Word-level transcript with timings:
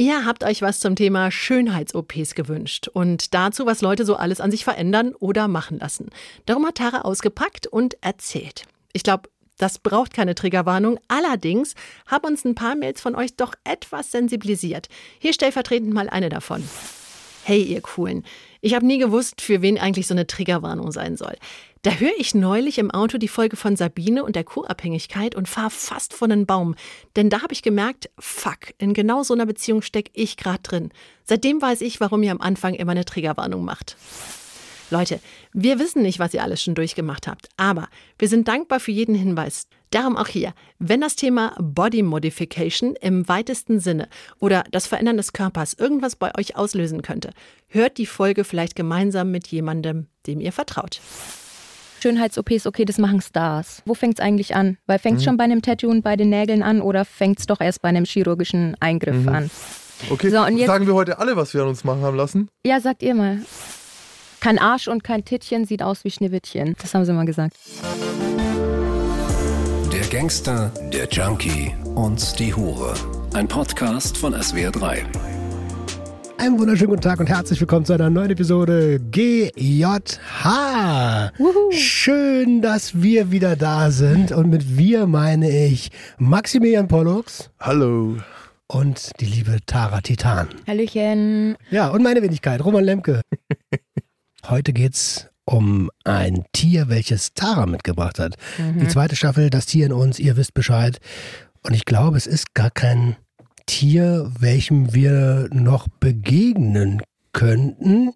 Ihr 0.00 0.24
habt 0.24 0.44
euch 0.44 0.62
was 0.62 0.80
zum 0.80 0.96
Thema 0.96 1.30
Schönheits-OPs 1.30 2.34
gewünscht 2.34 2.88
und 2.88 3.34
dazu, 3.34 3.66
was 3.66 3.82
Leute 3.82 4.06
so 4.06 4.16
alles 4.16 4.40
an 4.40 4.50
sich 4.50 4.64
verändern 4.64 5.14
oder 5.14 5.46
machen 5.46 5.78
lassen. 5.78 6.08
Darum 6.46 6.64
hat 6.64 6.76
Tara 6.76 7.02
ausgepackt 7.02 7.66
und 7.66 8.02
erzählt. 8.02 8.62
Ich 8.94 9.02
glaube, 9.02 9.28
das 9.58 9.78
braucht 9.78 10.14
keine 10.14 10.34
Triggerwarnung. 10.34 10.98
Allerdings 11.08 11.74
haben 12.06 12.28
uns 12.28 12.46
ein 12.46 12.54
paar 12.54 12.76
Mails 12.76 13.02
von 13.02 13.14
euch 13.14 13.36
doch 13.36 13.52
etwas 13.64 14.10
sensibilisiert. 14.10 14.88
Hier 15.18 15.34
stellvertretend 15.34 15.92
mal 15.92 16.08
eine 16.08 16.30
davon. 16.30 16.66
Hey, 17.44 17.62
ihr 17.62 17.82
Coolen. 17.82 18.24
Ich 18.60 18.74
habe 18.74 18.86
nie 18.86 18.98
gewusst, 18.98 19.40
für 19.40 19.62
wen 19.62 19.78
eigentlich 19.78 20.06
so 20.06 20.14
eine 20.14 20.26
Triggerwarnung 20.26 20.92
sein 20.92 21.16
soll. 21.16 21.34
Da 21.82 21.92
höre 21.92 22.12
ich 22.18 22.34
neulich 22.34 22.78
im 22.78 22.90
Auto 22.90 23.16
die 23.16 23.28
Folge 23.28 23.56
von 23.56 23.74
Sabine 23.74 24.22
und 24.22 24.36
der 24.36 24.44
Co-Abhängigkeit 24.44 25.34
und 25.34 25.48
fahre 25.48 25.70
fast 25.70 26.12
von 26.12 26.30
einen 26.30 26.44
Baum. 26.44 26.74
Denn 27.16 27.30
da 27.30 27.40
habe 27.40 27.54
ich 27.54 27.62
gemerkt, 27.62 28.10
fuck, 28.18 28.74
in 28.76 28.92
genau 28.92 29.22
so 29.22 29.32
einer 29.32 29.46
Beziehung 29.46 29.80
stecke 29.80 30.10
ich 30.12 30.36
gerade 30.36 30.60
drin. 30.62 30.90
Seitdem 31.24 31.62
weiß 31.62 31.80
ich, 31.80 32.00
warum 32.00 32.22
ihr 32.22 32.32
am 32.32 32.40
Anfang 32.42 32.74
immer 32.74 32.92
eine 32.92 33.06
Triggerwarnung 33.06 33.64
macht. 33.64 33.96
Leute, 34.90 35.20
wir 35.54 35.78
wissen 35.78 36.02
nicht, 36.02 36.18
was 36.18 36.34
ihr 36.34 36.42
alles 36.42 36.62
schon 36.62 36.74
durchgemacht 36.74 37.28
habt, 37.28 37.48
aber 37.56 37.88
wir 38.18 38.28
sind 38.28 38.48
dankbar 38.48 38.80
für 38.80 38.90
jeden 38.90 39.14
Hinweis. 39.14 39.68
Darum 39.90 40.16
auch 40.16 40.28
hier, 40.28 40.52
wenn 40.78 41.00
das 41.00 41.16
Thema 41.16 41.54
Body 41.58 42.02
Modification 42.02 42.94
im 43.00 43.28
weitesten 43.28 43.80
Sinne 43.80 44.08
oder 44.38 44.62
das 44.70 44.86
Verändern 44.86 45.16
des 45.16 45.32
Körpers 45.32 45.74
irgendwas 45.74 46.14
bei 46.14 46.30
euch 46.38 46.56
auslösen 46.56 47.02
könnte, 47.02 47.30
hört 47.66 47.98
die 47.98 48.06
Folge 48.06 48.44
vielleicht 48.44 48.76
gemeinsam 48.76 49.32
mit 49.32 49.48
jemandem, 49.48 50.06
dem 50.28 50.40
ihr 50.40 50.52
vertraut. 50.52 51.00
Schönheits-OPs, 52.02 52.66
okay, 52.66 52.84
das 52.84 52.98
machen 52.98 53.20
Stars. 53.20 53.82
Wo 53.84 53.94
fängt 53.94 54.18
es 54.18 54.24
eigentlich 54.24 54.54
an? 54.54 54.78
Weil 54.86 55.00
fängt 55.00 55.18
es 55.18 55.22
mhm. 55.22 55.30
schon 55.30 55.36
bei 55.36 55.44
einem 55.44 55.60
Tattoo 55.60 55.90
und 55.90 56.02
bei 56.02 56.16
den 56.16 56.30
Nägeln 56.30 56.62
an 56.62 56.80
oder 56.80 57.04
fängt 57.04 57.40
es 57.40 57.46
doch 57.46 57.60
erst 57.60 57.82
bei 57.82 57.88
einem 57.88 58.04
chirurgischen 58.04 58.76
Eingriff 58.78 59.16
mhm. 59.16 59.28
an? 59.28 59.50
Okay, 60.08 60.30
so, 60.30 60.46
jetzt, 60.46 60.66
sagen 60.66 60.86
wir 60.86 60.94
heute 60.94 61.18
alle, 61.18 61.36
was 61.36 61.52
wir 61.52 61.62
an 61.62 61.68
uns 61.68 61.84
machen 61.84 62.02
haben 62.02 62.16
lassen? 62.16 62.48
Ja, 62.64 62.80
sagt 62.80 63.02
ihr 63.02 63.14
mal. 63.14 63.40
Kein 64.38 64.58
Arsch 64.58 64.88
und 64.88 65.04
kein 65.04 65.24
Tittchen 65.24 65.66
sieht 65.66 65.82
aus 65.82 66.04
wie 66.04 66.10
Schneewittchen. 66.10 66.74
Das 66.80 66.94
haben 66.94 67.04
sie 67.04 67.12
mal 67.12 67.26
gesagt. 67.26 67.54
Gangster, 70.10 70.72
der 70.92 71.06
Junkie 71.08 71.72
und 71.94 72.36
die 72.40 72.52
Hure. 72.52 72.94
Ein 73.32 73.46
Podcast 73.46 74.18
von 74.18 74.34
SWR3. 74.34 75.04
Einen 76.36 76.58
wunderschönen 76.58 76.90
guten 76.90 77.02
Tag 77.02 77.20
und 77.20 77.28
herzlich 77.28 77.60
willkommen 77.60 77.84
zu 77.84 77.92
einer 77.92 78.10
neuen 78.10 78.32
Episode 78.32 78.98
GJH. 78.98 80.44
Wuhu. 81.38 81.70
Schön, 81.70 82.60
dass 82.60 83.00
wir 83.00 83.30
wieder 83.30 83.54
da 83.54 83.92
sind. 83.92 84.32
Und 84.32 84.50
mit 84.50 84.76
wir 84.76 85.06
meine 85.06 85.48
ich 85.48 85.92
Maximilian 86.18 86.88
Pollux. 86.88 87.48
Hallo. 87.60 88.16
Und 88.66 89.12
die 89.20 89.26
liebe 89.26 89.58
Tara 89.64 90.00
Titan. 90.00 90.48
Hallöchen. 90.66 91.56
Ja, 91.70 91.86
und 91.90 92.02
meine 92.02 92.20
Wenigkeit, 92.20 92.64
Roman 92.64 92.82
Lemke. 92.82 93.20
Heute 94.48 94.72
geht's 94.72 95.29
um 95.44 95.90
ein 96.04 96.44
Tier, 96.52 96.88
welches 96.88 97.34
Tara 97.34 97.66
mitgebracht 97.66 98.18
hat. 98.18 98.36
Mhm. 98.58 98.80
Die 98.80 98.88
zweite 98.88 99.16
Staffel, 99.16 99.50
das 99.50 99.66
Tier 99.66 99.86
in 99.86 99.92
uns, 99.92 100.18
ihr 100.18 100.36
wisst 100.36 100.54
Bescheid. 100.54 101.00
Und 101.62 101.74
ich 101.74 101.84
glaube, 101.84 102.16
es 102.16 102.26
ist 102.26 102.54
gar 102.54 102.70
kein 102.70 103.16
Tier, 103.66 104.30
welchem 104.38 104.94
wir 104.94 105.48
noch 105.52 105.88
begegnen 106.00 107.02
könnten. 107.32 108.12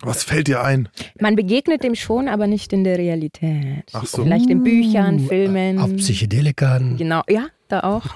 Was 0.00 0.24
fällt 0.24 0.48
dir 0.48 0.62
ein? 0.62 0.88
Man 1.20 1.36
begegnet 1.36 1.82
dem 1.82 1.94
schon, 1.94 2.28
aber 2.28 2.46
nicht 2.46 2.72
in 2.72 2.84
der 2.84 2.98
Realität. 2.98 3.84
Ach 3.92 4.06
so. 4.06 4.22
Vielleicht 4.22 4.50
in 4.50 4.62
Büchern, 4.62 5.20
uh, 5.20 5.28
Filmen. 5.28 5.78
Auf 5.78 5.94
Psychedelikern. 5.96 6.96
Genau, 6.96 7.22
ja, 7.28 7.46
da 7.68 7.80
auch. 7.80 8.04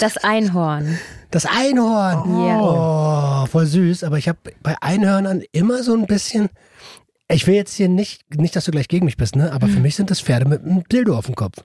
Das 0.00 0.16
Einhorn. 0.16 0.98
Das 1.30 1.44
Einhorn. 1.44 2.22
Oh, 2.26 2.48
ja. 2.48 3.42
oh 3.42 3.46
voll 3.46 3.66
süß. 3.66 4.02
Aber 4.02 4.16
ich 4.16 4.28
habe 4.28 4.38
bei 4.62 4.74
Einhörnern 4.80 5.42
immer 5.52 5.82
so 5.82 5.92
ein 5.92 6.06
bisschen. 6.06 6.48
Ich 7.30 7.46
will 7.46 7.54
jetzt 7.54 7.74
hier 7.74 7.88
nicht, 7.88 8.34
nicht, 8.34 8.56
dass 8.56 8.64
du 8.64 8.70
gleich 8.70 8.88
gegen 8.88 9.04
mich 9.04 9.16
bist, 9.16 9.36
ne? 9.36 9.52
Aber 9.52 9.68
für 9.68 9.76
hm. 9.76 9.82
mich 9.82 9.96
sind 9.96 10.10
das 10.10 10.20
Pferde 10.20 10.48
mit 10.48 10.62
einem 10.62 10.84
Dildo 10.84 11.16
auf 11.16 11.26
dem 11.26 11.34
Kopf. 11.34 11.62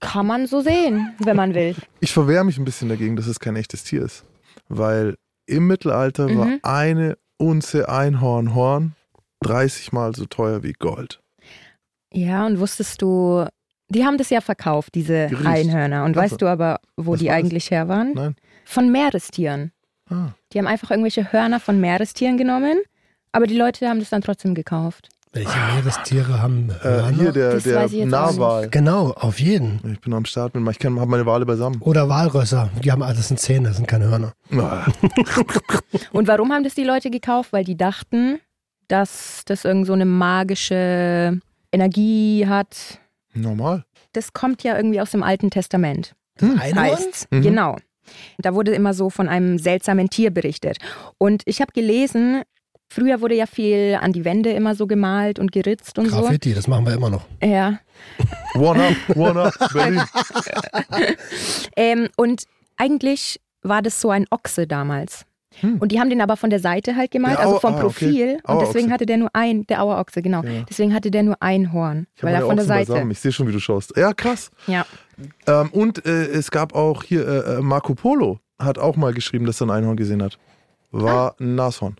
Kann 0.00 0.26
man 0.26 0.46
so 0.46 0.60
sehen, 0.60 1.14
wenn 1.18 1.36
man 1.36 1.54
will. 1.54 1.74
Ich 2.00 2.12
verwehre 2.12 2.44
mich 2.44 2.58
ein 2.58 2.64
bisschen 2.64 2.88
dagegen, 2.88 3.16
dass 3.16 3.26
es 3.26 3.40
kein 3.40 3.56
echtes 3.56 3.84
Tier 3.84 4.02
ist. 4.02 4.24
Weil 4.68 5.16
im 5.46 5.66
Mittelalter 5.66 6.28
mhm. 6.28 6.38
war 6.38 6.48
eine 6.62 7.16
Unze 7.36 7.88
Einhornhorn 7.88 8.94
30 9.42 9.92
Mal 9.92 10.14
so 10.14 10.24
teuer 10.26 10.62
wie 10.62 10.72
Gold. 10.72 11.20
Ja, 12.12 12.46
und 12.46 12.60
wusstest 12.60 13.02
du, 13.02 13.46
die 13.88 14.04
haben 14.04 14.18
das 14.18 14.30
ja 14.30 14.40
verkauft, 14.40 14.94
diese 14.94 15.28
Gericht. 15.28 15.46
Einhörner. 15.46 16.04
Und 16.04 16.16
weißt 16.16 16.40
du 16.40 16.46
aber, 16.46 16.80
wo 16.96 17.16
die 17.16 17.30
eigentlich 17.30 17.70
her 17.70 17.88
waren? 17.88 18.12
Nein. 18.14 18.36
Von 18.64 18.90
Meerestieren. 18.90 19.72
Ah. 20.08 20.28
Die 20.52 20.58
haben 20.58 20.66
einfach 20.66 20.90
irgendwelche 20.90 21.32
Hörner 21.32 21.60
von 21.60 21.80
Meerestieren 21.80 22.36
genommen, 22.36 22.78
aber 23.34 23.46
die 23.46 23.56
Leute 23.56 23.88
haben 23.88 24.00
das 24.00 24.10
dann 24.10 24.22
trotzdem 24.22 24.54
gekauft. 24.54 25.08
Welche 25.32 25.58
Meerestiere 25.74 26.40
haben 26.40 26.72
Hörner? 26.80 27.08
Äh, 27.08 27.12
hier 27.14 27.32
der, 27.32 27.58
der 27.58 28.06
Narwal. 28.06 28.68
Genau, 28.70 29.10
auf 29.10 29.40
jeden. 29.40 29.80
Ich 29.92 30.00
bin 30.00 30.12
am 30.14 30.24
Start 30.24 30.54
mit, 30.54 30.76
ich 30.76 30.84
habe 30.84 31.06
meine 31.06 31.26
Wale 31.26 31.44
beisammen. 31.44 31.80
Oder 31.80 32.08
Walrösser, 32.08 32.70
die 32.84 32.92
haben 32.92 33.02
alles 33.02 33.32
in 33.32 33.36
Zähne, 33.36 33.68
das 33.68 33.78
sind 33.78 33.86
keine 33.86 34.06
Hörner. 34.06 34.32
Und 36.12 36.28
warum 36.28 36.52
haben 36.52 36.62
das 36.62 36.74
die 36.74 36.84
Leute 36.84 37.10
gekauft? 37.10 37.52
Weil 37.52 37.64
die 37.64 37.76
dachten, 37.76 38.38
dass 38.86 39.42
das 39.46 39.64
irgend 39.64 39.88
so 39.88 39.92
eine 39.92 40.04
magische 40.04 41.40
Energie 41.72 42.46
hat, 42.46 43.00
Normal. 43.34 43.84
Das 44.12 44.32
kommt 44.32 44.62
ja 44.62 44.76
irgendwie 44.76 45.00
aus 45.00 45.10
dem 45.10 45.22
Alten 45.22 45.50
Testament. 45.50 46.14
Hm. 46.38 46.60
Heißt, 46.60 47.30
mhm. 47.30 47.42
genau. 47.42 47.76
Da 48.38 48.54
wurde 48.54 48.72
immer 48.72 48.94
so 48.94 49.10
von 49.10 49.28
einem 49.28 49.58
seltsamen 49.58 50.10
Tier 50.10 50.30
berichtet. 50.30 50.78
Und 51.18 51.42
ich 51.46 51.60
habe 51.60 51.72
gelesen, 51.72 52.42
früher 52.94 53.20
wurde 53.20 53.34
ja 53.34 53.46
viel 53.46 53.98
an 54.00 54.12
die 54.12 54.24
Wände 54.24 54.50
immer 54.50 54.74
so 54.74 54.86
gemalt 54.86 55.38
und 55.38 55.52
geritzt 55.52 55.98
und 55.98 56.04
Graffiti, 56.04 56.16
so. 56.16 56.22
Graffiti, 56.22 56.54
das 56.54 56.68
machen 56.68 56.86
wir 56.86 56.94
immer 56.94 57.10
noch. 57.10 57.26
Ja. 57.42 57.78
One 58.54 58.82
up, 58.82 59.16
one 59.16 59.42
up, 59.42 59.54
Berlin. 59.72 60.02
ähm, 61.76 62.08
und 62.16 62.44
eigentlich 62.76 63.40
war 63.62 63.82
das 63.82 64.00
so 64.00 64.10
ein 64.10 64.26
Ochse 64.30 64.66
damals. 64.66 65.24
Hm. 65.60 65.78
Und 65.78 65.92
die 65.92 66.00
haben 66.00 66.10
den 66.10 66.20
aber 66.20 66.36
von 66.36 66.50
der 66.50 66.58
Seite 66.58 66.96
halt 66.96 67.10
gemalt, 67.10 67.38
also 67.38 67.60
vom 67.60 67.74
ah, 67.74 67.80
Profil. 67.80 68.38
Okay. 68.42 68.52
Und 68.52 68.60
deswegen 68.60 68.92
hatte 68.92 69.06
der 69.06 69.18
nur 69.18 69.30
ein, 69.32 69.66
der 69.66 69.82
Auerochse, 69.82 70.20
genau. 70.20 70.42
Ja. 70.42 70.64
Deswegen 70.68 70.92
hatte 70.92 71.10
der 71.10 71.22
nur 71.22 71.36
ein 71.40 71.72
Horn. 71.72 72.06
Ich 72.16 72.22
weil 72.22 72.34
er 72.34 72.42
von 72.42 72.56
der 72.56 72.64
Seite. 72.64 72.92
Beisammen. 72.92 73.10
Ich 73.12 73.20
sehe 73.20 73.32
schon, 73.32 73.46
wie 73.46 73.52
du 73.52 73.60
schaust. 73.60 73.96
Ja, 73.96 74.12
krass. 74.12 74.50
Ja. 74.66 74.84
Ähm, 75.46 75.70
und 75.70 76.04
äh, 76.06 76.26
es 76.26 76.50
gab 76.50 76.74
auch 76.74 77.04
hier 77.04 77.26
äh, 77.26 77.58
äh, 77.58 77.60
Marco 77.60 77.94
Polo 77.94 78.40
hat 78.58 78.78
auch 78.78 78.96
mal 78.96 79.12
geschrieben, 79.14 79.46
dass 79.46 79.60
er 79.60 79.68
ein 79.68 79.70
Einhorn 79.70 79.96
gesehen 79.96 80.22
hat. 80.22 80.38
War 80.90 81.32
ah. 81.32 81.36
ein 81.40 81.54
Nashorn. 81.54 81.96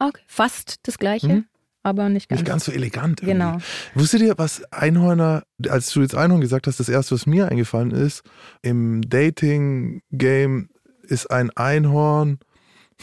Okay, 0.00 0.22
fast 0.26 0.76
das 0.82 0.98
gleiche. 0.98 1.28
Mhm. 1.28 1.44
Aber 1.82 2.10
nicht 2.10 2.28
ganz. 2.28 2.40
Nicht 2.40 2.48
ganz 2.48 2.64
so 2.66 2.72
elegant. 2.72 3.22
Irgendwie. 3.22 3.32
Genau. 3.32 3.58
Wusstet 3.94 4.20
ihr, 4.20 4.36
was 4.36 4.62
Einhörner, 4.70 5.44
als 5.68 5.90
du 5.92 6.02
jetzt 6.02 6.14
Einhorn 6.14 6.42
gesagt 6.42 6.66
hast, 6.66 6.78
das 6.78 6.90
erste, 6.90 7.14
was 7.14 7.24
mir 7.24 7.48
eingefallen 7.48 7.92
ist, 7.92 8.22
im 8.60 9.00
Dating-Game 9.08 10.68
ist 11.04 11.30
ein 11.30 11.50
Einhorn 11.56 12.38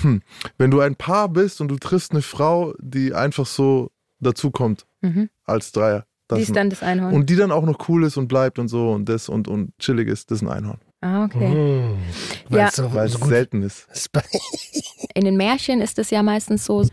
hm, 0.02 0.22
wenn 0.57 0.72
du 0.72 0.80
ein 0.80 0.96
Paar 0.96 1.30
bist 1.30 1.62
und 1.62 1.69
du 1.69 1.78
triffst 1.78 2.12
eine 2.12 2.22
Frau, 2.22 2.74
die 2.80 3.13
einfach 3.13 3.46
so 3.46 3.91
dazukommt 4.19 4.86
mhm. 5.02 5.30
als 5.44 5.72
Dreier. 5.72 6.06
die 6.31 6.41
ist 6.41 6.56
dann 6.56 6.69
das 6.69 6.84
Einhorn. 6.84 7.13
Und 7.13 7.30
die 7.30 7.36
dann 7.36 7.52
auch 7.52 7.66
noch 7.66 7.88
cool 7.90 8.03
ist 8.03 8.18
und 8.18 8.28
bleibt 8.28 8.59
und 8.59 8.68
so 8.68 8.91
und 8.91 9.09
das 9.09 9.30
und, 9.30 9.47
und 9.47 9.78
chillig 9.80 10.07
ist, 10.07 10.31
das 10.31 10.41
ist 10.41 10.47
ein 10.47 10.52
Einhorn. 10.52 10.80
Ah, 11.02 11.25
okay. 11.25 11.96
Ja. 12.50 12.69
Weil 12.78 13.06
es 13.08 13.13
so 13.13 13.25
selten 13.25 13.62
ist. 13.63 13.88
In 15.13 15.25
den 15.25 15.38
Märchen 15.38 15.81
ist 15.81 16.00
es 16.00 16.09
ja 16.09 16.24
meistens 16.24 16.66
so, 16.66 16.85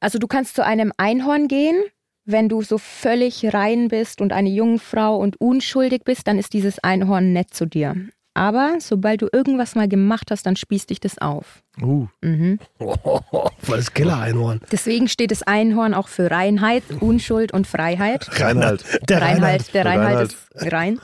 also 0.00 0.18
du 0.18 0.26
kannst 0.26 0.56
zu 0.56 0.64
einem 0.64 0.92
Einhorn 0.96 1.48
gehen, 1.48 1.76
wenn 2.24 2.48
du 2.48 2.62
so 2.62 2.78
völlig 2.78 3.52
rein 3.52 3.88
bist 3.88 4.20
und 4.20 4.32
eine 4.32 4.48
Jungfrau 4.48 5.16
und 5.16 5.40
unschuldig 5.40 6.02
bist, 6.04 6.26
dann 6.26 6.38
ist 6.38 6.52
dieses 6.52 6.78
Einhorn 6.80 7.32
nett 7.32 7.54
zu 7.54 7.66
dir. 7.66 7.96
Aber 8.34 8.76
sobald 8.78 9.20
du 9.20 9.28
irgendwas 9.30 9.74
mal 9.74 9.88
gemacht 9.88 10.30
hast, 10.30 10.46
dann 10.46 10.56
spießt 10.56 10.88
dich 10.88 11.00
das 11.00 11.18
auf. 11.18 11.62
Uh. 11.82 12.06
Mhm. 12.22 12.58
Oh, 12.78 12.96
voll 13.58 13.76
das 13.76 13.92
Killer-Einhorn. 13.92 14.60
Deswegen 14.70 15.08
steht 15.08 15.30
das 15.30 15.42
Einhorn 15.42 15.92
auch 15.92 16.08
für 16.08 16.30
Reinheit, 16.30 16.82
Unschuld 17.00 17.52
und 17.52 17.66
Freiheit. 17.66 18.40
Reinheit. 18.40 18.84
Der 19.08 19.20
Reinheit. 19.20 19.74
Der 19.74 19.84
Reinheit, 19.84 20.08
Reinheit 20.08 20.36
ist 20.54 20.72
rein. 20.72 21.00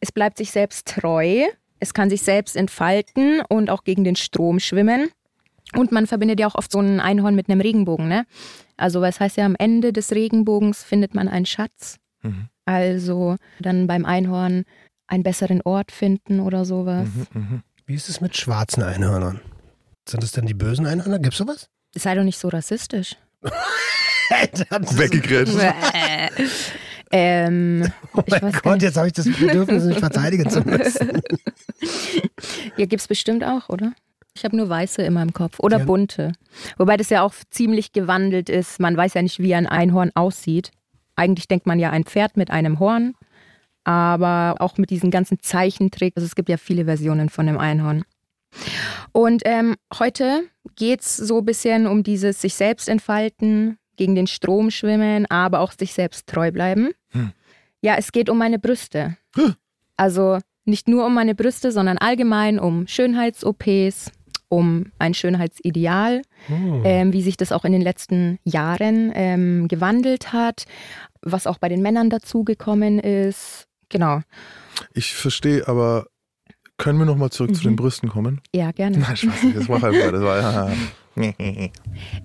Es 0.00 0.12
bleibt 0.12 0.36
sich 0.36 0.50
selbst 0.50 0.86
treu. 0.86 1.46
Es 1.80 1.94
kann 1.94 2.10
sich 2.10 2.22
selbst 2.22 2.56
entfalten 2.56 3.40
und 3.48 3.70
auch 3.70 3.84
gegen 3.84 4.04
den 4.04 4.16
Strom 4.16 4.60
schwimmen. 4.60 5.10
Und 5.74 5.92
man 5.92 6.06
verbindet 6.06 6.40
ja 6.40 6.46
auch 6.46 6.54
oft 6.54 6.72
so 6.72 6.80
ein 6.80 6.98
Einhorn 7.00 7.34
mit 7.34 7.48
einem 7.48 7.60
Regenbogen, 7.60 8.08
ne? 8.08 8.24
Also, 8.76 9.00
was 9.00 9.20
heißt 9.20 9.36
ja, 9.36 9.44
am 9.44 9.56
Ende 9.58 9.92
des 9.92 10.12
Regenbogens 10.12 10.82
findet 10.82 11.14
man 11.14 11.28
einen 11.28 11.46
Schatz. 11.46 11.98
Mhm. 12.22 12.48
Also, 12.64 13.36
dann 13.60 13.86
beim 13.86 14.04
Einhorn 14.04 14.64
einen 15.06 15.22
besseren 15.22 15.60
Ort 15.62 15.92
finden 15.92 16.40
oder 16.40 16.64
sowas. 16.64 17.08
Mhm, 17.32 17.40
mh. 17.40 17.62
Wie 17.86 17.94
ist 17.94 18.08
es 18.08 18.20
mit 18.20 18.36
schwarzen 18.36 18.82
Einhörnern? 18.82 19.40
Sind 20.08 20.22
das 20.22 20.32
denn 20.32 20.46
die 20.46 20.54
bösen 20.54 20.86
Einhörner? 20.86 21.18
Gibt's 21.18 21.38
sowas? 21.38 21.68
Sei 21.94 22.14
doch 22.14 22.24
nicht 22.24 22.38
so 22.38 22.48
rassistisch. 22.48 23.16
Weggegrätscht. 24.30 25.56
Ähm, 27.10 27.90
oh 28.14 28.22
mein 28.28 28.52
Gott, 28.62 28.82
jetzt 28.82 28.96
habe 28.96 29.06
ich 29.06 29.12
das 29.12 29.26
Bedürfnis, 29.26 29.84
mich 29.84 29.98
verteidigen 29.98 30.48
zu 30.50 30.60
müssen. 30.62 31.22
ja, 32.76 32.86
gibt's 32.86 33.08
bestimmt 33.08 33.44
auch, 33.44 33.68
oder? 33.68 33.92
Ich 34.34 34.44
habe 34.44 34.56
nur 34.56 34.68
weiße 34.68 35.02
in 35.02 35.14
meinem 35.14 35.32
Kopf 35.32 35.58
oder 35.58 35.78
Ja. 35.78 35.84
bunte. 35.84 36.32
Wobei 36.76 36.96
das 36.96 37.10
ja 37.10 37.22
auch 37.22 37.34
ziemlich 37.50 37.92
gewandelt 37.92 38.48
ist. 38.48 38.78
Man 38.78 38.96
weiß 38.96 39.14
ja 39.14 39.22
nicht, 39.22 39.40
wie 39.40 39.54
ein 39.54 39.66
Einhorn 39.66 40.12
aussieht. 40.14 40.70
Eigentlich 41.16 41.48
denkt 41.48 41.66
man 41.66 41.80
ja 41.80 41.90
ein 41.90 42.04
Pferd 42.04 42.36
mit 42.36 42.50
einem 42.50 42.78
Horn, 42.78 43.14
aber 43.82 44.54
auch 44.60 44.78
mit 44.78 44.90
diesen 44.90 45.10
ganzen 45.10 45.40
Zeichentricks. 45.40 46.16
Also 46.16 46.26
es 46.26 46.36
gibt 46.36 46.48
ja 46.48 46.56
viele 46.56 46.84
Versionen 46.84 47.30
von 47.30 47.46
dem 47.46 47.58
Einhorn. 47.58 48.04
Und 49.12 49.42
ähm, 49.44 49.74
heute 49.98 50.44
geht 50.76 51.00
es 51.00 51.16
so 51.16 51.38
ein 51.38 51.44
bisschen 51.44 51.86
um 51.86 52.02
dieses 52.04 52.40
sich 52.40 52.54
selbst 52.54 52.88
entfalten, 52.88 53.78
gegen 53.98 54.14
den 54.14 54.26
Strom 54.26 54.70
schwimmen, 54.70 55.26
aber 55.30 55.60
auch 55.60 55.72
sich 55.72 55.92
selbst 55.92 56.26
treu 56.26 56.50
bleiben. 56.50 56.92
Hm. 57.10 57.32
Ja, 57.82 57.96
es 57.98 58.12
geht 58.12 58.30
um 58.30 58.38
meine 58.38 58.58
Brüste. 58.58 59.16
Also 59.96 60.38
nicht 60.64 60.88
nur 60.88 61.04
um 61.06 61.14
meine 61.14 61.34
Brüste, 61.34 61.70
sondern 61.72 61.98
allgemein 61.98 62.58
um 62.58 62.86
Schönheits-OPs, 62.86 64.10
um 64.48 64.92
ein 64.98 65.12
Schönheitsideal, 65.14 66.22
Hm. 66.46 66.82
ähm, 66.84 67.12
wie 67.12 67.22
sich 67.22 67.36
das 67.36 67.52
auch 67.52 67.64
in 67.64 67.72
den 67.72 67.82
letzten 67.82 68.38
Jahren 68.44 69.12
ähm, 69.14 69.68
gewandelt 69.68 70.32
hat, 70.32 70.64
was 71.20 71.46
auch 71.46 71.58
bei 71.58 71.68
den 71.68 71.82
Männern 71.82 72.08
dazugekommen 72.10 72.98
ist. 72.98 73.66
Genau. 73.88 74.20
Ich 74.94 75.14
verstehe, 75.14 75.66
aber 75.66 76.06
können 76.78 76.98
wir 76.98 77.04
nochmal 77.06 77.30
zurück 77.30 77.54
zu 77.54 77.62
den 77.62 77.72
Mhm. 77.72 77.76
Brüsten 77.76 78.08
kommen? 78.08 78.40
Ja, 78.54 78.70
gerne. 78.72 78.98
Nein, 78.98 79.16
Spaß, 79.16 79.34
das 79.54 79.68
mach 79.68 79.82
einfach. 79.82 80.12
Das 80.12 80.22
war 80.22 80.40
ja. 80.40 80.72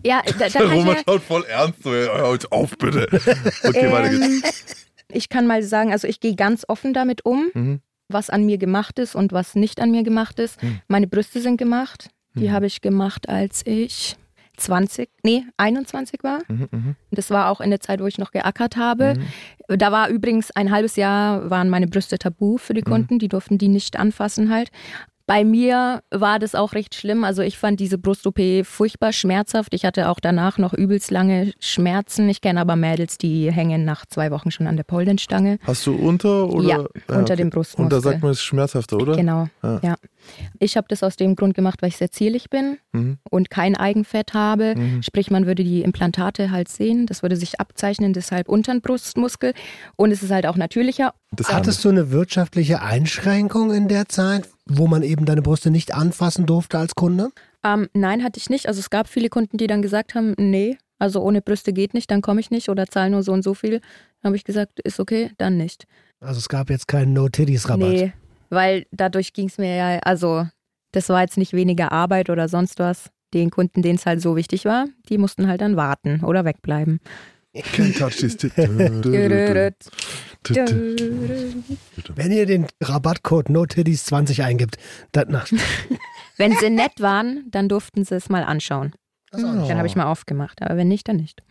Ja, 0.05 0.21
da, 0.38 0.50
da 0.50 0.59
Roman 0.71 0.95
ja, 0.97 1.01
schaut 1.07 1.23
voll 1.23 1.44
ernst. 1.45 1.81
So, 1.83 1.91
hör 1.91 2.29
uns 2.29 2.45
auf, 2.51 2.77
bitte. 2.77 3.07
Okay, 3.63 3.91
weiter 3.91 4.09
geht's. 4.09 4.61
ähm, 4.61 4.75
ich 5.11 5.29
kann 5.29 5.47
mal 5.47 5.63
sagen, 5.63 5.91
also 5.91 6.07
ich 6.07 6.19
gehe 6.19 6.35
ganz 6.35 6.63
offen 6.67 6.94
damit 6.94 7.25
um, 7.25 7.50
Mhm. 7.55 7.81
was 8.07 8.29
an 8.29 8.45
mir 8.45 8.57
gemacht 8.59 9.00
ist 9.00 9.15
und 9.15 9.31
was 9.33 9.55
nicht 9.55 9.79
an 9.81 9.89
mir 9.91 10.03
gemacht 10.03 10.38
ist. 10.39 10.61
Mhm. 10.61 10.79
Meine 10.88 11.07
Brüste 11.07 11.41
sind 11.41 11.57
gemacht. 11.57 12.09
Die 12.35 12.50
Mhm. 12.50 12.51
habe 12.51 12.67
ich 12.67 12.81
gemacht, 12.81 13.29
als 13.29 13.65
ich 13.65 14.15
20, 14.57 15.09
nee, 15.23 15.44
21 15.57 16.23
war. 16.23 16.39
Mhm, 16.47 16.67
mhm, 16.71 16.95
Das 17.11 17.29
war 17.31 17.50
auch 17.50 17.59
in 17.61 17.69
der 17.69 17.79
Zeit, 17.79 18.00
wo 18.01 18.05
ich 18.05 18.17
noch 18.17 18.31
geackert 18.31 18.77
habe. 18.77 19.15
mhm. 19.17 19.77
Da 19.77 19.91
war 19.91 20.09
übrigens 20.09 20.51
ein 20.51 20.71
halbes 20.71 20.95
Jahr 20.95 21.50
waren 21.50 21.69
meine 21.69 21.88
Brüste 21.88 22.17
tabu 22.19 22.57
für 22.57 22.73
die 22.73 22.81
Mhm. 22.81 22.85
Kunden, 22.91 23.19
die 23.19 23.29
durften 23.29 23.57
die 23.57 23.67
nicht 23.69 23.97
anfassen 23.97 24.50
halt. 24.51 24.69
Bei 25.25 25.46
mir 25.46 26.02
war 26.12 26.38
das 26.38 26.54
auch 26.54 26.74
recht 26.74 26.96
schlimm. 26.96 27.24
Also 27.24 27.42
ich 27.44 27.58
fand 27.58 27.80
diese 27.80 27.98
Brust-OP 27.98 28.40
furchtbar 28.66 29.14
schmerzhaft. 29.14 29.74
Ich 29.74 29.86
hatte 29.86 30.10
auch 30.10 30.20
danach 30.20 30.58
noch 30.58 30.74
übelst 30.74 31.12
lange 31.12 31.54
Schmerzen. 31.60 32.28
Ich 32.28 32.42
kenne 32.42 32.60
aber 32.60 32.75
Mädels, 32.75 33.18
die 33.18 33.50
hängen 33.50 33.86
nach 33.86 34.06
zwei 34.06 34.31
Wochen 34.31 34.52
schon 34.52 34.68
an 34.68 34.75
der 34.75 34.84
Pollenstange. 34.84 35.60
Hast 35.64 35.86
du 35.88 35.96
unter 35.96 36.50
oder? 36.50 36.68
Ja, 36.68 37.18
unter 37.18 37.38
dem 37.38 37.50
Brustmuskel. 37.52 37.84
Und 37.86 37.94
da 37.94 38.02
sagt 38.02 38.22
man, 38.22 38.31
es 38.31 38.40
ist 38.40 38.44
schmerzhafter, 38.44 38.98
oder? 38.98 39.16
Genau, 39.16 39.48
Ja. 39.64 39.80
ja. 39.81 39.96
Ich 40.60 40.78
habe 40.78 40.88
das 40.90 41.04
aus 41.04 41.16
dem 41.18 41.36
Grund 41.36 41.54
gemacht, 41.54 41.81
weil 41.81 41.90
ich 41.90 41.98
sehr 41.98 42.12
zierlich 42.12 42.50
bin 42.50 42.78
Mhm. 42.94 43.18
und 43.30 43.50
kein 43.50 43.75
Eigenfett 43.75 44.34
habe. 44.34 44.74
Mhm. 44.78 45.04
Sprich, 45.04 45.31
man 45.31 45.46
würde 45.46 45.64
die 45.64 45.81
Implantate 45.84 46.52
halt 46.52 46.68
sehen. 46.70 47.06
Das 47.08 47.24
würde 47.24 47.36
sich 47.36 47.60
abzeichnen, 47.60 48.14
deshalb 48.14 48.48
unter 48.50 48.72
den 48.74 48.81
Brustmuskel. 48.81 49.54
Und 49.96 50.12
es 50.12 50.22
ist 50.24 50.31
halt 50.31 50.46
auch 50.48 50.56
natürlicher. 50.56 51.14
Das 51.35 51.51
Hattest 51.51 51.83
du 51.83 51.89
eine 51.89 52.12
wirtschaftliche 52.12 52.81
Einschränkung 52.81 53.71
in 53.74 53.88
der 53.88 54.07
Zeit, 54.07 54.47
wo 54.65 54.88
man 54.88 55.01
eben 55.03 55.25
deine 55.25 55.41
Brüste 55.41 55.71
nicht 55.71 55.94
anfassen 55.94 56.45
durfte 56.45 56.77
als 56.77 56.95
Kunde? 56.95 57.30
Ähm, 57.63 57.88
nein, 57.94 58.24
hatte 58.24 58.39
ich 58.39 58.50
nicht. 58.50 58.68
Also 58.68 58.80
es 58.80 58.89
gab 58.89 59.07
viele 59.07 59.30
Kunden, 59.30 59.57
die 59.57 59.68
dann 59.68 59.81
gesagt 59.81 60.15
haben, 60.15 60.35
nee, 60.38 60.77
also 61.00 61.21
ohne 61.21 61.41
Brüste 61.41 61.74
geht 61.74 61.94
nicht, 61.94 62.12
dann 62.12 62.21
komme 62.21 62.39
ich 62.39 62.51
nicht 62.51 62.69
oder 62.69 62.88
zahle 62.88 63.09
nur 63.09 63.24
so 63.24 63.33
und 63.33 63.44
so 63.44 63.53
viel. 63.53 63.80
Dann 63.80 64.30
habe 64.30 64.35
ich 64.35 64.44
gesagt, 64.44 64.80
ist 64.81 65.00
okay, 65.00 65.31
dann 65.38 65.57
nicht. 65.57 65.85
Also 66.19 66.38
es 66.38 66.50
gab 66.50 66.69
jetzt 66.69 66.88
keinen 66.88 67.13
No-Titties-Rabatt. 67.13 67.89
Nee, 67.89 68.13
weil 68.50 68.86
dadurch 68.91 69.33
ging 69.33 69.47
es 69.47 69.57
mir 69.57 69.75
ja, 69.75 70.00
also 70.00 70.47
das 70.91 71.09
war 71.09 71.21
jetzt 71.21 71.38
nicht 71.38 71.53
weniger 71.53 71.91
Arbeit 71.91 72.29
oder 72.29 72.47
sonst 72.47 72.79
was. 72.79 73.09
Den 73.33 73.50
Kunden, 73.50 73.81
denen 73.81 73.95
es 73.95 74.06
halt 74.06 74.21
so 74.21 74.36
wichtig 74.36 74.65
war, 74.65 74.86
die 75.09 75.18
mussten 75.18 75.47
halt 75.47 75.62
dann 75.62 75.75
warten 75.75 76.24
oder 76.24 76.45
wegbleiben. 76.45 77.00
Can't 77.55 77.97
touch 77.97 78.17
this. 78.17 78.38
Wenn 82.15 82.31
ihr 82.31 82.45
den 82.45 82.67
Rabattcode 82.81 83.50
No-Titties20 83.50 84.44
eingibt, 84.44 84.77
dann 85.11 85.41
Wenn 86.38 86.53
sie 86.55 86.69
nett 86.69 87.00
waren, 87.00 87.45
dann 87.51 87.69
durften 87.69 88.03
sie 88.05 88.15
es 88.15 88.29
mal 88.29 88.44
anschauen. 88.44 88.94
Ja. 89.31 89.39
Dann 89.39 89.77
habe 89.77 89.88
ich 89.88 89.95
mal 89.95 90.05
aufgemacht, 90.05 90.61
aber 90.61 90.77
wenn 90.77 90.88
nicht, 90.88 91.07
dann 91.07 91.17
nicht. 91.17 91.44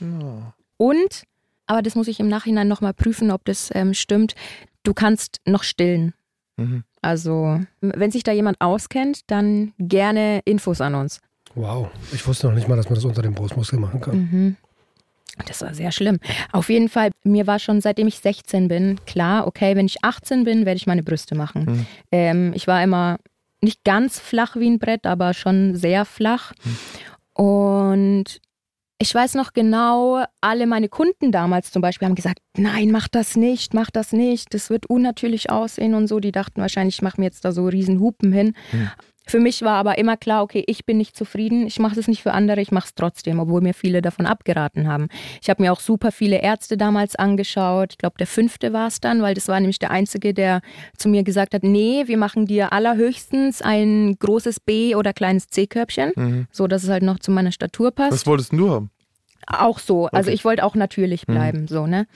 Ja. 0.00 0.54
Und, 0.78 1.24
aber 1.66 1.82
das 1.82 1.94
muss 1.94 2.08
ich 2.08 2.20
im 2.20 2.28
Nachhinein 2.28 2.68
nochmal 2.68 2.94
prüfen, 2.94 3.30
ob 3.30 3.44
das 3.44 3.70
ähm, 3.74 3.94
stimmt, 3.94 4.34
du 4.82 4.94
kannst 4.94 5.40
noch 5.46 5.62
stillen. 5.62 6.14
Mhm. 6.56 6.84
Also, 7.02 7.60
wenn 7.80 8.10
sich 8.10 8.22
da 8.24 8.32
jemand 8.32 8.60
auskennt, 8.60 9.30
dann 9.30 9.72
gerne 9.78 10.40
Infos 10.44 10.80
an 10.80 10.94
uns. 10.94 11.20
wow. 11.54 11.88
Ich 12.12 12.26
wusste 12.26 12.46
noch 12.48 12.54
nicht 12.54 12.68
mal, 12.68 12.76
dass 12.76 12.86
man 12.86 12.94
das 12.94 13.04
unter 13.04 13.22
dem 13.22 13.34
Brustmuskel 13.34 13.78
machen 13.78 14.00
kann. 14.00 14.16
Mhm. 14.16 14.56
Das 15.46 15.62
war 15.62 15.74
sehr 15.74 15.92
schlimm. 15.92 16.18
Auf 16.52 16.68
jeden 16.68 16.88
Fall, 16.88 17.10
mir 17.24 17.46
war 17.46 17.58
schon 17.58 17.80
seitdem 17.80 18.08
ich 18.08 18.18
16 18.18 18.68
bin 18.68 18.98
klar, 19.06 19.46
okay, 19.46 19.76
wenn 19.76 19.86
ich 19.86 20.04
18 20.04 20.44
bin, 20.44 20.66
werde 20.66 20.76
ich 20.76 20.86
meine 20.86 21.02
Brüste 21.02 21.34
machen. 21.34 21.64
Mhm. 21.64 21.86
Ähm, 22.12 22.52
ich 22.54 22.66
war 22.66 22.82
immer 22.82 23.18
nicht 23.62 23.84
ganz 23.84 24.18
flach 24.18 24.56
wie 24.56 24.68
ein 24.68 24.78
Brett, 24.78 25.06
aber 25.06 25.34
schon 25.34 25.76
sehr 25.76 26.04
flach. 26.04 26.52
Und 27.34 28.40
ich 29.02 29.14
weiß 29.14 29.34
noch 29.34 29.54
genau, 29.54 30.24
alle 30.42 30.66
meine 30.66 30.90
Kunden 30.90 31.32
damals 31.32 31.70
zum 31.70 31.80
Beispiel 31.80 32.06
haben 32.06 32.14
gesagt, 32.14 32.40
nein, 32.56 32.90
mach 32.90 33.08
das 33.08 33.34
nicht, 33.34 33.72
mach 33.72 33.90
das 33.90 34.12
nicht, 34.12 34.52
das 34.52 34.68
wird 34.68 34.86
unnatürlich 34.86 35.48
aussehen 35.50 35.94
und 35.94 36.06
so. 36.06 36.20
Die 36.20 36.32
dachten 36.32 36.60
wahrscheinlich, 36.60 36.96
ich 36.96 37.02
mache 37.02 37.18
mir 37.18 37.26
jetzt 37.26 37.44
da 37.44 37.52
so 37.52 37.64
riesen 37.66 37.98
Hupen 37.98 38.30
hin. 38.32 38.54
Hm. 38.72 38.90
Für 39.26 39.38
mich 39.38 39.62
war 39.62 39.76
aber 39.76 39.96
immer 39.98 40.16
klar, 40.16 40.42
okay, 40.42 40.64
ich 40.66 40.84
bin 40.84 40.96
nicht 40.96 41.16
zufrieden, 41.16 41.66
ich 41.66 41.78
mache 41.78 41.98
es 42.00 42.08
nicht 42.08 42.22
für 42.22 42.32
andere, 42.32 42.60
ich 42.60 42.72
mache 42.72 42.86
es 42.86 42.94
trotzdem, 42.94 43.38
obwohl 43.38 43.60
mir 43.60 43.74
viele 43.74 44.02
davon 44.02 44.26
abgeraten 44.26 44.88
haben. 44.88 45.08
Ich 45.40 45.48
habe 45.48 45.62
mir 45.62 45.72
auch 45.72 45.78
super 45.78 46.10
viele 46.10 46.40
Ärzte 46.42 46.76
damals 46.76 47.14
angeschaut. 47.14 47.92
Ich 47.92 47.98
glaube, 47.98 48.16
der 48.18 48.26
fünfte 48.26 48.72
war 48.72 48.88
es 48.88 49.00
dann, 49.00 49.22
weil 49.22 49.34
das 49.34 49.46
war 49.46 49.60
nämlich 49.60 49.78
der 49.78 49.92
einzige, 49.92 50.34
der 50.34 50.62
zu 50.96 51.08
mir 51.08 51.22
gesagt 51.22 51.54
hat, 51.54 51.62
nee, 51.62 52.04
wir 52.06 52.16
machen 52.16 52.46
dir 52.46 52.72
allerhöchstens 52.72 53.62
ein 53.62 54.16
großes 54.18 54.58
B- 54.60 54.96
oder 54.96 55.12
kleines 55.12 55.48
C-Körbchen, 55.48 56.12
Mhm. 56.16 56.46
so 56.50 56.66
dass 56.66 56.82
es 56.82 56.88
halt 56.88 57.02
noch 57.04 57.20
zu 57.20 57.30
meiner 57.30 57.52
Statur 57.52 57.92
passt. 57.92 58.12
Was 58.12 58.26
wolltest 58.26 58.52
du 58.52 58.70
haben? 58.70 58.90
Auch 59.46 59.78
so. 59.78 60.06
Also 60.06 60.28
Okay. 60.28 60.34
ich 60.34 60.44
wollte 60.44 60.64
auch 60.64 60.74
natürlich 60.74 61.28
Mhm. 61.28 61.32
bleiben, 61.32 61.68
so, 61.68 61.86
ne? 61.86 62.06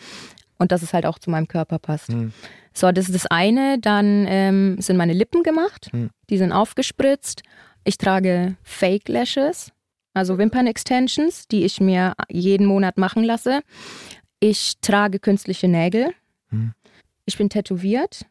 Und 0.59 0.73
dass 0.73 0.83
es 0.83 0.93
halt 0.93 1.07
auch 1.07 1.19
zu 1.19 1.31
meinem 1.31 1.47
Körper 1.49 1.79
passt. 1.79 2.11
Mhm. 2.11 2.33
So, 2.77 2.91
das 2.93 3.07
ist 3.07 3.15
das 3.15 3.27
eine. 3.27 3.79
Dann 3.79 4.27
ähm, 4.29 4.77
sind 4.81 4.97
meine 4.97 5.13
Lippen 5.13 5.43
gemacht. 5.43 5.91
Mhm. 5.93 6.11
Die 6.29 6.39
sind 6.39 6.53
aufgespritzt. 6.53 7.43
Ich 7.85 7.99
trage 7.99 8.57
Fake 8.63 9.09
Lashes, 9.09 9.73
also 10.15 10.39
Wimpern-Extensions, 10.39 11.49
die 11.49 11.65
ich 11.65 11.81
mir 11.81 12.15
jeden 12.29 12.67
Monat 12.67 12.99
machen 12.99 13.25
lasse. 13.25 13.61
Ich 14.41 14.75
trage 14.81 15.19
künstliche 15.19 15.69
Nägel. 15.69 16.13
Mhm. 16.51 16.73
Ich 17.27 17.39
bin 17.39 17.49
tätowiert. 17.49 18.27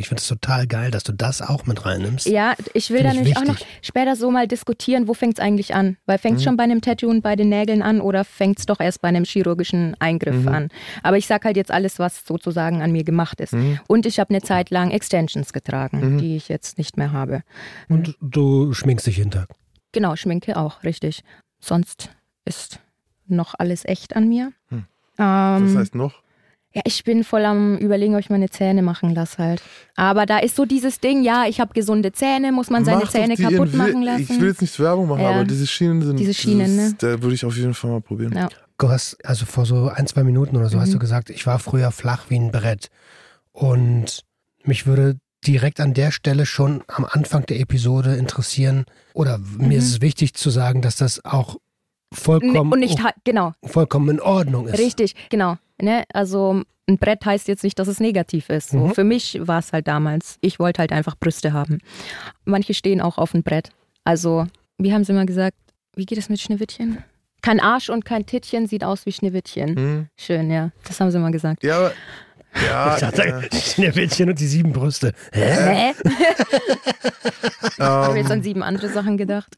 Ich 0.00 0.06
finde 0.08 0.20
es 0.20 0.28
total 0.28 0.68
geil, 0.68 0.92
dass 0.92 1.02
du 1.02 1.12
das 1.12 1.42
auch 1.42 1.66
mit 1.66 1.84
reinnimmst. 1.84 2.26
Ja, 2.28 2.54
ich 2.72 2.90
will 2.90 3.02
da 3.02 3.08
ich 3.10 3.16
nämlich 3.16 3.36
auch 3.36 3.44
noch 3.44 3.58
später 3.82 4.14
so 4.14 4.30
mal 4.30 4.46
diskutieren, 4.46 5.08
wo 5.08 5.12
fängt 5.14 5.38
es 5.38 5.44
eigentlich 5.44 5.74
an? 5.74 5.96
Weil 6.06 6.18
fängt 6.18 6.36
es 6.36 6.42
Mhm. 6.42 6.44
schon 6.44 6.56
bei 6.56 6.62
einem 6.62 6.80
Tattoo 6.80 7.08
und 7.10 7.20
bei 7.20 7.34
den 7.34 7.48
Nägeln 7.48 7.82
an 7.82 8.00
oder 8.00 8.24
fängt 8.24 8.60
es 8.60 8.66
doch 8.66 8.78
erst 8.78 9.02
bei 9.02 9.08
einem 9.08 9.24
chirurgischen 9.24 9.96
Eingriff 9.98 10.36
Mhm. 10.42 10.48
an? 10.48 10.68
Aber 11.02 11.16
ich 11.16 11.26
sag 11.26 11.44
halt 11.44 11.56
jetzt 11.56 11.72
alles, 11.72 11.98
was 11.98 12.24
sozusagen 12.24 12.80
an 12.80 12.92
mir 12.92 13.02
gemacht 13.02 13.40
ist. 13.40 13.54
Mhm. 13.54 13.80
Und 13.88 14.06
ich 14.06 14.20
habe 14.20 14.30
eine 14.30 14.40
Zeit 14.40 14.70
lang 14.70 14.92
Extensions 14.92 15.52
getragen, 15.52 16.14
Mhm. 16.14 16.18
die 16.18 16.36
ich 16.36 16.48
jetzt 16.48 16.78
nicht 16.78 16.96
mehr 16.96 17.10
habe. 17.10 17.42
Und 17.88 18.14
du 18.20 18.72
schminkst 18.74 19.04
dich 19.04 19.16
jeden 19.16 19.32
Tag. 19.32 19.48
Genau, 19.90 20.14
Schminke 20.14 20.56
auch, 20.58 20.84
richtig. 20.84 21.24
Sonst 21.58 22.10
ist 22.44 22.78
noch 23.26 23.54
alles 23.58 23.84
echt 23.84 24.14
an 24.14 24.28
mir. 24.28 24.52
Hm. 24.68 24.84
Ähm, 25.18 25.66
Was 25.66 25.74
heißt 25.74 25.94
noch? 25.96 26.22
Ja, 26.78 26.82
ich 26.86 27.02
bin 27.04 27.24
voll 27.24 27.44
am 27.44 27.76
überlegen, 27.78 28.14
ob 28.14 28.20
ich 28.20 28.30
meine 28.30 28.48
Zähne 28.50 28.82
machen 28.82 29.14
lasse 29.14 29.38
halt. 29.38 29.62
Aber 29.96 30.26
da 30.26 30.38
ist 30.38 30.54
so 30.54 30.64
dieses 30.64 31.00
Ding, 31.00 31.22
ja, 31.24 31.44
ich 31.48 31.60
habe 31.60 31.74
gesunde 31.74 32.12
Zähne, 32.12 32.52
muss 32.52 32.70
man 32.70 32.84
seine 32.84 32.98
Mach 32.98 33.04
doch 33.06 33.10
Zähne 33.12 33.34
die 33.34 33.42
kaputt 33.42 33.74
machen 33.74 34.02
lassen? 34.02 34.22
Ich 34.30 34.40
will 34.40 34.48
jetzt 34.48 34.60
nicht 34.60 34.78
Werbung 34.78 35.08
machen, 35.08 35.22
Ja. 35.22 35.30
aber 35.30 35.44
diese 35.44 35.66
Schienen 35.66 36.02
sind. 36.02 36.18
Diese 36.18 36.34
Schienen, 36.34 36.76
das, 36.76 36.90
ne? 36.90 36.94
Da 36.98 37.22
würde 37.22 37.34
ich 37.34 37.44
auf 37.44 37.56
jeden 37.56 37.74
Fall 37.74 37.90
mal 37.90 38.00
probieren. 38.00 38.32
Ja. 38.36 38.48
Du 38.78 38.88
hast, 38.90 39.16
also 39.24 39.44
vor 39.44 39.66
so 39.66 39.88
ein, 39.88 40.06
zwei 40.06 40.22
Minuten 40.22 40.56
oder 40.56 40.68
so 40.68 40.78
hast 40.80 40.88
Mhm. 40.90 40.92
du 40.94 40.98
gesagt, 41.00 41.30
ich 41.30 41.46
war 41.46 41.58
früher 41.58 41.90
flach 41.90 42.26
wie 42.28 42.36
ein 42.38 42.52
Brett. 42.52 42.88
Und 43.52 44.24
mich 44.62 44.86
würde 44.86 45.16
direkt 45.46 45.80
an 45.80 45.94
der 45.94 46.10
Stelle 46.12 46.46
schon 46.46 46.82
am 46.88 47.04
Anfang 47.04 47.46
der 47.46 47.60
Episode 47.60 48.14
interessieren, 48.16 48.84
oder 49.14 49.38
mir 49.38 49.66
Mhm. 49.66 49.72
ist 49.72 49.88
es 49.90 50.00
wichtig 50.00 50.34
zu 50.34 50.50
sagen, 50.50 50.82
dass 50.82 50.96
das 50.96 51.24
auch 51.24 51.56
vollkommen, 52.12 52.72
und 52.72 52.80
nicht, 52.80 52.98
genau, 53.24 53.52
vollkommen 53.64 54.08
in 54.10 54.20
Ordnung 54.20 54.66
ist. 54.68 54.78
richtig, 54.78 55.14
genau. 55.30 55.56
Ne? 55.80 56.04
Also 56.12 56.62
ein 56.88 56.98
Brett 56.98 57.24
heißt 57.24 57.48
jetzt 57.48 57.64
nicht, 57.64 57.78
dass 57.78 57.86
es 57.88 58.00
negativ 58.00 58.48
ist. 58.48 58.70
So, 58.70 58.78
Mhm. 58.78 58.94
Für 58.94 59.04
mich 59.04 59.38
war 59.42 59.58
es 59.58 59.72
halt 59.72 59.86
damals. 59.88 60.38
Ich 60.40 60.58
wollte 60.58 60.80
halt 60.80 60.92
einfach 60.92 61.16
Brüste 61.18 61.52
haben. 61.52 61.78
Manche 62.44 62.72
stehen 62.74 63.00
auch 63.00 63.18
auf 63.18 63.32
dem 63.32 63.42
Brett. 63.42 63.70
Also, 64.04 64.46
wie 64.78 64.92
haben 64.94 65.04
sie 65.04 65.12
mal 65.12 65.26
gesagt, 65.26 65.56
wie 65.96 66.06
geht 66.06 66.16
es 66.18 66.28
mit 66.30 66.40
Schneewittchen? 66.40 67.04
Kein 67.42 67.60
Arsch 67.60 67.90
und 67.90 68.04
kein 68.04 68.24
Tittchen 68.26 68.66
sieht 68.66 68.84
aus 68.84 69.04
wie 69.06 69.12
Schneewittchen. 69.12 69.76
Hm? 69.76 70.06
Schön, 70.16 70.50
ja. 70.50 70.70
Das 70.84 70.98
haben 70.98 71.10
sie 71.10 71.18
mal 71.18 71.30
gesagt. 71.30 71.62
Ja, 71.62 71.76
aber 71.76 71.92
Ja, 72.66 72.94
Ich 72.94 73.00
dachte, 73.00 73.48
die 73.52 73.56
Schneewittchen 73.60 74.30
und 74.30 74.40
die 74.40 74.46
sieben 74.46 74.72
Brüste. 74.72 75.12
Hä? 75.32 75.92
Hä? 75.92 75.94
Ich 77.70 77.78
habe 77.84 78.16
jetzt 78.18 78.26
ähm, 78.30 78.32
an 78.38 78.42
sieben 78.42 78.62
andere 78.62 78.88
Sachen 78.88 79.16
gedacht. 79.16 79.54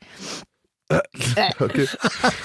okay. 1.61 1.87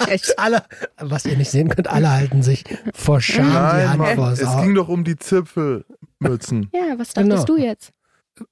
Echt? 0.08 0.38
Alle, 0.40 0.64
was 0.98 1.26
ihr 1.26 1.36
nicht 1.38 1.50
sehen 1.52 1.70
könnt, 1.70 1.88
alle 1.88 2.12
halten 2.12 2.44
sich 2.44 2.64
vor 2.94 3.20
Scham 3.22 3.46
die 3.48 3.54
Nein, 3.54 3.90
Hand 3.90 3.98
Mann, 4.00 4.16
vors 4.16 4.40
es 4.42 4.56
ging 4.62 4.76
doch 4.76 4.88
um 4.88 5.04
die 5.04 5.16
Zipfelmützen. 5.18 6.70
Ja, 6.74 6.98
was 6.98 7.14
dachtest 7.14 7.16
Genau. 7.16 7.44
du 7.46 7.58
jetzt? 7.58 7.92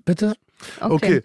Bitte? 0.06 0.34
Okay, 0.80 1.22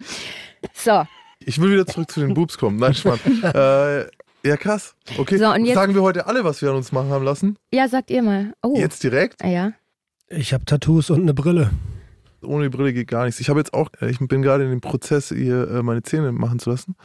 So, 0.75 1.05
ich 1.41 1.61
will 1.61 1.71
wieder 1.73 1.87
zurück 1.87 2.11
zu 2.11 2.21
den 2.21 2.35
Boobs 2.35 2.59
kommen. 2.59 2.77
Nein, 2.79 2.95
Schmarrn. 2.95 3.21
äh, 3.43 4.01
ja, 4.47 4.57
krass. 4.57 4.95
Okay, 5.17 5.39
So, 5.39 5.49
und 5.53 5.65
jetzt- 5.65 5.75
sagen 5.75 5.95
wir 5.95 6.03
heute 6.03 6.27
alle, 6.27 6.45
was 6.45 6.61
wir 6.63 6.71
an 6.71 6.77
uns 6.77 6.91
machen 6.93 7.11
haben 7.11 7.25
lassen? 7.25 7.57
ja, 7.73 7.89
sagt 7.89 8.11
ihr 8.11 8.23
mal. 8.23 8.53
Oh, 8.63 8.75
Jetzt 8.77 9.03
direkt? 9.05 9.43
Ah, 9.43 9.49
ja. 9.49 9.73
Ich 10.29 10.53
habe 10.53 10.65
Tattoos 10.65 11.11
und 11.11 11.23
eine 11.23 11.35
Brille. 11.35 11.71
Ohne 12.43 12.65
die 12.65 12.77
Brille 12.77 12.93
geht 12.93 13.09
gar 13.09 13.25
nichts. 13.25 13.41
Ich 13.41 13.49
habe 13.49 13.59
jetzt 13.61 13.73
auch, 13.75 13.89
äh, 14.01 14.11
ich 14.11 14.19
bin 14.19 14.43
gerade 14.43 14.65
in 14.65 14.71
dem 14.71 14.81
Prozess, 14.81 15.31
ihr 15.31 15.69
äh, 15.71 15.83
meine 15.83 16.03
Zähne 16.03 16.33
machen 16.33 16.59
zu 16.59 16.71
lassen. 16.71 16.97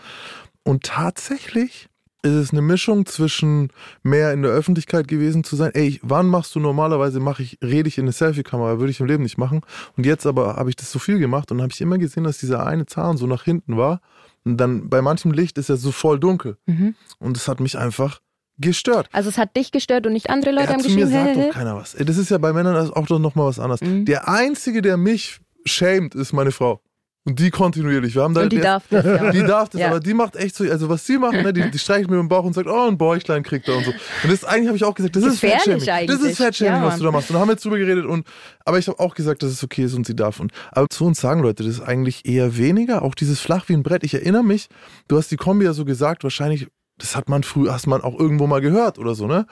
Und 0.64 0.84
tatsächlich 0.84 1.88
ist 2.26 2.32
es 2.34 2.52
eine 2.52 2.62
Mischung 2.62 3.06
zwischen 3.06 3.70
mehr 4.02 4.32
in 4.32 4.44
der 4.44 4.52
Öffentlichkeit 4.52 5.10
gewesen 5.10 5.44
zu 5.44 5.58
sein. 5.58 5.72
Ey, 5.74 5.88
ich- 5.88 6.00
wann 6.04 6.26
machst 6.28 6.56
du 6.56 6.60
normalerweise, 6.62 7.20
mache 7.20 7.44
ich, 7.44 7.58
rede 7.62 7.90
ich 7.90 7.98
in 7.98 8.06
eine 8.06 8.14
Selfie-Kamera, 8.14 8.80
würde 8.80 8.92
ich 8.92 9.02
im 9.02 9.08
Leben 9.08 9.24
nicht 9.24 9.38
machen. 9.38 9.60
Und 9.98 10.06
jetzt 10.06 10.26
aber 10.26 10.56
habe 10.56 10.70
ich 10.70 10.78
das 10.78 10.90
so 10.90 11.00
viel 11.00 11.20
gemacht 11.20 11.52
und 11.52 11.62
habe 11.62 11.72
ich 11.74 11.82
immer 11.82 11.98
gesehen, 11.98 12.24
dass 12.24 12.38
dieser 12.38 12.66
eine 12.66 12.86
Zahn 12.86 13.18
so 13.18 13.28
nach 13.28 13.44
hinten 13.44 13.76
war. 13.76 14.00
Und 14.46 14.56
dann 14.58 14.90
bei 14.90 15.02
manchem 15.02 15.32
Licht 15.32 15.58
ist 15.58 15.70
er 15.70 15.76
so 15.76 15.92
voll 15.92 16.18
dunkel. 16.18 16.58
Mhm. 16.66 16.96
Und 17.20 17.36
es 17.36 17.50
hat 17.50 17.60
mich 17.60 17.78
einfach 17.78 18.22
gestört. 18.58 19.10
Also 19.12 19.28
es 19.30 19.38
hat 19.38 19.58
dich 19.58 19.72
gestört 19.72 20.06
und 20.08 20.14
nicht 20.14 20.30
andere 20.30 20.52
Leute 20.52 20.68
ja, 20.68 20.74
haben 20.74 20.80
zu 20.82 20.90
mir 20.92 21.06
geschrieben. 21.08 21.12
sagt 21.12 21.36
hä, 21.36 21.42
hä, 21.42 21.48
doch 21.48 21.54
keiner 21.54 21.76
was. 21.76 21.94
Das 22.00 22.18
ist 22.18 22.30
ja 22.30 22.38
bei 22.38 22.54
Männern 22.54 22.90
auch 22.92 23.08
doch 23.08 23.20
nochmal 23.20 23.48
was 23.48 23.60
anderes. 23.60 23.82
Mhm. 23.82 24.06
Der 24.06 24.30
Einzige, 24.30 24.82
der 24.82 24.96
mich 24.96 25.42
schämt, 25.66 26.16
ist 26.16 26.32
meine 26.32 26.52
Frau. 26.52 26.82
Und 27.26 27.40
die 27.40 27.52
kontinuierlich. 27.52 28.16
Wir 28.16 28.24
haben 28.24 28.34
da 28.34 28.42
Und 28.42 28.52
die 28.52 28.58
jetzt- 28.58 28.66
darf 28.66 28.84
das, 28.90 29.06
ja. 29.06 29.32
die 29.32 29.44
darf 29.44 29.70
das, 29.70 29.80
Ja. 29.80 29.88
aber 29.88 30.02
die 30.02 30.14
macht 30.14 30.36
echt 30.36 30.56
so, 30.58 30.66
also 30.66 30.90
was 30.90 31.06
sie 31.06 31.18
macht, 31.18 31.34
ne, 31.42 31.54
die, 31.54 31.72
die 31.72 31.80
streicht 31.80 32.10
mir 32.10 32.20
im 32.20 32.28
Bauch 32.28 32.44
und 32.44 32.52
sagt, 32.54 32.68
oh, 32.68 32.88
ein 32.88 32.98
Bäuchlein 32.98 33.44
kriegt 33.44 33.70
er 33.70 33.78
und 33.78 33.86
so. 33.86 33.92
Und 33.92 34.30
das 34.32 34.44
eigentlich 34.44 34.68
habe 34.68 34.76
ich 34.76 34.84
auch 34.84 34.94
gesagt, 34.94 35.16
das 35.16 35.24
ist 35.24 35.40
Fatshaming. 35.40 35.80
Das 35.80 35.88
eigentlich. 35.88 36.22
ist 36.32 36.38
Fatshaming, 36.38 36.82
Ja, 36.82 36.86
was 36.86 36.98
du 36.98 37.04
da 37.06 37.12
machst. 37.12 37.30
Und 37.30 37.36
da 37.36 37.40
haben 37.40 37.48
wir 37.48 37.54
jetzt 37.54 37.64
drüber 37.64 37.78
geredet 37.78 38.06
und, 38.06 38.28
aber 38.66 38.78
ich 38.78 38.90
habe 38.90 39.00
auch 39.00 39.16
gesagt, 39.16 39.42
dass 39.42 39.52
es 39.52 39.64
okay 39.64 39.86
ist 39.86 39.94
und 39.94 40.06
sie 40.06 40.18
darf. 40.18 40.42
Und, 40.42 40.52
aber 40.72 40.88
zu 40.90 41.06
uns 41.06 41.22
sagen 41.22 41.42
Leute, 41.42 41.64
das 41.64 41.76
ist 41.76 41.82
eigentlich 41.82 42.26
eher 42.26 42.58
weniger, 42.58 43.04
auch 43.04 43.16
dieses 43.16 43.40
flach 43.40 43.70
wie 43.70 43.74
ein 43.74 43.84
Brett. 43.84 44.04
Ich 44.04 44.14
erinnere 44.16 44.44
mich, 44.44 44.68
du 45.08 45.18
hast 45.18 45.32
die 45.32 45.38
Kombi 45.38 45.64
ja 45.64 45.72
so 45.72 45.86
gesagt, 45.86 46.24
wahrscheinlich, 46.26 46.68
das 46.98 47.16
hat 47.16 47.30
man 47.30 47.44
früh, 47.44 47.70
hast 47.70 47.88
man 47.88 48.02
auch 48.02 48.20
irgendwo 48.20 48.48
mal 48.48 48.60
gehört 48.60 49.00
oder 49.00 49.16
so, 49.16 49.28
ne? 49.28 49.46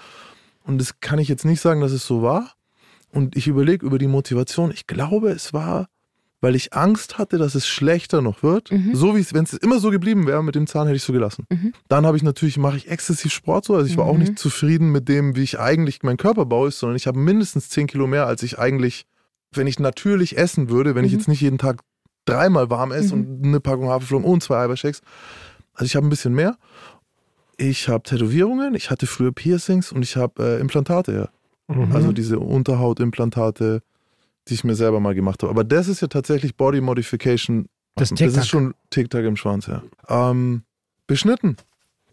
Und 0.65 0.77
das 0.79 0.99
kann 0.99 1.19
ich 1.19 1.29
jetzt 1.29 1.45
nicht 1.45 1.61
sagen, 1.61 1.79
dass 1.79 1.93
es 1.93 2.05
so 2.05 2.21
war. 2.21 2.51
Und 3.13 3.37
ich 3.37 3.47
überlege 3.47 3.85
über 3.85 3.97
die 3.97 4.07
Motivation. 4.07 4.71
Ich 4.71 4.87
glaube, 4.87 5.29
es 5.29 5.53
war, 5.53 5.87
weil 6.41 6.55
ich 6.55 6.73
Angst 6.73 7.17
hatte, 7.19 7.37
dass 7.37 7.53
es 7.55 7.67
schlechter 7.67 8.21
noch 8.21 8.41
wird. 8.43 8.71
Mhm. 8.71 8.95
So 8.95 9.15
wie 9.15 9.19
es, 9.19 9.33
wenn 9.33 9.43
es 9.43 9.53
immer 9.53 9.79
so 9.79 9.91
geblieben 9.91 10.25
wäre, 10.27 10.43
mit 10.43 10.55
dem 10.55 10.65
Zahn 10.67 10.87
hätte 10.87 10.97
ich 10.97 11.03
so 11.03 11.13
gelassen. 11.13 11.45
Mhm. 11.49 11.71
Dann 11.87 12.05
habe 12.05 12.17
ich 12.17 12.23
natürlich, 12.23 12.57
mache 12.57 12.77
ich 12.77 12.89
exzessiv 12.89 13.31
Sport 13.31 13.65
so. 13.65 13.75
Also 13.75 13.87
ich 13.87 13.95
war 13.97 14.05
auch 14.05 14.13
Mhm. 14.15 14.19
nicht 14.21 14.39
zufrieden 14.39 14.91
mit 14.91 15.07
dem, 15.07 15.35
wie 15.35 15.43
ich 15.43 15.59
eigentlich 15.59 16.01
mein 16.03 16.17
Körperbau 16.17 16.65
ist, 16.65 16.79
sondern 16.79 16.95
ich 16.97 17.05
habe 17.07 17.19
mindestens 17.19 17.69
10 17.69 17.85
Kilo 17.87 18.07
mehr, 18.07 18.25
als 18.25 18.41
ich 18.43 18.57
eigentlich, 18.59 19.05
wenn 19.53 19.67
ich 19.67 19.79
natürlich 19.79 20.37
essen 20.37 20.69
würde, 20.69 20.95
wenn 20.95 21.05
ich 21.05 21.11
Mhm. 21.13 21.17
jetzt 21.19 21.27
nicht 21.27 21.41
jeden 21.41 21.57
Tag 21.59 21.81
dreimal 22.25 22.69
warm 22.69 22.91
esse 22.91 23.15
Mhm. 23.15 23.21
und 23.41 23.45
eine 23.45 23.59
Packung 23.59 23.89
Haferflocken 23.89 24.25
und 24.27 24.41
zwei 24.43 24.57
Eiweißshakes. 24.63 25.01
Also 25.73 25.85
ich 25.85 25.95
habe 25.95 26.07
ein 26.07 26.09
bisschen 26.09 26.33
mehr. 26.33 26.57
Ich 27.57 27.87
habe 27.87 28.01
Tätowierungen, 28.03 28.73
ich 28.73 28.89
hatte 28.89 29.05
früher 29.05 29.31
Piercings 29.31 29.91
und 29.91 30.01
ich 30.01 30.15
habe 30.17 30.43
äh, 30.57 30.59
Implantate, 30.59 31.13
ja. 31.69 31.75
Mhm. 31.75 31.91
Also 31.95 32.11
diese 32.11 32.39
Unterhautimplantate, 32.39 33.81
die 34.47 34.53
ich 34.55 34.63
mir 34.63 34.75
selber 34.75 34.99
mal 34.99 35.13
gemacht 35.15 35.43
habe. 35.43 35.51
Aber 35.51 35.63
das 35.63 35.87
ist 35.87 36.01
ja 36.01 36.07
tatsächlich 36.07 36.55
Body 36.57 36.81
Modification. 36.81 37.67
Das 37.95 38.09
das 38.09 38.35
ist 38.37 38.47
schon 38.47 38.73
Tic-Tac 38.89 39.25
im 39.25 39.35
Schwanz, 39.35 39.67
ja. 39.67 39.83
Ähm, 40.07 40.63
beschnitten. 41.07 41.57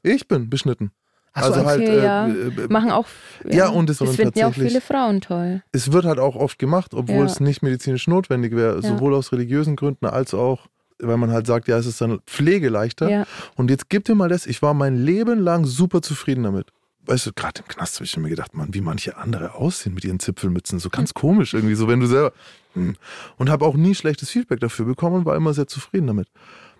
Ich 0.03 0.27
bin 0.29 0.51
beschnitten. 0.51 0.91
Ach 1.35 1.45
so, 1.45 1.53
also 1.53 1.67
halt, 1.67 1.81
okay, 1.83 1.99
äh, 1.99 2.03
ja. 2.05 2.27
äh, 2.27 2.69
Machen 2.69 2.91
auch. 2.91 3.07
Ja, 3.49 3.69
und 3.69 3.89
es 3.91 3.99
finden 3.99 4.39
ja 4.39 4.49
auch 4.49 4.55
viele 4.55 4.81
Frauen 4.81 5.21
toll. 5.21 5.63
es 5.73 5.93
wird 5.93 6.05
halt 6.05 6.19
auch 6.19 6.35
oft 6.35 6.59
gemacht, 6.59 6.95
obwohl 6.95 7.19
Ja. 7.19 7.25
es 7.27 7.39
nicht 7.39 7.63
medizinisch 7.63 8.09
notwendig 8.09 8.57
wäre, 8.57 8.77
Ja. 8.81 8.83
sowohl 8.83 9.15
aus 9.15 9.31
religiösen 9.33 9.77
Gründen 9.77 10.07
als 10.07 10.35
auch, 10.35 10.67
weil 10.99 11.17
man 11.17 11.31
halt 11.31 11.47
sagt, 11.47 11.69
ja, 11.69 11.79
es 11.79 11.87
ist 11.87 12.01
dann 12.01 12.19
pflegeleichter. 12.27 13.09
Ja. 13.09 13.25
Und 13.55 13.71
jetzt 13.71 13.89
gib 13.89 14.05
dir 14.05 14.17
mal 14.17 14.29
das, 14.29 14.47
ich 14.47 14.63
war 14.63 14.75
mein 14.75 14.97
Leben 14.97 15.39
lang 15.39 15.65
super 15.65 16.03
zufrieden 16.03 16.43
damit. 16.43 16.73
Weißt 17.09 17.27
du, 17.27 17.33
gerade 17.33 17.63
im 17.63 17.69
Knast 17.69 17.97
habe 17.97 18.05
ich 18.05 18.17
mir 18.19 18.29
gedacht, 18.29 18.55
Mann, 18.55 18.75
wie 18.75 18.83
manche 18.83 19.17
andere 19.17 19.55
aussehen 19.55 19.95
mit 19.95 20.05
ihren 20.05 20.21
Zipfelmützen. 20.21 20.79
So 20.79 20.91
ganz 20.91 21.15
komisch 21.15 21.55
irgendwie, 21.55 21.75
so 21.75 21.89
wenn 21.89 22.01
du 22.01 22.07
selber. 22.07 22.33
Hm. 22.75 22.97
Und 23.39 23.49
habe 23.49 23.65
auch 23.65 23.77
nie 23.77 23.95
schlechtes 23.95 24.29
Feedback 24.31 24.61
dafür 24.61 24.85
bekommen 24.85 25.17
und 25.17 25.25
war 25.25 25.35
immer 25.35 25.55
sehr 25.55 25.67
zufrieden 25.67 26.07
damit. 26.07 26.29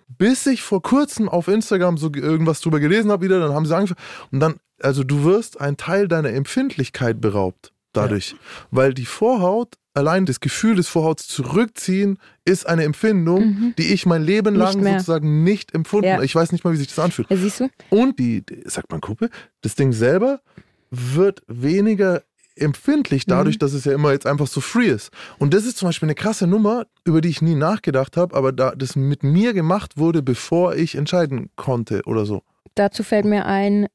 Bis 0.07 0.45
ich 0.45 0.61
vor 0.61 0.81
kurzem 0.81 1.29
auf 1.29 1.47
Instagram 1.47 1.97
so 1.97 2.11
ge- 2.11 2.21
irgendwas 2.23 2.61
drüber 2.61 2.79
gelesen 2.79 3.11
habe 3.11 3.25
wieder, 3.25 3.39
dann 3.39 3.53
haben 3.53 3.65
sie 3.65 3.75
angefangen. 3.75 3.99
Und 4.31 4.39
dann, 4.39 4.55
also 4.81 5.03
du 5.03 5.23
wirst 5.23 5.59
einen 5.59 5.77
Teil 5.77 6.07
deiner 6.07 6.29
Empfindlichkeit 6.29 7.19
beraubt 7.19 7.73
dadurch. 7.93 8.35
Weil 8.69 8.93
die 8.93 9.05
Vorhaut, 9.05 9.77
allein 9.99 10.25
das 10.25 10.39
Gefühl 10.39 10.75
des 10.75 10.87
Vorhauts 10.87 11.27
zurückziehen, 11.27 12.17
ist 12.45 12.67
eine 12.67 12.83
Empfindung, 12.83 13.41
Mhm. 13.45 13.73
die 13.77 13.93
ich 13.93 14.05
mein 14.07 14.23
Leben 14.23 14.55
Nicht 14.55 14.63
lang 14.73 14.81
mehr. 14.81 14.93
sozusagen 14.99 15.43
nicht 15.43 15.75
empfunden 15.75 16.07
Ja. 16.07 16.21
Ich 16.23 16.33
weiß 16.33 16.51
nicht 16.51 16.63
mal, 16.63 16.73
wie 16.73 16.77
sich 16.77 16.87
das 16.87 16.97
anfühlt. 16.99 17.29
Ja, 17.29 17.37
siehst 17.37 17.59
du? 17.59 17.69
Und 17.89 18.17
die, 18.17 18.43
sagt 18.65 18.91
man 18.91 19.01
Kuppe, 19.01 19.29
das 19.61 19.75
Ding 19.75 19.91
selber 19.93 20.41
wird 20.89 21.41
weniger 21.47 22.23
empfindlich 22.55 23.25
dadurch, 23.25 23.55
Mhm. 23.55 23.59
dass 23.59 23.73
es 23.73 23.85
ja 23.85 23.93
immer 23.93 24.11
jetzt 24.11 24.25
einfach 24.25 24.47
so 24.47 24.59
free 24.59 24.87
ist. 24.89 25.11
Und 25.37 25.53
das 25.53 25.65
ist 25.65 25.77
zum 25.77 25.87
Beispiel 25.87 26.07
eine 26.07 26.15
krasse 26.15 26.45
Nummer, 26.47 26.87
über 27.05 27.21
die 27.21 27.29
ich 27.29 27.41
nie 27.41 27.55
nachgedacht 27.55 28.17
habe, 28.17 28.35
aber 28.35 28.51
da 28.51 28.71
das 28.75 28.95
mit 28.97 29.23
mir 29.23 29.53
gemacht 29.53 29.97
wurde, 29.97 30.21
bevor 30.21 30.75
ich 30.75 30.95
entscheiden 30.95 31.49
konnte 31.55 32.01
oder 32.05 32.25
so. 32.25 32.41
Dazu 32.75 33.03
fällt 33.03 33.25
mir 33.25 33.45
ein 33.45 33.87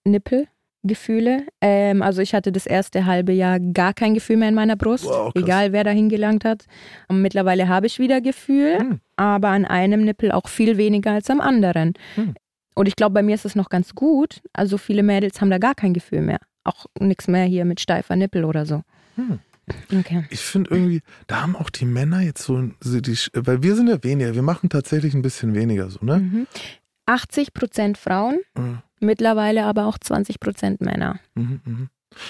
Nippelgefühle. 0.85 1.47
Ähm, 1.61 2.03
also 2.03 2.23
ich 2.23 2.35
hatte 2.35 2.53
das 2.53 2.67
erste 2.67 3.07
halbe 3.07 3.33
Jahr 3.33 3.59
gar 3.61 3.95
kein 3.95 4.15
Gefühl 4.15 4.37
mehr 4.37 4.49
in 4.49 4.55
meiner 4.55 4.77
Brust, 4.77 5.05
Wow, 5.07 5.33
egal 5.35 5.73
wer 5.73 5.85
da 5.85 5.91
hingelangt 5.91 6.45
hat. 6.45 6.67
Und 7.09 7.23
mittlerweile 7.23 7.69
habe 7.69 7.87
ich 7.87 7.99
wieder 7.99 8.21
Gefühl, 8.21 8.79
Hm. 8.79 9.01
aber 9.17 9.49
an 9.49 9.65
einem 9.65 10.05
Nippel 10.05 10.33
auch 10.33 10.49
viel 10.49 10.77
weniger 10.77 11.13
als 11.13 11.31
am 11.31 11.41
anderen. 11.41 11.95
Hm. 12.15 12.35
Und 12.75 12.89
ich 12.89 12.97
glaube, 12.97 13.15
bei 13.15 13.23
mir 13.23 13.35
ist 13.35 13.45
es 13.45 13.55
noch 13.55 13.69
ganz 13.69 13.95
gut. 13.95 14.41
Also 14.53 14.79
viele 14.79 15.03
Mädels 15.03 15.41
haben 15.41 15.51
da 15.51 15.59
gar 15.59 15.75
kein 15.75 15.95
Gefühl 15.95 16.23
mehr. 16.23 16.39
Auch 16.65 16.87
nichts 16.99 17.29
mehr 17.29 17.45
hier 17.45 17.65
mit 17.65 17.81
steifer 17.81 18.17
Nippel 18.17 18.45
oder 18.45 18.67
so. 18.67 18.83
Hm. 19.17 19.39
Okay. 19.99 20.25
Ich 20.29 20.41
finde 20.41 20.71
irgendwie, 20.73 21.01
da 21.27 21.41
haben 21.41 21.57
auch 21.57 21.71
die 21.71 21.87
Männer 21.87 22.21
jetzt 22.21 22.43
so, 22.43 22.69
so 22.81 23.01
die, 23.01 23.17
weil 23.35 23.63
wir 23.63 23.77
sind 23.77 23.89
ja 23.89 24.03
weniger, 24.05 24.35
wir 24.35 24.43
machen 24.43 24.69
tatsächlich 24.69 25.15
ein 25.15 25.23
bisschen 25.23 25.55
weniger 25.55 25.89
so, 25.89 26.05
ne? 26.05 26.19
Mhm. 26.19 26.47
80 27.07 27.55
Prozent 27.55 27.97
Frauen, 27.99 28.41
Mhm. 28.59 28.79
Mittlerweile 29.01 29.65
aber 29.65 29.87
auch 29.87 29.99
20 29.99 30.41
Prozent 30.41 30.81
Männer. 30.81 31.19
Mhm, 31.35 31.61
mhm. 31.65 31.89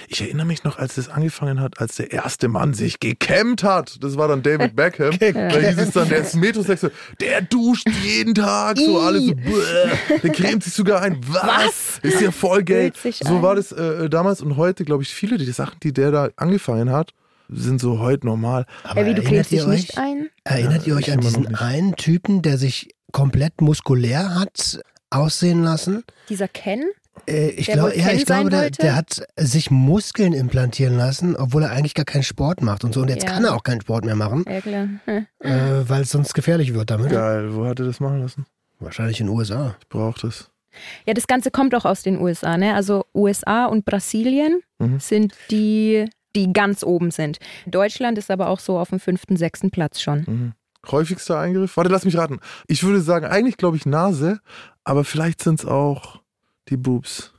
Ich 0.08 0.22
erinnere 0.22 0.46
mich 0.46 0.64
noch, 0.64 0.78
als 0.78 0.96
es 0.96 1.10
angefangen 1.10 1.60
hat, 1.60 1.78
als 1.78 1.96
der 1.96 2.10
erste 2.10 2.48
Mann 2.48 2.72
sich 2.72 3.00
gekämmt 3.00 3.62
hat. 3.62 4.02
Das 4.02 4.16
war 4.16 4.28
dann 4.28 4.42
David 4.42 4.74
Beckham. 4.76 5.10
Da 5.18 5.58
hieß 5.58 5.76
es 5.78 5.90
dann, 5.90 6.08
der 6.08 6.18
ist 6.20 6.34
metrosexuell. 6.36 6.92
Der 7.20 7.42
duscht 7.42 7.86
jeden 8.02 8.34
Tag. 8.34 8.78
So 8.78 8.98
Ih. 8.98 9.04
alle 9.04 9.20
so, 9.20 9.34
bäh. 9.34 10.18
der 10.22 10.30
cremt 10.30 10.64
sich 10.64 10.72
sogar 10.72 11.02
ein. 11.02 11.18
Was? 11.28 11.98
Ist 12.02 12.20
ja 12.22 12.30
voll 12.30 12.62
gay. 12.62 12.92
So 13.22 13.36
ein. 13.36 13.42
war 13.42 13.56
das 13.56 13.72
äh, 13.72 14.08
damals 14.08 14.40
und 14.40 14.56
heute, 14.56 14.86
glaube 14.86 15.02
ich, 15.02 15.10
viele 15.14 15.36
die 15.36 15.44
Sachen, 15.52 15.78
die 15.82 15.92
der 15.92 16.10
da 16.10 16.28
angefangen 16.36 16.90
hat, 16.90 17.10
sind 17.50 17.78
so 17.78 17.98
heute 17.98 18.24
normal. 18.26 18.64
Aber 18.84 19.02
Äh, 19.02 19.06
wie, 19.06 19.14
du 19.14 19.22
erinnert 19.22 19.52
ihr 19.52 19.58
dich 19.58 19.68
euch, 19.68 19.80
nicht 19.82 19.98
ein? 19.98 20.30
Erinnert 20.44 20.86
ihr 20.86 20.94
Ja, 20.94 20.98
euch 20.98 21.08
ich 21.08 21.12
an 21.12 21.20
diesen 21.20 21.54
einen 21.56 21.94
Typen, 21.96 22.40
der 22.40 22.56
sich 22.56 22.88
komplett 23.12 23.60
muskulär 23.60 24.34
hat 24.34 24.80
aussehen 25.14 25.62
lassen? 25.62 26.04
Dieser 26.28 26.48
Ken? 26.48 26.84
Äh, 27.28 27.50
ich, 27.50 27.66
Der 27.66 27.76
glaub, 27.76 27.96
ja, 27.96 28.08
Ken 28.08 28.16
ich 28.16 28.26
glaube, 28.26 28.50
der, 28.50 28.70
der 28.70 28.96
hat 28.96 29.22
sich 29.36 29.70
Muskeln 29.70 30.32
implantieren 30.32 30.96
lassen, 30.96 31.36
obwohl 31.36 31.62
er 31.62 31.70
eigentlich 31.70 31.94
gar 31.94 32.04
keinen 32.04 32.24
Sport 32.24 32.60
macht 32.60 32.84
und 32.84 32.92
so. 32.92 33.00
Und 33.02 33.08
jetzt 33.08 33.24
Ja. 33.24 33.30
kann 33.30 33.44
er 33.44 33.54
auch 33.54 33.62
keinen 33.62 33.80
Sport 33.80 34.04
mehr 34.04 34.16
machen, 34.16 34.44
Ja, 34.48 34.60
klar. 34.60 34.88
Hm. 35.04 35.26
äh, 35.40 35.88
weil 35.88 36.02
es 36.02 36.10
sonst 36.10 36.34
gefährlich 36.34 36.74
wird 36.74 36.90
damit. 36.90 37.10
Geil. 37.10 37.54
Wo 37.54 37.66
hat 37.66 37.78
er 37.78 37.86
das 37.86 38.00
machen 38.00 38.20
lassen? 38.20 38.46
Wahrscheinlich 38.80 39.20
in 39.20 39.26
den 39.28 39.36
USA. 39.36 39.76
Ich 39.80 39.88
brauche 39.88 40.20
das. 40.26 40.50
Ja, 41.06 41.14
das 41.14 41.28
Ganze 41.28 41.52
kommt 41.52 41.72
auch 41.76 41.84
aus 41.84 42.02
den 42.02 42.20
USA, 42.20 42.56
ne? 42.58 42.74
Also 42.74 43.04
USA 43.14 43.66
und 43.66 43.84
Brasilien 43.84 44.60
Mhm. 44.80 44.98
sind 44.98 45.32
die, 45.52 46.04
die 46.34 46.52
ganz 46.52 46.82
oben 46.82 47.12
sind. 47.12 47.38
Deutschland 47.66 48.18
ist 48.18 48.28
aber 48.32 48.48
auch 48.48 48.58
so 48.58 48.76
auf 48.76 48.90
dem 48.90 48.98
fünften, 48.98 49.36
sechsten 49.36 49.70
Platz 49.70 50.00
schon. 50.02 50.24
Mhm. 50.26 50.52
Häufigster 50.92 51.38
Eingriff? 51.38 51.76
Warte, 51.76 51.90
lass 51.90 52.04
mich 52.04 52.16
raten. 52.16 52.40
Ich 52.66 52.82
würde 52.82 53.00
sagen, 53.00 53.26
eigentlich 53.26 53.56
glaube 53.56 53.76
ich 53.76 53.86
Nase, 53.86 54.40
aber 54.84 55.04
vielleicht 55.04 55.42
sind 55.42 55.60
es 55.60 55.66
auch 55.66 56.20
die 56.68 56.76
Boobs. 56.76 57.32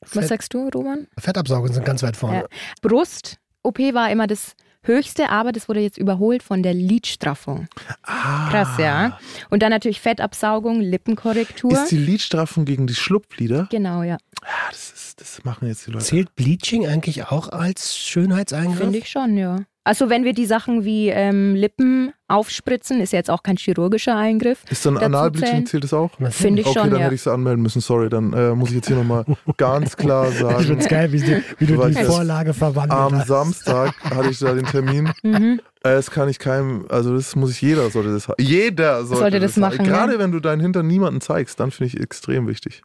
Was 0.00 0.12
Fett, 0.12 0.28
sagst 0.28 0.54
du, 0.54 0.68
Roman? 0.68 1.06
Fettabsaugen 1.18 1.72
sind 1.72 1.84
ganz 1.84 2.02
weit 2.02 2.16
vorne. 2.16 2.38
Ja. 2.38 2.46
Brust, 2.80 3.38
OP 3.62 3.78
war 3.78 4.10
immer 4.10 4.26
das 4.26 4.54
höchste, 4.82 5.28
aber 5.28 5.52
das 5.52 5.68
wurde 5.68 5.80
jetzt 5.80 5.98
überholt 5.98 6.42
von 6.42 6.62
der 6.62 6.74
Lidstraffung. 6.74 7.68
Ah. 8.02 8.48
Krass, 8.50 8.78
ja. 8.78 9.18
Und 9.50 9.62
dann 9.62 9.70
natürlich 9.70 10.00
Fettabsaugung, 10.00 10.80
Lippenkorrektur. 10.80 11.72
Ist 11.72 11.90
die 11.90 11.98
Lidstraffung 11.98 12.64
gegen 12.64 12.86
die 12.86 12.94
Schlupflider? 12.94 13.68
genau, 13.70 14.02
ja. 14.02 14.16
Ja, 14.42 14.70
das, 14.70 14.90
ist, 14.92 15.20
das 15.20 15.44
machen 15.44 15.68
jetzt 15.68 15.86
die 15.86 15.90
Leute. 15.90 16.06
Zählt 16.06 16.34
Bleaching 16.34 16.86
eigentlich 16.86 17.24
auch 17.30 17.48
als 17.48 17.96
Schönheitseingriff? 17.98 18.78
Finde 18.78 18.98
ich 18.98 19.10
schon, 19.10 19.36
ja. 19.36 19.58
Also 19.82 20.10
wenn 20.10 20.24
wir 20.24 20.34
die 20.34 20.44
Sachen 20.44 20.84
wie 20.84 21.08
ähm, 21.08 21.54
Lippen 21.54 22.12
aufspritzen, 22.28 23.00
ist 23.00 23.12
ja 23.12 23.18
jetzt 23.18 23.30
auch 23.30 23.42
kein 23.42 23.56
chirurgischer 23.56 24.14
Eingriff. 24.14 24.62
Ist 24.70 24.84
dann 24.84 24.98
Analbleaching, 24.98 25.64
zählt 25.64 25.84
das 25.84 25.94
auch? 25.94 26.10
Finde 26.30 26.60
ich 26.60 26.66
okay, 26.66 26.78
schon, 26.78 26.90
dann 26.90 27.00
ja. 27.00 27.04
hätte 27.06 27.14
ich 27.14 27.22
es 27.22 27.28
anmelden 27.28 27.62
müssen, 27.62 27.80
sorry. 27.80 28.10
Dann 28.10 28.32
äh, 28.34 28.54
muss 28.54 28.68
ich 28.68 28.76
jetzt 28.76 28.88
hier 28.88 28.96
nochmal 28.96 29.24
ganz 29.56 29.96
klar 29.96 30.30
sagen. 30.32 30.60
Ich 30.60 30.66
find's 30.66 30.86
geil, 30.86 31.10
wie, 31.12 31.20
die, 31.20 31.42
wie 31.58 31.66
du 31.66 31.82
die 31.86 31.94
Vorlage 32.04 32.52
verwandelt 32.52 32.92
Am 33.00 33.18
hast. 33.18 33.28
Samstag 33.28 33.94
hatte 34.04 34.28
ich 34.30 34.38
da 34.38 34.52
den 34.52 34.66
Termin. 34.66 35.10
Mhm. 35.22 35.60
Äh, 35.82 35.94
Das 35.94 36.10
kann 36.10 36.28
ich 36.28 36.38
keinem, 36.38 36.84
also 36.90 37.14
das 37.14 37.34
muss 37.34 37.50
ich, 37.50 37.62
jeder 37.62 37.88
sollte 37.90 38.12
das 38.12 38.28
haben. 38.28 38.36
Jeder 38.38 39.04
sollte, 39.04 39.20
Sollte 39.22 39.40
das 39.40 39.54
haben. 39.54 39.60
machen, 39.62 39.84
Gerade 39.84 40.12
ja. 40.14 40.18
wenn 40.18 40.30
du 40.30 40.40
deinen 40.40 40.60
Hintern 40.60 40.86
niemanden 40.86 41.22
zeigst, 41.22 41.58
dann 41.58 41.70
finde 41.70 41.96
ich 41.96 42.00
extrem 42.00 42.46
wichtig. 42.46 42.82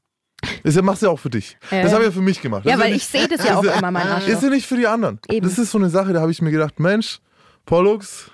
Das 0.63 0.81
machst 0.81 1.01
du 1.01 1.07
ja 1.07 1.11
auch 1.11 1.19
für 1.19 1.29
dich. 1.29 1.57
Ja, 1.71 1.81
das 1.83 1.91
ja. 1.91 1.95
habe 1.95 2.03
ich 2.05 2.09
ja 2.09 2.13
für 2.15 2.21
mich 2.21 2.41
gemacht. 2.41 2.65
Ja, 2.65 2.71
das 2.71 2.79
ist 2.79 2.83
weil 2.85 2.93
nicht, 2.93 3.03
ich 3.03 3.07
sehe 3.21 3.27
das 3.27 3.45
ja 3.47 3.57
auch 3.57 3.63
ist 3.63 3.69
ja- 3.71 3.77
immer, 3.79 3.91
mein 3.91 4.07
Ist 4.07 4.13
Arschloch. 4.13 4.41
ja 4.43 4.49
nicht 4.49 4.65
für 4.67 4.77
die 4.77 4.87
anderen. 4.87 5.19
Eben. 5.29 5.47
Das 5.47 5.57
ist 5.57 5.71
so 5.71 5.77
eine 5.77 5.89
Sache, 5.89 6.13
da 6.13 6.21
habe 6.21 6.31
ich 6.31 6.41
mir 6.41 6.51
gedacht, 6.51 6.79
Mensch, 6.79 7.19
Pollux, 7.65 8.31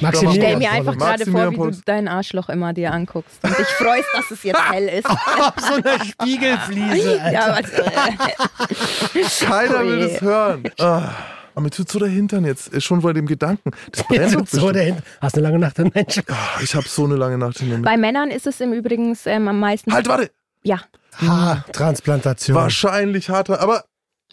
Maximilian 0.00 0.42
Stell 0.42 0.56
mir 0.58 0.70
einfach 0.70 0.98
gerade 0.98 1.24
vor, 1.30 1.50
wie 1.50 1.56
du 1.56 1.80
dein 1.86 2.08
Arschloch 2.08 2.48
immer 2.50 2.74
dir 2.74 2.92
anguckst 2.92 3.38
und 3.42 3.58
dich 3.58 3.66
freust, 3.68 4.08
dass 4.14 4.30
es 4.30 4.42
jetzt 4.42 4.70
hell 4.70 4.86
ist. 4.88 5.08
so 5.66 5.74
eine 5.74 6.04
Spiegelfliese, 6.04 7.22
Alter. 7.22 7.32
ja, 7.32 7.58
was, 7.58 7.72
äh, 7.72 9.46
keiner 9.46 9.84
will 9.86 10.08
das 10.08 10.20
hören. 10.20 10.64
Ah, 10.78 11.10
aber 11.54 11.62
mir 11.62 11.70
tut 11.70 11.90
so 11.90 11.98
der 11.98 12.08
Hintern 12.08 12.44
jetzt, 12.44 12.72
äh, 12.72 12.80
schon 12.80 13.00
bei 13.00 13.12
dem 13.12 13.26
Gedanken. 13.26 13.70
Das 13.92 14.04
brennt 14.06 14.26
doch 14.34 14.46
so 14.46 14.66
bestimmt. 14.68 14.76
dahin. 14.76 14.96
Hast 15.20 15.34
eine 15.36 15.46
lange 15.46 15.58
Nacht, 15.58 15.78
Mensch. 15.78 16.20
Ah, 16.28 16.60
Ich 16.62 16.74
habe 16.74 16.86
so 16.86 17.04
eine 17.04 17.16
lange 17.16 17.38
Nacht 17.38 17.58
hinter 17.58 17.78
mir. 17.78 17.82
bei 17.84 17.96
Männern 17.96 18.30
ist 18.30 18.46
es 18.46 18.60
im 18.60 18.72
Übrigen 18.72 19.16
ähm, 19.24 19.48
am 19.48 19.58
meisten. 19.58 19.92
Halt, 19.92 20.06
warte! 20.08 20.30
Ja, 20.68 20.82
Haartransplantation. 21.16 22.54
Wahrscheinlich 22.54 23.30
harter, 23.30 23.60
aber 23.60 23.84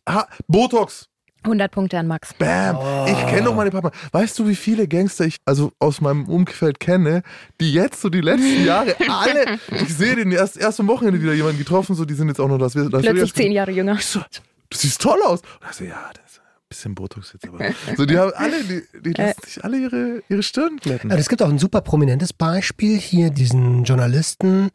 ha 0.07 0.27
Botox. 0.47 1.07
100 1.43 1.71
Punkte 1.71 1.97
an 1.97 2.07
Max. 2.07 2.33
Bam. 2.33 2.77
Ich 3.07 3.27
kenne 3.27 3.43
doch 3.43 3.55
meine 3.55 3.71
Papa. 3.71 3.91
Weißt 4.11 4.37
du, 4.37 4.49
wie 4.49 4.55
viele 4.55 4.85
Gangster 4.87 5.25
ich 5.25 5.37
also 5.45 5.71
aus 5.79 6.01
meinem 6.01 6.27
Umfeld 6.27 6.81
kenne, 6.81 7.21
die 7.61 7.71
jetzt 7.71 8.01
so 8.01 8.09
die 8.09 8.19
letzten 8.19 8.65
Jahre 8.65 8.95
alle, 9.07 9.59
ich 9.71 9.95
sehe 9.95 10.17
den 10.17 10.33
erst, 10.33 10.57
erst 10.57 10.81
am 10.81 10.87
Wochenende 10.87 11.21
wieder 11.21 11.33
jemanden 11.33 11.59
getroffen, 11.59 11.95
so 11.95 12.03
die 12.03 12.15
sind 12.15 12.27
jetzt 12.27 12.41
auch 12.41 12.49
noch 12.49 12.57
das. 12.57 12.73
das 12.73 12.89
Plötzlich 12.89 13.33
zehn 13.33 13.53
Jahre 13.53 13.71
jünger. 13.71 13.93
Ich 13.93 14.05
so, 14.05 14.19
du 14.19 14.77
siehst 14.77 15.01
toll 15.01 15.19
aus. 15.23 15.41
Und 15.61 15.69
ich 15.69 15.77
so, 15.77 15.83
ja, 15.85 16.09
das 16.13 16.41
bisschen 16.75 16.95
Botox 16.95 17.33
jetzt 17.33 17.47
aber. 17.47 17.59
So, 17.97 18.05
die 18.05 18.17
haben 18.17 18.31
alle, 18.35 18.63
die, 18.63 18.81
die 19.01 19.11
lassen 19.13 19.41
sich 19.43 19.63
alle 19.63 19.77
ihre, 19.77 20.21
ihre 20.29 20.43
Stirn 20.43 20.77
glätten. 20.77 21.09
Also 21.11 21.21
es 21.21 21.29
gibt 21.29 21.41
auch 21.41 21.49
ein 21.49 21.59
super 21.59 21.81
prominentes 21.81 22.33
Beispiel 22.33 22.97
hier, 22.97 23.29
diesen 23.29 23.83
Journalisten, 23.83 24.69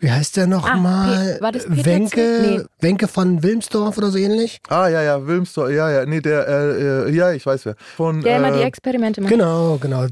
wie 0.00 0.10
heißt 0.10 0.36
der 0.36 0.46
nochmal? 0.46 1.36
Pe- 1.36 1.42
war 1.42 1.52
das 1.52 1.64
Peter 1.66 1.84
Wenke? 1.84 2.20
Nee. 2.58 2.64
Wenke 2.80 3.08
von 3.08 3.42
Wilmsdorf 3.42 3.96
oder 3.98 4.10
so 4.10 4.18
ähnlich? 4.18 4.60
Ah, 4.68 4.88
ja, 4.88 5.02
ja, 5.02 5.26
Wilmsdorf, 5.26 5.70
ja, 5.70 5.90
ja, 5.90 6.06
nee, 6.06 6.20
der, 6.20 6.48
äh, 6.48 7.08
äh, 7.08 7.14
ja, 7.14 7.32
ich 7.32 7.46
weiß 7.46 7.64
wer. 7.66 7.76
Von, 7.96 8.22
Der 8.22 8.38
immer 8.38 8.50
die 8.52 8.60
äh, 8.60 8.64
Experimente 8.64 9.20
macht. 9.20 9.30
Genau, 9.30 9.78
genau. 9.80 10.04
Äh, 10.04 10.08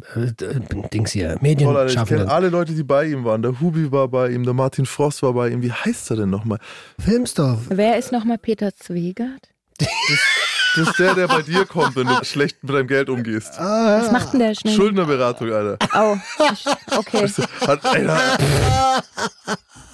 Dings 0.92 1.12
hier, 1.12 1.36
Voll, 1.40 1.76
Alter, 1.76 2.02
ich 2.02 2.08
kenne 2.08 2.30
alle 2.30 2.48
Leute, 2.48 2.72
die 2.74 2.84
bei 2.84 3.06
ihm 3.06 3.24
waren. 3.24 3.42
Der 3.42 3.60
Hubi 3.60 3.90
war 3.90 4.08
bei 4.08 4.30
ihm, 4.30 4.44
der 4.44 4.54
Martin 4.54 4.86
Frost 4.86 5.22
war 5.22 5.32
bei 5.32 5.48
ihm. 5.48 5.62
Wie 5.62 5.72
heißt 5.72 6.10
er 6.10 6.16
denn 6.16 6.30
nochmal? 6.30 6.58
Wilmsdorf. 6.98 7.60
Wer 7.68 7.98
ist 7.98 8.12
nochmal 8.12 8.38
Peter 8.38 8.74
Zwegert? 8.74 9.48
Das 10.78 10.88
ist 10.88 10.98
der, 10.98 11.14
der 11.14 11.28
bei 11.28 11.42
dir 11.42 11.64
kommt, 11.66 11.96
wenn 11.96 12.06
du 12.06 12.24
schlecht 12.24 12.62
mit 12.62 12.74
deinem 12.74 12.86
Geld 12.86 13.08
umgehst. 13.08 13.58
Was 13.58 14.12
macht 14.12 14.32
denn 14.32 14.40
der 14.40 14.54
schnell? 14.54 14.74
Schuldnerberatung, 14.74 15.52
Alter. 15.52 15.78
Oh, 15.94 16.16
okay. 16.96 17.28
Hat, 17.66 17.84
Alter. 17.84 19.02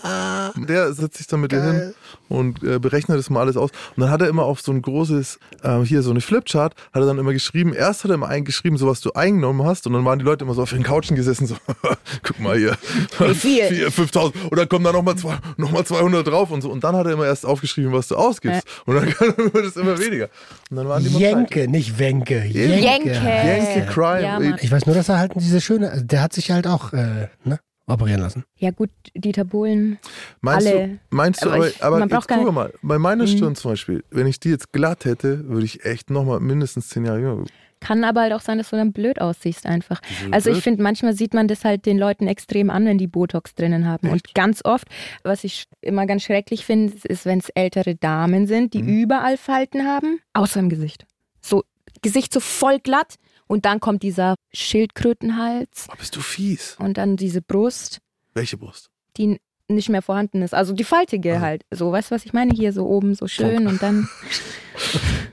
Der 0.05 0.93
setzt 0.93 1.17
sich 1.17 1.27
dann 1.27 1.41
mit 1.41 1.53
dir 1.53 1.63
hin 1.63 1.95
und 2.29 2.63
äh, 2.63 2.79
berechnet 2.79 3.19
das 3.19 3.31
mal 3.31 3.41
alles 3.41 3.57
aus. 3.57 3.71
Und 3.97 4.03
dann 4.03 4.11
hat 4.11 4.21
er 4.21 4.29
immer 4.29 4.45
auf 4.45 4.61
so 4.61 4.73
ein 4.73 4.83
großes, 4.83 5.39
äh, 5.63 5.81
hier 5.81 6.03
so 6.03 6.11
eine 6.11 6.21
Flipchart, 6.21 6.75
hat 6.93 7.03
er 7.03 7.07
dann 7.07 7.19
immer 7.19 7.33
geschrieben, 7.33 7.73
erst 7.73 8.05
hat 8.05 8.11
er 8.11 8.15
immer 8.15 8.29
eingeschrieben, 8.29 8.79
so 8.79 8.87
was 8.87 9.01
du 9.01 9.13
eingenommen 9.13 9.65
hast. 9.67 9.87
Und 9.87 9.95
dann 9.95 10.05
waren 10.05 10.19
die 10.19 10.25
Leute 10.25 10.45
immer 10.45 10.55
so 10.55 10.63
auf 10.63 10.71
den 10.71 10.83
Couchen 10.83 11.17
gesessen, 11.17 11.47
so, 11.47 11.57
guck 12.23 12.41
mal 12.41 12.59
hier. 12.59 12.77
Wie 13.19 13.35
viel? 13.35 13.65
4, 13.65 13.91
5000. 13.91 14.45
Und 14.51 14.59
dann 14.59 14.69
kommen 14.69 14.85
da 14.85 14.93
nochmal 14.93 15.15
noch 15.57 15.71
mal 15.71 15.85
200 15.85 16.27
drauf 16.27 16.51
und 16.51 16.61
so. 16.61 16.71
Und 16.71 16.85
dann 16.85 16.95
hat 16.97 17.07
er 17.07 17.13
immer 17.13 17.27
erst 17.27 17.47
aufgeschrieben, 17.47 17.93
was 17.93 18.09
du 18.09 18.17
ausgibst. 18.17 18.63
Und 18.85 18.97
dann 18.97 19.07
wird 19.53 19.65
es 19.65 19.77
immer 19.77 19.99
weniger. 19.99 20.29
Und 20.71 20.77
dann 20.77 20.89
waren 20.89 21.03
die. 21.03 21.11
Jenke, 21.11 21.69
nicht 21.69 21.99
Wenke. 21.99 22.45
Jenke. 22.45 22.79
Jenke. 22.79 23.13
Yankee 23.13 23.87
Crime. 23.91 24.23
Ja. 24.23 24.57
Ich 24.61 24.71
weiß 24.71 24.87
nur, 24.87 24.95
dass 24.95 25.09
er 25.09 25.19
halt 25.19 25.33
diese 25.37 25.61
schöne, 25.61 26.03
der 26.05 26.23
hat 26.23 26.33
sich 26.33 26.51
halt 26.51 26.67
auch 26.67 26.93
äh, 26.93 27.29
ne, 27.45 27.59
operieren 27.87 28.21
lassen. 28.21 28.45
Ja 28.59 28.71
gut, 28.71 28.91
Dieter 29.15 29.45
Bohlen. 29.45 29.99
Meinst 30.41 30.67
Alle. 30.67 30.89
du, 30.89 30.99
meinst 31.11 31.45
du 31.45 31.51
Aber 31.51 31.69
ich- 31.69 31.83
aber 31.85 31.99
man 31.99 32.09
jetzt 32.09 32.29
guck 32.29 32.53
mal, 32.53 32.73
bei 32.83 32.99
meiner 32.99 33.25
Mhm. 33.25 33.29
Stirn 33.29 33.55
zum 33.57 33.73
Beispiel, 33.73 34.05
wenn 34.11 34.27
ich 34.27 34.41
die 34.41 34.51
jetzt 34.51 34.73
glatt 34.73 35.05
hätte, 35.05 35.49
würde 35.49 35.65
ich 35.67 35.85
echt 35.85 36.11
nochmal 36.11 36.41
mindestens 36.41 36.89
zehn 36.89 37.05
Jahre 37.05 37.21
jünger. 37.21 37.45
Kann 37.81 38.03
aber 38.05 38.23
halt 38.23 38.33
auch 38.33 38.41
sein, 38.41 38.57
dass 38.57 38.71
du 38.71 38.77
dann 38.77 38.93
blöd 38.95 39.21
aussiehst 39.21 39.67
einfach. 39.67 40.01
Also 40.31 40.49
ich 40.49 40.63
finde, 40.63 40.83
manchmal 40.83 41.13
sieht 41.13 41.35
man 41.35 41.49
das 41.49 41.67
halt 41.67 41.85
den 41.85 41.99
Leuten 41.99 42.27
extrem 42.27 42.71
an, 42.71 42.87
wenn 42.87 42.97
die 42.97 43.07
Botox 43.07 43.55
drinnen 43.55 43.87
haben. 43.87 44.09
Und 44.09 44.33
ganz 44.35 44.65
oft, 44.65 44.89
was 45.23 45.45
ich 45.45 45.67
immer 45.83 46.07
ganz 46.07 46.23
schrecklich 46.23 46.65
finde, 46.65 46.95
ist, 47.07 47.27
wenn 47.27 47.41
es 47.41 47.51
ältere 47.51 47.95
Damen 47.95 48.47
sind, 48.47 48.73
die 48.73 48.83
Mhm. 48.83 48.89
überall 49.03 49.37
Falten 49.37 49.85
haben, 49.87 50.21
außer 50.33 50.61
im 50.61 50.71
Gesicht. 50.71 51.05
So, 51.43 51.63
Gesicht 52.01 52.33
so 52.33 52.41
voll 52.41 52.79
glatt 52.79 53.17
und 53.55 53.65
dann 53.65 53.79
kommt 53.81 54.03
dieser 54.03 54.35
Schildkrötenhals 54.53 55.87
Oh, 55.91 55.95
bist 55.97 56.15
du 56.17 56.21
fies. 56.21 56.77
und 56.79 56.99
dann 56.99 57.17
diese 57.17 57.41
Brust, 57.41 57.99
Welche 58.35 58.57
Brust? 58.59 58.91
die 59.17 59.39
nicht 59.69 59.89
mehr 59.89 60.03
vorhanden 60.03 60.43
ist. 60.43 60.53
Also 60.55 60.75
die 60.75 60.85
faltige 60.85 61.37
Ah. 61.37 61.41
halt. 61.41 61.63
So, 61.71 61.91
weißt 61.91 62.11
du, 62.11 62.15
was 62.17 62.27
ich 62.27 62.33
meine? 62.35 62.53
Hier 62.53 62.73
so 62.73 62.87
oben 62.87 63.15
so 63.15 63.27
schön 63.29 63.67
und 63.67 63.81
dann. 63.83 64.09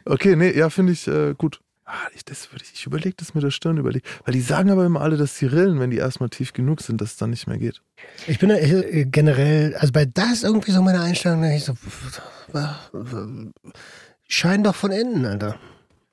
Okay, 0.05 0.35
nee, 0.35 0.51
ja, 0.57 0.69
finde 0.69 0.93
ich 0.93 1.07
äh, 1.07 1.33
gut. 1.37 1.59
Ah, 1.85 1.93
ich, 2.15 2.23
das 2.23 2.51
würde 2.51 2.63
ich, 2.63 2.73
ich 2.73 2.85
überlege 2.85 3.15
das 3.17 3.33
mit 3.33 3.43
der 3.43 3.51
Stirn, 3.51 3.77
überleg. 3.77 4.03
Weil 4.23 4.33
die 4.33 4.41
sagen 4.41 4.69
aber 4.69 4.85
immer 4.85 5.01
alle, 5.01 5.17
dass 5.17 5.37
die 5.39 5.45
Rillen, 5.45 5.79
wenn 5.79 5.89
die 5.89 5.97
erstmal 5.97 6.29
tief 6.29 6.53
genug 6.53 6.81
sind, 6.81 7.01
dass 7.01 7.11
es 7.11 7.17
dann 7.17 7.31
nicht 7.31 7.47
mehr 7.47 7.57
geht. 7.57 7.81
Ich 8.27 8.39
bin 8.39 8.49
äh, 8.51 9.05
generell, 9.09 9.75
also 9.75 9.91
bei 9.91 10.05
das 10.05 10.43
irgendwie 10.43 10.71
so 10.71 10.81
meine 10.81 11.01
Einstellung, 11.01 11.43
ich 11.43 11.65
so, 11.65 11.73
scheint 14.27 14.65
doch 14.65 14.75
von 14.75 14.91
innen, 14.91 15.25
Alter. 15.25 15.59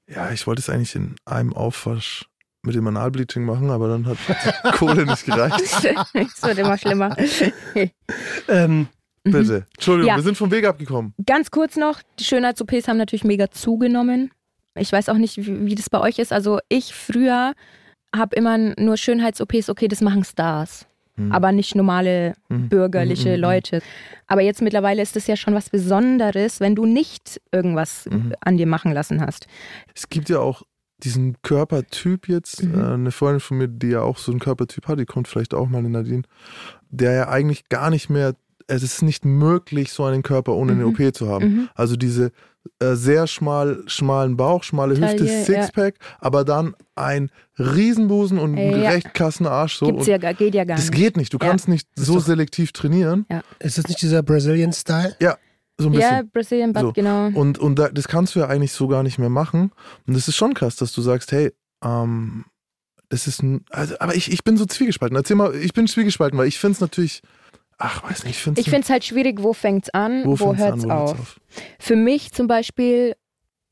Ja, 0.09 0.31
ich 0.31 0.47
wollte 0.47 0.61
es 0.61 0.71
eigentlich 0.71 0.95
in 0.95 1.17
einem 1.25 1.53
Aufwasch 1.53 2.25
mit 2.63 2.75
dem 2.75 2.87
Analbleaching 2.87 3.45
machen, 3.45 3.71
aber 3.71 3.89
dann 3.89 4.07
hat 4.07 4.17
die 4.65 4.71
Kohle 4.73 5.07
nicht 5.07 5.25
gereicht. 5.27 5.61
Es 6.15 6.43
wird 6.43 6.59
immer 6.59 6.77
schlimmer. 6.79 7.17
Ähm, 8.49 8.89
Bitte. 9.23 9.67
Entschuldigung, 9.75 10.09
Ja. 10.09 10.17
wir 10.17 10.23
sind 10.23 10.37
vom 10.37 10.51
Weg 10.51 10.65
abgekommen. 10.67 11.13
Ganz 11.27 11.51
kurz 11.51 11.77
noch, 11.77 12.01
die 12.19 12.25
Schönheits-OPs 12.25 12.89
haben 12.89 12.97
natürlich 12.97 13.25
mega 13.25 13.51
zugenommen. 13.51 14.31
Ich 14.75 14.91
weiß 14.91 15.09
auch 15.11 15.17
nicht, 15.19 15.37
wie, 15.37 15.67
wie 15.67 15.75
das 15.75 15.91
bei 15.91 16.01
euch 16.01 16.19
ist. 16.19 16.33
Also 16.33 16.61
ich 16.69 16.95
früher 16.95 17.53
habe 18.17 18.35
immer 18.37 18.57
nur 18.59 18.97
Schönheits-OPs, 18.97 19.69
okay, 19.69 19.87
das 19.89 20.01
machen 20.01 20.25
Stars. 20.25 20.87
Mhm. 21.19 21.33
Aber 21.33 21.53
nicht 21.53 21.75
normale 21.75 22.35
Mhm. 22.49 22.69
bürgerliche 22.69 23.31
Mhm, 23.31 23.35
mhm, 23.37 23.41
Leute. 23.41 23.81
Aber 24.27 24.41
jetzt 24.43 24.63
mittlerweile 24.63 25.03
ist 25.03 25.17
es 25.17 25.27
ja 25.27 25.37
schon 25.37 25.55
was 25.55 25.71
Besonderes, 25.71 26.61
wenn 26.61 26.75
du 26.75 26.87
nicht 26.87 27.41
irgendwas 27.53 28.07
Mhm. 28.11 28.35
an 28.41 28.57
dir 28.57 28.67
machen 28.67 28.93
lassen 28.93 29.21
hast. 29.21 29.47
Es 29.95 30.09
gibt 30.09 30.29
ja 30.29 30.39
auch 30.39 30.63
diesen 31.03 31.37
Körpertyp 31.43 32.29
jetzt, 32.29 32.63
Mhm. 32.65 32.75
äh, 32.81 32.85
eine 32.95 33.11
Freundin 33.13 33.41
von 33.41 33.59
mir, 33.59 33.69
die 33.69 33.89
ja 33.89 34.03
auch 34.03 34.19
so 34.19 34.33
einen 34.33 34.41
Körpertyp 34.41 34.89
hat, 34.89 34.99
die 34.99 35.05
kommt 35.07 35.29
vielleicht 35.29 35.55
auch 35.55 35.69
mal 35.69 35.85
in 35.85 35.93
Nadine, 35.93 36.23
der 36.91 37.13
ja 37.13 37.29
eigentlich 37.29 37.69
gar 37.69 37.91
nicht 37.91 38.09
mehr, 38.11 38.35
es 38.67 38.83
ist 38.83 39.03
nicht 39.03 39.25
möglich, 39.25 39.93
so 39.93 40.05
einen 40.05 40.23
Körper 40.23 40.55
ohne 40.55 40.73
eine 40.73 40.85
Mhm. 40.85 40.89
OP 40.91 41.13
zu 41.15 41.29
haben. 41.29 41.45
Mhm. 41.47 41.69
Also 41.75 41.97
diese 41.97 42.33
äh, 42.81 42.95
sehr 42.95 43.27
schmal, 43.27 43.83
schmalen 43.87 44.37
Bauch, 44.37 44.63
schmale 44.63 44.93
Hüfte, 44.97 45.17
Taille, 45.27 45.45
Sixpack, 45.45 45.95
aber 46.21 46.45
dann 46.45 46.75
ein 46.95 47.31
Riesenbusen 47.59 48.39
und 48.39 48.57
einen 48.59 48.75
Äh, 48.75 48.83
ja. 48.85 48.91
recht 48.91 49.15
krassen 49.15 49.47
Arsch. 49.47 49.77
So. 49.79 49.87
Gibt's 49.87 50.07
ja, 50.07 50.19
gar- 50.19 50.35
geht 50.35 50.55
ja 50.55 50.65
gar 50.65 50.77
das 50.77 50.91
nicht. 50.91 50.97
geht 50.97 51.17
nicht. 51.17 51.33
Du 51.33 51.39
Ja. 51.41 51.49
kannst 51.49 51.69
nicht 51.69 51.89
so 51.97 52.15
doch- 52.15 52.25
selektiv 52.25 52.73
trainieren. 52.73 53.27
ist 53.59 53.79
das 53.79 53.89
nicht 53.89 54.01
dieser 54.03 54.23
Brazilian-Style? 54.23 55.17
So 55.81 55.87
ein 55.89 55.93
bisschen. 55.93 56.11
Ja, 56.11 56.23
Brazilian 56.33 56.73
Butt, 56.73 56.83
So. 56.83 56.93
genau. 56.93 57.27
Und, 57.29 57.59
und 57.59 57.79
da, 57.79 57.89
das 57.89 58.09
kannst 58.09 58.35
du 58.35 58.41
ja 58.41 58.47
eigentlich 58.49 58.73
so 58.73 58.89
gar 58.89 59.05
nicht 59.05 59.19
mehr 59.19 59.29
machen. 59.31 59.71
Und 60.09 60.17
das 60.17 60.27
ist 60.27 60.35
schon 60.35 60.53
krass, 60.55 60.75
dass 60.75 60.93
du 60.93 61.03
sagst, 61.03 61.31
hey, 61.31 61.53
ähm, 61.85 62.45
das 63.11 63.29
ist 63.29 63.43
ein, 63.45 63.65
also, 63.71 63.95
aber 64.01 64.17
ich, 64.17 64.31
ich 64.33 64.43
bin 64.43 64.57
so 64.57 64.67
zwiegespalten. 64.67 65.17
Erzähl 65.17 65.37
mal, 65.37 65.55
ich 65.55 65.73
bin 65.73 65.87
zwiegespalten, 65.87 66.37
weil 66.39 66.49
ich 66.49 66.59
finde 66.59 66.73
es 66.75 66.81
natürlich, 66.81 67.23
ach, 67.79 68.03
weiß 68.05 68.25
nicht, 68.25 68.37
ich 68.37 68.43
finde 68.43 68.61
es. 68.61 68.67
Ich 68.67 68.71
finde 68.71 68.85
es 68.85 68.91
halt 68.91 69.05
schwierig, 69.05 69.43
wo 69.43 69.53
fängt's 69.53 69.91
an, 69.91 70.25
wo, 70.25 70.37
fängt's 70.37 70.59
hört's 70.61 70.85
an, 70.85 70.91
wo 70.91 70.95
hört's 70.95 71.21
auf. 71.21 71.41
Für 71.79 71.97
mich 71.97 72.33
zum 72.33 72.47
Beispiel 72.47 73.15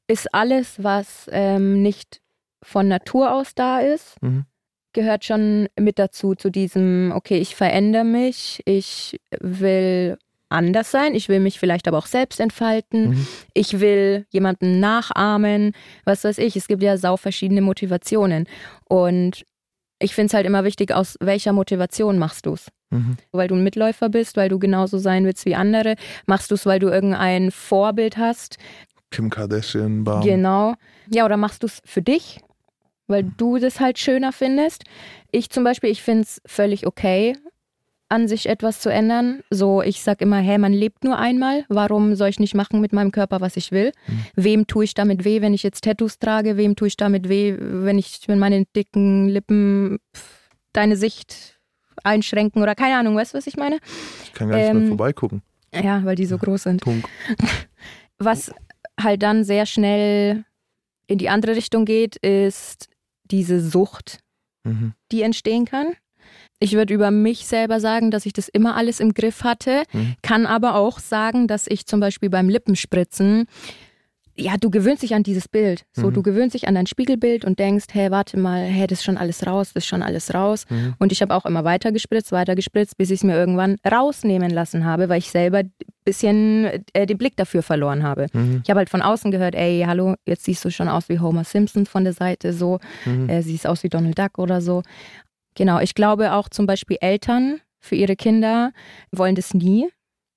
ist 0.09 0.33
alles, 0.35 0.83
was 0.83 1.29
ähm, 1.33 1.83
nicht 1.83 2.21
von 2.63 2.89
Natur 2.89 3.33
aus 3.33 3.55
da 3.55 3.81
ist, 3.81 4.17
Mhm. 4.23 4.45
gehört 4.93 5.25
schon 5.25 5.69
mit 5.79 5.99
dazu, 5.99 6.35
zu 6.35 6.51
diesem, 6.51 7.13
okay, 7.15 7.39
ich 7.39 7.55
verändere 7.55 8.05
mich, 8.05 8.63
ich 8.65 9.21
will 9.41 10.17
anders 10.49 10.91
sein, 10.93 11.15
ich 11.17 11.29
will 11.29 11.41
mich 11.41 11.59
vielleicht 11.59 11.89
aber 11.89 11.99
auch 11.99 12.07
selbst 12.07 12.39
entfalten, 12.41 13.11
Mhm. 13.11 13.27
ich 13.53 13.81
will 13.81 14.27
jemanden 14.31 14.79
nachahmen, 14.81 15.73
was 16.05 16.23
weiß 16.25 16.39
ich, 16.39 16.55
es 16.57 16.69
gibt 16.69 16.83
ja 16.83 16.97
sau 16.97 17.17
verschiedene 17.17 17.61
Motivationen 17.61 18.49
und 18.89 19.45
ich 19.99 20.15
finde 20.15 20.27
es 20.29 20.35
halt 20.35 20.47
immer 20.47 20.63
wichtig, 20.65 20.93
aus 20.93 21.17
welcher 21.21 21.53
Motivation 21.53 22.17
machst 22.19 22.47
du 22.47 22.53
es? 22.55 22.69
Mhm. 22.91 23.17
weil 23.33 23.49
du 23.49 23.57
ein 23.57 23.65
Mitläufer 23.65 24.09
bist, 24.09 24.37
weil 24.37 24.49
du 24.49 24.59
genauso 24.59 24.99
sein 24.99 25.25
willst 25.25 25.45
wie 25.45 25.57
andere? 25.57 25.97
Machst 26.27 26.51
du 26.51 26.55
es, 26.55 26.67
weil 26.67 26.79
du 26.79 26.89
irgendein 26.89 27.51
Vorbild 27.51 28.17
hast? 28.17 28.59
Kim 29.11 29.29
Kardashian, 29.29 30.05
Bam. 30.05 30.23
Genau. 30.23 30.75
Ja, 31.11 31.25
oder 31.25 31.37
machst 31.37 31.63
du 31.63 31.67
es 31.67 31.83
für 31.85 32.03
dich? 32.03 32.41
weil 33.07 33.25
du 33.37 33.59
das 33.59 33.81
halt 33.81 33.99
schöner 33.99 34.33
findest. 34.33 34.85
Ich 35.31 35.51
zum 35.51 35.65
Beispiel, 35.65 35.91
ich 35.91 36.03
finde 36.03 36.23
es 36.23 36.41
völlig 36.47 36.87
okay, 36.87 37.37
an 38.09 38.29
sich 38.29 38.49
etwas 38.49 38.81
zu 38.81 38.89
ändern. 38.89 39.43
So, 39.51 39.83
ich 39.83 40.03
sag 40.03 40.21
immer, 40.21 40.39
hey, 40.39 40.59
man 40.59 40.73
lebt 40.73 41.03
nur 41.03 41.19
einmal. 41.19 41.65
Warum 41.69 42.15
soll 42.15 42.29
ich 42.29 42.39
nicht 42.39 42.55
machen 42.55 42.81
mit 42.81 42.93
meinem 42.93 43.11
Körper, 43.11 43.41
was 43.41 43.57
ich 43.57 43.73
will? 43.73 43.93
Mhm. 44.07 44.25
Wem 44.37 44.67
tue 44.67 44.85
ich 44.85 44.95
damit 44.95 45.25
weh, 45.25 45.41
wenn 45.41 45.55
ich 45.55 45.63
jetzt 45.63 45.83
Tattoos 45.85 46.19
trage? 46.19 46.57
Wem 46.57 46.77
tue 46.77 46.89
ich 46.89 46.97
damit 46.97 47.29
weh, 47.29 47.57
wenn 47.59 47.99
ich 47.99 48.21
mit 48.29 48.39
meinen 48.39 48.67
dicken 48.77 49.29
Lippen 49.29 49.99
deine 50.73 50.97
Sicht 50.97 51.56
einschränken 52.05 52.63
oder 52.63 52.75
keine 52.75 52.97
Ahnung, 52.97 53.17
weißt 53.17 53.35
du, 53.35 53.39
was 53.39 53.47
ich 53.47 53.57
meine? 53.57 53.79
Ich 54.25 54.33
kann 54.33 54.49
gar 54.49 54.57
nicht 54.57 54.69
ähm, 54.69 54.79
mehr 54.79 54.89
vorbeigucken. 54.89 55.43
Ja, 55.75 56.05
weil 56.05 56.17
die 56.17 56.27
so 56.27 56.39
groß 56.39 56.65
sind. 56.65 56.81
Punkt. 56.81 57.09
Was 58.19 58.51
halt 58.99 59.23
dann 59.23 59.45
sehr 59.45 59.67
schnell 59.67 60.45
in 61.07 61.19
die 61.19 61.29
andere 61.29 61.55
Richtung 61.55 61.85
geht, 61.85 62.17
ist 62.17 62.89
diese 63.25 63.61
Sucht, 63.61 64.21
mhm. 64.65 64.95
die 65.13 65.23
entstehen 65.23 65.65
kann. 65.65 65.93
Ich 66.59 66.73
würde 66.73 66.95
über 66.95 67.11
mich 67.11 67.47
selber 67.47 67.81
sagen, 67.81 68.11
dass 68.11 68.25
ich 68.25 68.33
das 68.33 68.49
immer 68.49 68.77
alles 68.77 69.01
im 69.01 69.13
Griff 69.13 69.45
hatte, 69.45 69.83
mhm. 69.93 70.15
kann 70.23 70.47
aber 70.47 70.77
auch 70.77 70.99
sagen, 70.99 71.47
dass 71.47 71.67
ich 71.67 71.87
zum 71.87 72.01
Beispiel 72.01 72.31
beim 72.31 72.49
Lippenspritzen 72.49 73.47
ja, 74.39 74.57
du 74.59 74.71
gewöhnst 74.71 75.03
dich 75.03 75.15
an 75.15 75.23
dieses 75.23 75.49
Bild. 75.49 75.87
So, 75.93 76.09
mhm. 76.09 76.15
du 76.15 76.23
gewöhnst 76.23 76.55
dich 76.55 76.69
an 76.69 76.75
dein 76.75 76.87
Spiegelbild 76.87 77.45
und 77.45 77.59
denkst, 77.59 77.87
hey, 77.93 78.11
warte 78.11 78.39
mal, 78.39 78.65
hey, 78.65 78.87
das 78.87 78.99
ist 78.99 79.05
schon 79.05 79.17
alles 79.17 79.47
raus, 79.47 79.73
das 79.73 79.85
ist 79.85 79.89
schon 79.89 80.03
alles 80.03 80.35
raus. 80.35 80.65
Mhm. 80.69 80.95
Und 80.99 81.13
ich 81.13 81.23
habe 81.23 81.35
auch 81.35 81.47
immer 81.47 81.65
weiter 81.65 81.91
gespritzt, 81.91 82.33
weiter 82.33 82.55
gespritzt, 82.55 82.99
bis 82.99 83.11
ich 83.11 83.21
es 83.21 83.25
mir 83.25 83.35
irgendwann 83.35 83.77
rausnehmen 83.91 84.51
lassen 84.51 84.85
habe, 84.85 85.09
weil 85.09 85.19
ich 85.19 85.31
selber 85.31 85.59
ein 85.59 85.73
bisschen 86.05 86.67
äh, 86.93 87.07
den 87.07 87.17
Blick 87.17 87.37
dafür 87.37 87.63
verloren 87.63 88.03
habe. 88.03 88.27
Mhm. 88.33 88.61
Ich 88.63 88.71
habe 88.71 88.79
halt 88.79 88.91
von 88.91 89.03
außen 89.03 89.31
gehört, 89.31 89.55
ey, 89.55 89.85
hallo, 89.87 90.15
jetzt 90.27 90.45
siehst 90.45 90.65
du 90.65 90.71
schon 90.71 90.89
aus 90.89 91.09
wie 91.09 91.19
Homer 91.19 91.45
Simpson 91.45 91.87
von 91.87 92.05
der 92.05 92.13
Seite, 92.13 92.53
so, 92.53 92.79
mhm. 93.07 93.29
äh, 93.29 93.43
siehst 93.43 93.67
aus 93.67 93.83
wie 93.83 93.89
Donald 93.89 94.19
Duck 94.19 94.39
oder 94.39 94.61
so. 94.61 94.83
Genau, 95.55 95.81
ich 95.81 95.95
glaube 95.95 96.33
auch 96.33 96.51
zum 96.51 96.67
Beispiel 96.67 96.99
Eltern 97.01 97.61
für 97.81 97.95
ihre 97.95 98.17
Kinder 98.17 98.73
wollen 99.13 99.35
das 99.35 99.55
nie, 99.55 99.89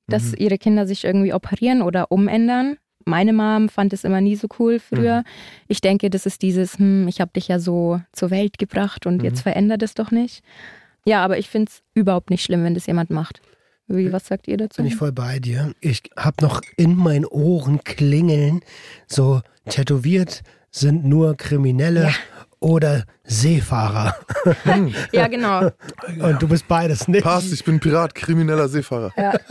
dass 0.08 0.32
mhm. 0.32 0.36
ihre 0.38 0.58
Kinder 0.58 0.88
sich 0.88 1.04
irgendwie 1.04 1.34
operieren 1.34 1.82
oder 1.82 2.12
umändern 2.12 2.78
meine 3.06 3.34
Mom 3.34 3.70
fand 3.70 3.94
es 3.94 4.04
immer 4.04 4.22
nie 4.22 4.36
so 4.36 4.48
cool 4.60 4.80
früher. 4.80 5.20
Mhm. 5.20 5.24
Ich 5.68 5.82
denke, 5.82 6.10
das 6.10 6.26
ist 6.26 6.42
dieses, 6.42 6.78
hm, 6.78 7.08
ich 7.08 7.22
habe 7.22 7.32
dich 7.34 7.48
ja 7.48 7.60
so 7.60 8.02
zur 8.12 8.32
Welt 8.32 8.58
gebracht 8.58 9.06
und 9.06 9.18
mhm. 9.18 9.24
jetzt 9.24 9.42
verändert 9.42 9.84
es 9.84 9.94
doch 9.94 10.12
nicht. 10.12 10.44
Ja, 11.06 11.24
aber 11.24 11.38
ich 11.38 11.50
finde 11.50 11.72
es 11.72 11.82
überhaupt 11.94 12.30
nicht 12.30 12.44
schlimm, 12.44 12.64
wenn 12.64 12.74
das 12.74 12.86
jemand 12.86 13.10
macht. 13.10 13.42
Wie, 13.88 14.12
was 14.12 14.28
sagt 14.28 14.48
ihr 14.48 14.58
dazu? 14.58 14.84
Bin 14.84 14.86
ich 14.86 14.96
voll 14.96 15.12
bei 15.12 15.40
dir. 15.40 15.74
Ich 15.82 16.04
habe 16.16 16.44
noch 16.44 16.62
in 16.78 16.96
meinen 16.96 17.26
Ohren 17.26 17.84
klingeln, 17.84 18.62
so 19.08 19.42
tätowiert 19.68 20.44
sind 20.72 21.06
nur 21.06 21.36
Kriminelle 21.36 22.04
ja 22.04 22.14
oder 22.60 23.06
Seefahrer. 23.24 24.16
Hm. 24.64 24.94
ja, 25.12 25.28
genau. 25.28 25.72
Und 26.20 26.42
du 26.42 26.48
bist 26.48 26.68
beides 26.68 27.08
nicht. 27.08 27.24
Passt, 27.24 27.54
ich 27.54 27.64
bin 27.64 27.80
Pirat, 27.80 28.16
krimineller 28.16 28.68
Seefahrer. 28.68 29.12
Ja. 29.18 29.34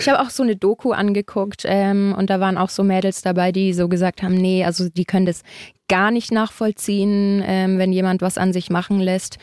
Ich 0.00 0.08
habe 0.08 0.20
auch 0.20 0.30
so 0.30 0.42
eine 0.42 0.56
Doku 0.56 0.92
angeguckt 0.92 1.62
ähm, 1.64 2.14
und 2.16 2.30
da 2.30 2.40
waren 2.40 2.58
auch 2.58 2.68
so 2.68 2.82
Mädels 2.82 3.22
dabei, 3.22 3.52
die 3.52 3.72
so 3.72 3.88
gesagt 3.88 4.22
haben, 4.22 4.34
nee, 4.34 4.64
also 4.64 4.88
die 4.88 5.04
können 5.04 5.26
das 5.26 5.42
gar 5.88 6.10
nicht 6.10 6.30
nachvollziehen, 6.30 7.42
ähm, 7.44 7.78
wenn 7.78 7.92
jemand 7.92 8.20
was 8.20 8.38
an 8.38 8.52
sich 8.52 8.70
machen 8.70 9.00
lässt. 9.00 9.38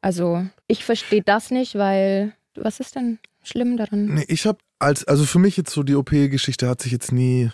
Also 0.00 0.46
ich 0.66 0.84
verstehe 0.84 1.22
das 1.22 1.50
nicht, 1.50 1.74
weil 1.76 2.32
was 2.54 2.80
ist 2.80 2.96
denn 2.96 3.18
schlimm 3.42 3.76
daran? 3.76 4.06
Nee, 4.06 4.24
ich 4.28 4.46
habe 4.46 4.58
als, 4.78 5.04
also 5.04 5.24
für 5.24 5.38
mich 5.38 5.56
jetzt 5.56 5.70
so 5.70 5.82
die 5.82 5.94
OP-Geschichte 5.94 6.68
hat 6.68 6.82
sich 6.82 6.92
jetzt 6.92 7.12
nie 7.12 7.50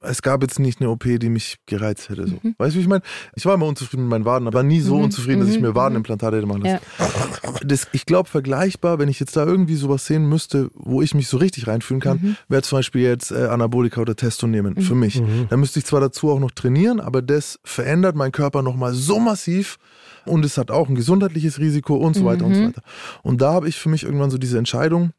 es 0.00 0.22
gab 0.22 0.42
jetzt 0.42 0.58
nicht 0.58 0.80
eine 0.80 0.90
OP, 0.90 1.04
die 1.04 1.28
mich 1.28 1.58
gereizt 1.66 2.08
hätte. 2.08 2.26
So. 2.26 2.38
Mhm. 2.42 2.54
Weißt 2.58 2.74
du, 2.74 2.78
wie 2.78 2.82
ich 2.82 2.88
meine? 2.88 3.02
Ich 3.34 3.46
war 3.46 3.54
immer 3.54 3.66
unzufrieden 3.66 4.04
mit 4.04 4.10
meinen 4.10 4.24
Waden, 4.24 4.46
aber 4.46 4.62
nie 4.62 4.80
so 4.80 4.96
mhm. 4.96 5.04
unzufrieden, 5.04 5.40
dass 5.40 5.50
ich 5.50 5.56
mhm. 5.56 5.62
mir 5.68 5.74
Wadenimplantate 5.74 6.36
hätte 6.36 6.46
machen 6.46 6.62
lassen. 6.62 6.84
Ja. 7.00 7.52
Das, 7.64 7.88
ich 7.92 8.06
glaube, 8.06 8.28
vergleichbar, 8.28 8.98
wenn 8.98 9.08
ich 9.08 9.20
jetzt 9.20 9.36
da 9.36 9.44
irgendwie 9.44 9.76
sowas 9.76 10.06
sehen 10.06 10.28
müsste, 10.28 10.70
wo 10.74 11.02
ich 11.02 11.14
mich 11.14 11.28
so 11.28 11.36
richtig 11.36 11.66
reinfühlen 11.66 12.00
kann, 12.00 12.18
mhm. 12.22 12.36
wäre 12.48 12.62
zum 12.62 12.78
Beispiel 12.78 13.02
jetzt 13.02 13.30
äh, 13.30 13.46
Anabolika 13.46 14.00
oder 14.00 14.16
Testo 14.16 14.46
nehmen, 14.46 14.76
für 14.80 14.94
mhm. 14.94 15.00
mich. 15.00 15.20
Mhm. 15.20 15.46
Da 15.48 15.56
müsste 15.56 15.78
ich 15.78 15.84
zwar 15.84 16.00
dazu 16.00 16.30
auch 16.30 16.40
noch 16.40 16.50
trainieren, 16.50 17.00
aber 17.00 17.22
das 17.22 17.60
verändert 17.64 18.16
meinen 18.16 18.32
Körper 18.32 18.62
nochmal 18.62 18.94
so 18.94 19.18
massiv 19.18 19.78
und 20.24 20.44
es 20.44 20.58
hat 20.58 20.70
auch 20.70 20.88
ein 20.88 20.94
gesundheitliches 20.94 21.58
Risiko 21.58 21.96
und 21.96 22.14
so 22.14 22.24
weiter 22.24 22.44
und 22.44 22.54
so 22.54 22.64
weiter. 22.64 22.82
Und 23.22 23.40
da 23.40 23.52
habe 23.52 23.68
ich 23.68 23.76
für 23.76 23.88
mich 23.88 24.04
irgendwann 24.04 24.30
so 24.30 24.38
diese 24.38 24.58
Entscheidung 24.58 25.12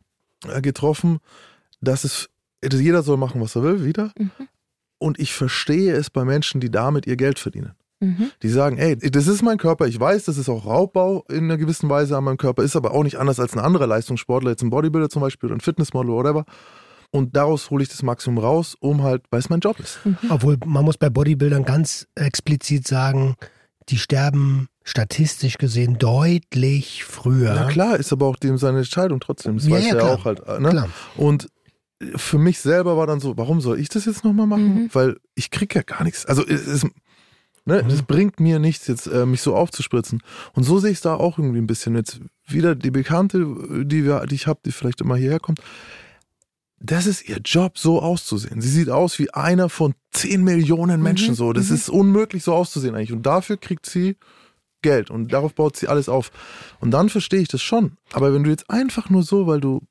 äh, 0.47 0.62
getroffen, 0.62 1.19
dass 1.81 2.03
es 2.03 2.29
jeder 2.63 3.03
soll 3.03 3.17
machen, 3.17 3.41
was 3.41 3.55
er 3.55 3.63
will, 3.63 3.83
wieder. 3.83 4.12
Mhm. 4.17 4.31
Und 5.03 5.19
ich 5.19 5.33
verstehe 5.33 5.93
es 5.95 6.09
bei 6.09 6.23
Menschen, 6.23 6.61
die 6.61 6.71
damit 6.71 7.05
ihr 7.07 7.17
Geld 7.17 7.37
verdienen. 7.37 7.73
Mhm. 7.99 8.31
Die 8.41 8.47
sagen, 8.47 8.77
ey, 8.77 8.95
das 8.95 9.27
ist 9.27 9.43
mein 9.43 9.57
Körper, 9.57 9.85
ich 9.85 9.99
weiß, 9.99 10.23
das 10.23 10.37
ist 10.37 10.47
auch 10.47 10.65
Raubbau 10.65 11.25
in 11.29 11.43
einer 11.43 11.57
gewissen 11.57 11.89
Weise 11.89 12.15
an 12.15 12.23
meinem 12.23 12.37
Körper, 12.37 12.63
ist 12.63 12.77
aber 12.77 12.91
auch 12.91 13.03
nicht 13.03 13.17
anders 13.19 13.37
als 13.37 13.51
ein 13.51 13.59
anderer 13.59 13.85
Leistungssportler, 13.85 14.51
jetzt 14.51 14.63
ein 14.63 14.69
Bodybuilder 14.69 15.09
zum 15.09 15.21
Beispiel 15.21 15.47
oder 15.47 15.57
ein 15.57 15.59
Fitnessmodel 15.59 16.11
oder 16.11 16.29
whatever. 16.29 16.45
Und 17.11 17.35
daraus 17.35 17.69
hole 17.69 17.83
ich 17.83 17.89
das 17.89 18.01
Maximum 18.01 18.37
raus, 18.37 18.77
um 18.79 19.03
halt, 19.03 19.23
weil 19.29 19.41
es 19.41 19.49
mein 19.49 19.59
Job 19.59 19.77
ist. 19.77 19.99
Mhm. 20.05 20.17
Obwohl 20.29 20.57
man 20.65 20.85
muss 20.85 20.97
bei 20.97 21.09
Bodybuildern 21.09 21.65
ganz 21.65 22.07
explizit 22.15 22.87
sagen, 22.87 23.35
die 23.89 23.97
sterben 23.97 24.69
statistisch 24.85 25.57
gesehen 25.57 25.97
deutlich 25.97 27.03
früher. 27.03 27.55
Ja 27.55 27.65
klar, 27.65 27.97
ist 27.97 28.13
aber 28.13 28.27
auch 28.27 28.37
dem 28.37 28.57
seine 28.57 28.77
Entscheidung 28.77 29.19
trotzdem. 29.19 29.57
Das 29.57 29.67
ja, 29.67 29.75
weiß 29.75 29.85
ja, 29.85 29.95
er 29.95 30.13
auch 30.13 30.23
halt. 30.23 30.47
Ne? 30.61 30.69
Klar. 30.69 30.87
Und 31.17 31.49
für 32.15 32.37
mich 32.37 32.59
selber 32.59 32.97
war 32.97 33.07
dann 33.07 33.19
so, 33.19 33.37
warum 33.37 33.61
soll 33.61 33.79
ich 33.79 33.89
das 33.89 34.05
jetzt 34.05 34.23
nochmal 34.23 34.47
machen? 34.47 34.83
Mhm. 34.83 34.89
Weil 34.93 35.17
ich 35.35 35.51
kriege 35.51 35.75
ja 35.75 35.81
gar 35.81 36.03
nichts. 36.03 36.25
Also 36.25 36.45
es, 36.45 36.67
es 36.67 36.83
ne, 37.65 37.83
mhm. 37.83 38.05
bringt 38.07 38.39
mir 38.39 38.59
nichts, 38.59 38.87
jetzt 38.87 39.07
äh, 39.07 39.25
mich 39.25 39.41
so 39.41 39.55
aufzuspritzen. 39.55 40.21
Und 40.53 40.63
so 40.63 40.79
sehe 40.79 40.91
ich 40.91 40.97
es 40.97 41.01
da 41.01 41.15
auch 41.15 41.37
irgendwie 41.37 41.59
ein 41.59 41.67
bisschen. 41.67 41.95
Jetzt 41.95 42.21
wieder 42.45 42.75
die 42.75 42.91
Bekannte, 42.91 43.39
die, 43.85 44.05
wir, 44.05 44.25
die 44.25 44.35
ich 44.35 44.47
habe, 44.47 44.59
die 44.65 44.71
vielleicht 44.71 45.01
immer 45.01 45.15
hierher 45.15 45.39
kommt. 45.39 45.59
Das 46.79 47.05
ist 47.05 47.27
ihr 47.29 47.37
Job, 47.37 47.77
so 47.77 48.01
auszusehen. 48.01 48.59
Sie 48.59 48.69
sieht 48.69 48.89
aus 48.89 49.17
wie 49.17 49.33
einer 49.33 49.69
von 49.69 49.93
10 50.11 50.43
Millionen 50.43 50.97
mhm. 50.97 51.03
Menschen 51.03 51.29
mhm. 51.29 51.35
so. 51.35 51.53
Das 51.53 51.69
mhm. 51.69 51.75
ist 51.75 51.89
unmöglich, 51.89 52.43
so 52.43 52.53
auszusehen 52.53 52.95
eigentlich. 52.95 53.13
Und 53.13 53.25
dafür 53.25 53.57
kriegt 53.57 53.85
sie 53.85 54.17
Geld 54.81 55.09
und 55.09 55.31
darauf 55.31 55.55
baut 55.55 55.77
sie 55.77 55.87
alles 55.87 56.09
auf. 56.09 56.31
Und 56.81 56.91
dann 56.91 57.09
verstehe 57.09 57.39
ich 57.39 57.47
das 57.47 57.61
schon. 57.61 57.93
Aber 58.11 58.33
wenn 58.33 58.43
du 58.43 58.49
jetzt 58.49 58.69
einfach 58.69 59.09
nur 59.09 59.23
so, 59.23 59.47
weil 59.47 59.61
du 59.61 59.81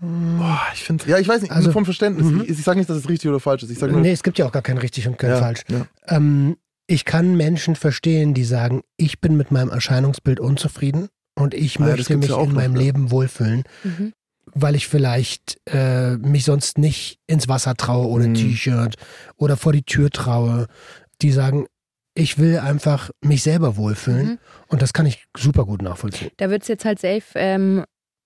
Boah, 0.00 0.62
ich 0.72 0.82
finde, 0.82 1.06
ja, 1.08 1.18
ich 1.18 1.28
weiß 1.28 1.42
nicht, 1.42 1.52
also 1.52 1.72
vom 1.72 1.84
Verständnis. 1.84 2.26
Mhm. 2.26 2.42
Ich, 2.42 2.50
ich 2.50 2.62
sage 2.62 2.78
nicht, 2.78 2.88
dass 2.88 2.96
es 2.96 3.08
richtig 3.08 3.28
oder 3.28 3.38
falsch 3.38 3.62
ist. 3.62 3.70
Ich 3.70 3.78
sag 3.78 3.90
nur, 3.90 4.00
nee, 4.00 4.12
es 4.12 4.22
gibt 4.22 4.38
ja 4.38 4.46
auch 4.46 4.52
gar 4.52 4.62
kein 4.62 4.78
richtig 4.78 5.06
und 5.06 5.18
kein 5.18 5.30
ja, 5.30 5.36
falsch. 5.36 5.60
Ja. 5.68 5.86
Ähm, 6.08 6.56
ich 6.86 7.04
kann 7.04 7.36
Menschen 7.36 7.76
verstehen, 7.76 8.32
die 8.32 8.44
sagen, 8.44 8.80
ich 8.96 9.20
bin 9.20 9.36
mit 9.36 9.50
meinem 9.50 9.68
Erscheinungsbild 9.68 10.40
unzufrieden 10.40 11.08
und 11.36 11.52
ich 11.52 11.78
ah, 11.78 11.84
möchte 11.84 12.16
mich 12.16 12.30
ja 12.30 12.42
in 12.42 12.52
meinem 12.52 12.72
noch, 12.72 12.80
Leben 12.80 13.10
wohlfühlen, 13.10 13.64
mhm. 13.84 14.12
weil 14.54 14.74
ich 14.74 14.88
vielleicht 14.88 15.60
äh, 15.66 16.16
mich 16.16 16.44
sonst 16.44 16.78
nicht 16.78 17.18
ins 17.26 17.46
Wasser 17.46 17.74
traue 17.74 18.08
ohne 18.08 18.28
mhm. 18.28 18.34
T-Shirt 18.34 18.96
oder 19.36 19.58
vor 19.58 19.72
die 19.72 19.82
Tür 19.82 20.10
traue. 20.10 20.66
Die 21.20 21.30
sagen, 21.30 21.66
ich 22.14 22.38
will 22.38 22.58
einfach 22.58 23.10
mich 23.20 23.42
selber 23.42 23.76
wohlfühlen 23.76 24.26
mhm. 24.26 24.38
und 24.68 24.82
das 24.82 24.94
kann 24.94 25.04
ich 25.04 25.24
super 25.36 25.66
gut 25.66 25.82
nachvollziehen. 25.82 26.30
Da 26.38 26.48
wird 26.48 26.62
es 26.62 26.68
jetzt 26.68 26.84
halt 26.86 26.98
safe 26.98 27.22
ähm, 27.34 27.84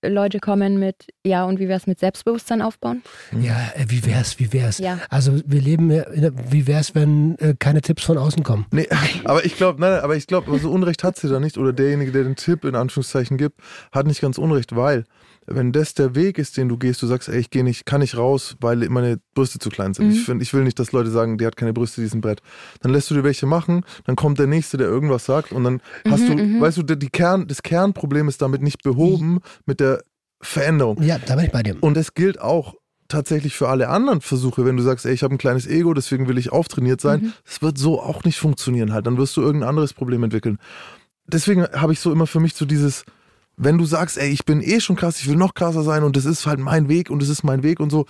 Leute 0.09 0.39
kommen 0.39 0.79
mit, 0.79 1.07
ja, 1.25 1.45
und 1.45 1.59
wie 1.59 1.67
wäre 1.67 1.77
es 1.77 1.87
mit 1.87 1.99
Selbstbewusstsein 1.99 2.61
aufbauen? 2.61 3.01
Ja, 3.39 3.71
äh, 3.75 3.85
wie 3.87 4.05
wär's, 4.05 4.39
wie 4.39 4.51
wär's? 4.53 4.77
Ja. 4.79 4.99
Also 5.09 5.39
wir 5.45 5.61
leben, 5.61 5.89
wie 5.89 6.67
wär's, 6.67 6.95
wenn 6.95 7.37
äh, 7.39 7.55
keine 7.57 7.81
Tipps 7.81 8.03
von 8.03 8.17
außen 8.17 8.43
kommen? 8.43 8.65
Nee, 8.71 8.87
aber 9.23 9.45
ich 9.45 9.55
glaube, 9.55 9.81
nein, 9.81 9.99
aber 10.01 10.15
ich 10.15 10.27
glaube, 10.27 10.57
so 10.59 10.71
Unrecht 10.71 11.03
hat 11.03 11.17
sie 11.17 11.29
da 11.29 11.39
nicht, 11.39 11.57
oder 11.57 11.73
derjenige, 11.73 12.11
der 12.11 12.23
den 12.23 12.35
Tipp 12.35 12.65
in 12.65 12.75
Anführungszeichen 12.75 13.37
gibt, 13.37 13.59
hat 13.91 14.07
nicht 14.07 14.21
ganz 14.21 14.37
Unrecht, 14.37 14.75
weil 14.75 15.05
wenn 15.47 15.71
das 15.71 15.93
der 15.93 16.15
Weg 16.15 16.37
ist, 16.37 16.57
den 16.57 16.69
du 16.69 16.77
gehst, 16.77 17.01
du 17.01 17.07
sagst, 17.07 17.29
ey, 17.29 17.39
ich 17.39 17.49
gehe 17.49 17.63
nicht, 17.63 17.85
kann 17.85 18.01
nicht 18.01 18.17
raus, 18.17 18.55
weil 18.59 18.89
meine 18.89 19.19
Brüste 19.33 19.59
zu 19.59 19.69
klein 19.69 19.93
sind. 19.93 20.07
Mhm. 20.07 20.11
Ich, 20.11 20.23
find, 20.23 20.41
ich 20.41 20.53
will 20.53 20.63
nicht, 20.63 20.79
dass 20.79 20.91
Leute 20.91 21.11
sagen, 21.11 21.37
die 21.37 21.45
hat 21.45 21.55
keine 21.55 21.73
Brüste, 21.73 22.01
die 22.01 22.07
ist 22.07 22.15
ein 22.15 22.21
Brett. 22.21 22.41
Dann 22.81 22.91
lässt 22.91 23.09
du 23.09 23.15
dir 23.15 23.23
welche 23.23 23.45
machen, 23.45 23.83
dann 24.05 24.15
kommt 24.15 24.39
der 24.39 24.47
Nächste, 24.47 24.77
der 24.77 24.87
irgendwas 24.87 25.25
sagt 25.25 25.51
und 25.51 25.63
dann 25.63 25.81
hast 26.07 26.21
mhm, 26.21 26.37
du, 26.37 26.43
mhm. 26.43 26.61
weißt 26.61 26.77
du, 26.77 26.83
die 26.83 27.09
Kern, 27.09 27.47
das 27.47 27.61
Kernproblem 27.63 28.27
ist 28.27 28.41
damit 28.41 28.61
nicht 28.61 28.83
behoben 28.83 29.39
mit 29.65 29.79
der 29.79 30.03
Veränderung. 30.41 31.01
Ja, 31.01 31.19
da 31.19 31.35
bin 31.35 31.45
ich 31.45 31.51
bei 31.51 31.63
dir. 31.63 31.77
Und 31.79 31.97
es 31.97 32.13
gilt 32.13 32.39
auch 32.39 32.75
tatsächlich 33.07 33.55
für 33.55 33.69
alle 33.69 33.89
anderen 33.89 34.21
Versuche, 34.21 34.65
wenn 34.65 34.77
du 34.77 34.83
sagst, 34.83 35.05
ey, 35.05 35.13
ich 35.13 35.23
habe 35.23 35.35
ein 35.35 35.37
kleines 35.37 35.67
Ego, 35.67 35.93
deswegen 35.93 36.27
will 36.27 36.37
ich 36.37 36.51
auftrainiert 36.51 37.01
sein, 37.01 37.33
es 37.45 37.61
mhm. 37.61 37.67
wird 37.67 37.77
so 37.77 38.01
auch 38.01 38.23
nicht 38.23 38.39
funktionieren 38.39 38.93
halt. 38.93 39.05
Dann 39.05 39.17
wirst 39.17 39.37
du 39.37 39.41
irgendein 39.41 39.69
anderes 39.69 39.93
Problem 39.93 40.23
entwickeln. 40.23 40.57
Deswegen 41.27 41.63
habe 41.63 41.93
ich 41.93 41.99
so 41.99 42.11
immer 42.11 42.27
für 42.27 42.39
mich 42.39 42.53
so 42.55 42.65
dieses, 42.65 43.03
wenn 43.57 43.77
du 43.77 43.85
sagst, 43.85 44.17
ey, 44.17 44.29
ich 44.29 44.45
bin 44.45 44.61
eh 44.61 44.79
schon 44.79 44.95
krass, 44.95 45.19
ich 45.19 45.27
will 45.27 45.35
noch 45.35 45.53
krasser 45.53 45.83
sein 45.83 46.03
und 46.03 46.15
das 46.15 46.25
ist 46.25 46.45
halt 46.45 46.59
mein 46.59 46.89
Weg 46.89 47.09
und 47.09 47.21
das 47.21 47.29
ist 47.29 47.43
mein 47.43 47.63
Weg 47.63 47.79
und 47.79 47.89
so. 47.89 48.05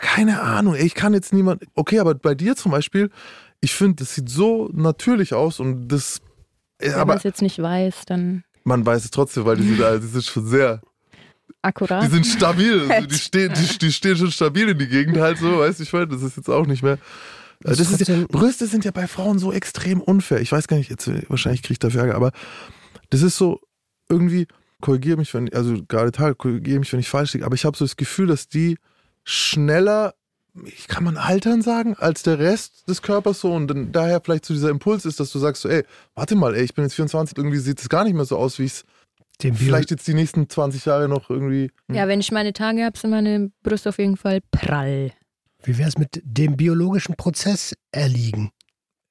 Keine 0.00 0.40
Ahnung, 0.40 0.74
ey, 0.74 0.86
ich 0.86 0.94
kann 0.94 1.14
jetzt 1.14 1.32
niemand. 1.32 1.64
Okay, 1.74 1.98
aber 1.98 2.14
bei 2.14 2.34
dir 2.34 2.56
zum 2.56 2.72
Beispiel, 2.72 3.10
ich 3.60 3.74
finde, 3.74 3.96
das 3.96 4.14
sieht 4.14 4.28
so 4.28 4.70
natürlich 4.72 5.34
aus 5.34 5.60
und 5.60 5.88
das. 5.88 6.20
Wenn 6.78 7.06
man 7.06 7.16
es 7.16 7.22
jetzt 7.22 7.42
nicht 7.42 7.60
weiß, 7.60 8.02
dann. 8.06 8.44
Man 8.64 8.84
weiß 8.84 9.04
es 9.04 9.10
trotzdem, 9.10 9.44
weil 9.44 9.56
die 9.56 9.74
sind, 9.74 9.78
die 10.02 10.06
sind 10.06 10.24
schon 10.24 10.46
sehr. 10.46 10.80
Akkurat. 11.62 12.04
Die 12.04 12.08
sind 12.08 12.26
stabil. 12.26 12.86
Also 12.90 13.06
die, 13.06 13.14
stehen, 13.14 13.52
die, 13.54 13.78
die 13.78 13.92
stehen 13.92 14.16
schon 14.16 14.30
stabil 14.30 14.68
in 14.68 14.78
die 14.78 14.88
Gegend 14.88 15.18
halt 15.18 15.38
so, 15.38 15.58
weißt 15.58 15.78
du, 15.78 15.82
ich 15.82 15.92
meine, 15.92 16.08
das 16.08 16.22
ist 16.22 16.36
jetzt 16.36 16.50
auch 16.50 16.66
nicht 16.66 16.82
mehr. 16.82 16.98
Das 17.60 17.80
ist 17.80 18.06
ja, 18.06 18.26
Brüste 18.28 18.66
sind 18.66 18.84
ja 18.84 18.90
bei 18.90 19.06
Frauen 19.06 19.38
so 19.38 19.52
extrem 19.52 20.00
unfair. 20.00 20.40
Ich 20.40 20.52
weiß 20.52 20.68
gar 20.68 20.76
nicht, 20.76 20.90
jetzt 20.90 21.08
wahrscheinlich 21.30 21.62
kriege 21.62 21.74
ich 21.74 21.78
dafür 21.78 22.02
Ärger, 22.02 22.16
aber 22.16 22.32
das 23.08 23.22
ist 23.22 23.36
so 23.38 23.60
irgendwie, 24.08 24.46
korrigiere 24.80 25.16
mich, 25.16 25.32
wenn, 25.34 25.52
also 25.52 25.76
gerade 25.88 26.12
Tage, 26.12 26.34
korrigiere 26.34 26.78
mich, 26.78 26.92
wenn 26.92 27.00
ich 27.00 27.08
falsch 27.08 27.34
liege, 27.34 27.46
aber 27.46 27.54
ich 27.54 27.64
habe 27.64 27.76
so 27.76 27.84
das 27.84 27.96
Gefühl, 27.96 28.26
dass 28.26 28.48
die 28.48 28.76
schneller, 29.24 30.14
kann 30.88 31.04
man 31.04 31.16
altern 31.16 31.62
sagen, 31.62 31.96
als 31.98 32.22
der 32.22 32.38
Rest 32.38 32.88
des 32.88 33.02
Körpers 33.02 33.40
so 33.40 33.52
und 33.52 33.68
dann 33.68 33.92
daher 33.92 34.20
vielleicht 34.22 34.44
so 34.44 34.54
dieser 34.54 34.70
Impuls 34.70 35.04
ist, 35.04 35.18
dass 35.20 35.32
du 35.32 35.38
sagst 35.38 35.62
so, 35.62 35.68
ey, 35.68 35.84
warte 36.14 36.36
mal, 36.36 36.54
ey, 36.54 36.64
ich 36.64 36.74
bin 36.74 36.84
jetzt 36.84 36.94
24, 36.94 37.36
irgendwie 37.36 37.58
sieht 37.58 37.80
es 37.80 37.88
gar 37.88 38.04
nicht 38.04 38.14
mehr 38.14 38.24
so 38.24 38.36
aus, 38.36 38.58
wie 38.58 38.64
ich 38.64 38.72
es 38.72 38.84
vielleicht 39.56 39.90
jetzt 39.90 40.06
die 40.06 40.14
nächsten 40.14 40.48
20 40.48 40.84
Jahre 40.84 41.08
noch 41.08 41.28
irgendwie. 41.28 41.70
Hm. 41.88 41.96
Ja, 41.96 42.06
wenn 42.06 42.20
ich 42.20 42.30
meine 42.30 42.52
Tage 42.52 42.84
habe, 42.84 42.96
sind 42.96 43.10
meine 43.10 43.50
Brüste 43.62 43.88
auf 43.88 43.98
jeden 43.98 44.16
Fall 44.16 44.40
prall. 44.50 45.12
Wie 45.64 45.76
wäre 45.78 45.88
es 45.88 45.98
mit 45.98 46.20
dem 46.22 46.56
biologischen 46.56 47.16
Prozess 47.16 47.74
erliegen? 47.90 48.50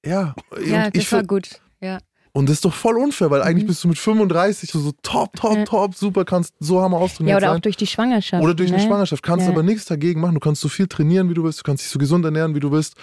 Ja, 0.05 0.35
ja 0.63 0.89
das 0.91 1.11
war 1.11 1.23
gut. 1.23 1.59
Ja. 1.81 1.99
Und 2.35 2.49
das 2.49 2.55
ist 2.55 2.65
doch 2.65 2.73
voll 2.73 2.97
unfair, 2.97 3.29
weil 3.29 3.41
mhm. 3.41 3.47
eigentlich 3.47 3.67
bist 3.67 3.83
du 3.83 3.87
mit 3.87 3.99
35 3.99 4.71
so, 4.71 4.79
so 4.79 4.91
top, 5.03 5.35
top, 5.35 5.55
ja. 5.55 5.63
top, 5.65 5.93
super, 5.93 6.25
kannst 6.25 6.55
so 6.59 6.81
hammer 6.81 6.97
austrainiert 6.97 7.33
Ja, 7.33 7.37
oder 7.37 7.47
sein. 7.47 7.57
auch 7.57 7.61
durch 7.61 7.77
die 7.77 7.85
Schwangerschaft. 7.85 8.43
Oder 8.43 8.55
durch 8.55 8.71
ne? 8.71 8.77
eine 8.77 8.87
Schwangerschaft. 8.87 9.21
Kannst 9.21 9.45
ja. 9.45 9.51
aber 9.51 9.61
nichts 9.61 9.85
dagegen 9.85 10.19
machen. 10.19 10.33
Du 10.33 10.39
kannst 10.39 10.59
so 10.59 10.67
viel 10.67 10.87
trainieren, 10.87 11.29
wie 11.29 11.35
du 11.35 11.43
willst. 11.43 11.59
Du 11.59 11.63
kannst 11.63 11.83
dich 11.83 11.91
so 11.91 11.99
gesund 11.99 12.25
ernähren, 12.25 12.55
wie 12.55 12.59
du 12.59 12.71
willst. 12.71 12.95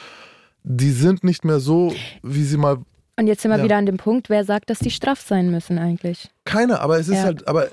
Die 0.64 0.90
sind 0.90 1.22
nicht 1.22 1.44
mehr 1.44 1.60
so, 1.60 1.94
wie 2.22 2.42
sie 2.42 2.56
mal. 2.56 2.78
Und 3.16 3.28
jetzt 3.28 3.42
sind 3.42 3.52
wir 3.52 3.58
ja. 3.58 3.64
wieder 3.64 3.76
an 3.76 3.86
dem 3.86 3.98
Punkt, 3.98 4.30
wer 4.30 4.44
sagt, 4.44 4.68
dass 4.68 4.80
die 4.80 4.90
straff 4.90 5.20
sein 5.20 5.50
müssen 5.52 5.78
eigentlich? 5.78 6.28
Keiner, 6.44 6.80
aber 6.80 6.98
es 6.98 7.08
ist 7.08 7.22
halt, 7.22 7.46
aber. 7.46 7.68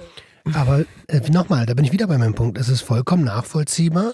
Aber 0.53 0.85
äh, 1.07 1.19
nochmal, 1.31 1.65
da 1.65 1.73
bin 1.73 1.83
ich 1.83 1.91
wieder 1.91 2.07
bei 2.07 2.17
meinem 2.17 2.35
Punkt. 2.35 2.57
Es 2.57 2.69
ist 2.69 2.81
vollkommen 2.81 3.25
nachvollziehbar, 3.25 4.13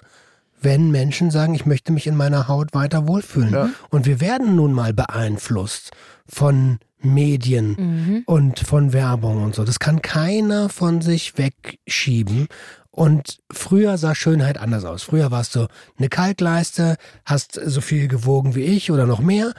wenn 0.60 0.90
Menschen 0.90 1.30
sagen, 1.30 1.54
ich 1.54 1.68
möchte 1.68 1.92
mich 1.92 2.08
in 2.08 2.16
meiner 2.16 2.48
Haut 2.48 2.74
weiter 2.74 3.08
wohlfühlen. 3.08 3.54
Ja. 3.54 3.70
Und 3.90 4.08
wir 4.08 4.20
werden 4.22 4.56
nun 4.56 4.74
mal 4.74 4.94
beeinflusst 4.94 5.92
von 6.28 6.80
Medien 7.04 7.76
mhm. 7.78 8.24
und 8.26 8.60
von 8.60 8.94
Werbung 8.94 9.44
und 9.44 9.56
so. 9.56 9.64
Das 9.64 9.80
kann 9.80 10.02
keiner 10.02 10.70
von 10.70 11.02
sich 11.02 11.38
wegschieben. 11.38 12.48
Und 12.92 13.40
früher 13.52 13.98
sah 13.98 14.14
Schönheit 14.14 14.60
anders 14.60 14.86
aus. 14.86 15.02
Früher 15.02 15.32
warst 15.32 15.56
du 15.56 15.68
eine 15.98 16.10
Kaltleiste, 16.10 16.98
hast 17.26 17.54
so 17.54 17.82
viel 17.82 18.08
gewogen 18.08 18.54
wie 18.54 18.62
ich 18.62 18.92
oder 18.92 19.08
noch 19.08 19.20
mehr 19.20 19.54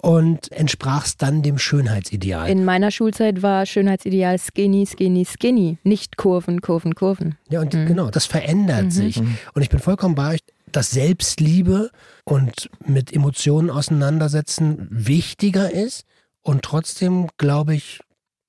und 0.00 0.50
entsprachst 0.52 1.20
dann 1.20 1.42
dem 1.42 1.58
Schönheitsideal. 1.58 2.48
In 2.48 2.64
meiner 2.64 2.90
Schulzeit 2.90 3.42
war 3.42 3.66
Schönheitsideal 3.66 4.38
skinny, 4.38 4.86
skinny, 4.86 5.26
skinny, 5.26 5.78
nicht 5.82 6.16
Kurven, 6.16 6.60
Kurven, 6.60 6.94
Kurven. 6.94 7.36
Ja, 7.50 7.60
und 7.60 7.74
mhm. 7.74 7.86
genau, 7.86 8.10
das 8.10 8.24
verändert 8.24 8.86
mhm. 8.86 8.90
sich. 8.90 9.18
Und 9.18 9.62
ich 9.62 9.68
bin 9.68 9.80
vollkommen 9.80 10.14
bei 10.14 10.34
euch, 10.34 10.40
dass 10.72 10.90
Selbstliebe 10.90 11.90
und 12.24 12.70
mit 12.86 13.12
Emotionen 13.12 13.70
auseinandersetzen 13.70 14.86
wichtiger 14.90 15.72
ist. 15.72 16.04
Und 16.48 16.62
trotzdem 16.62 17.28
glaube 17.36 17.74
ich, 17.74 18.00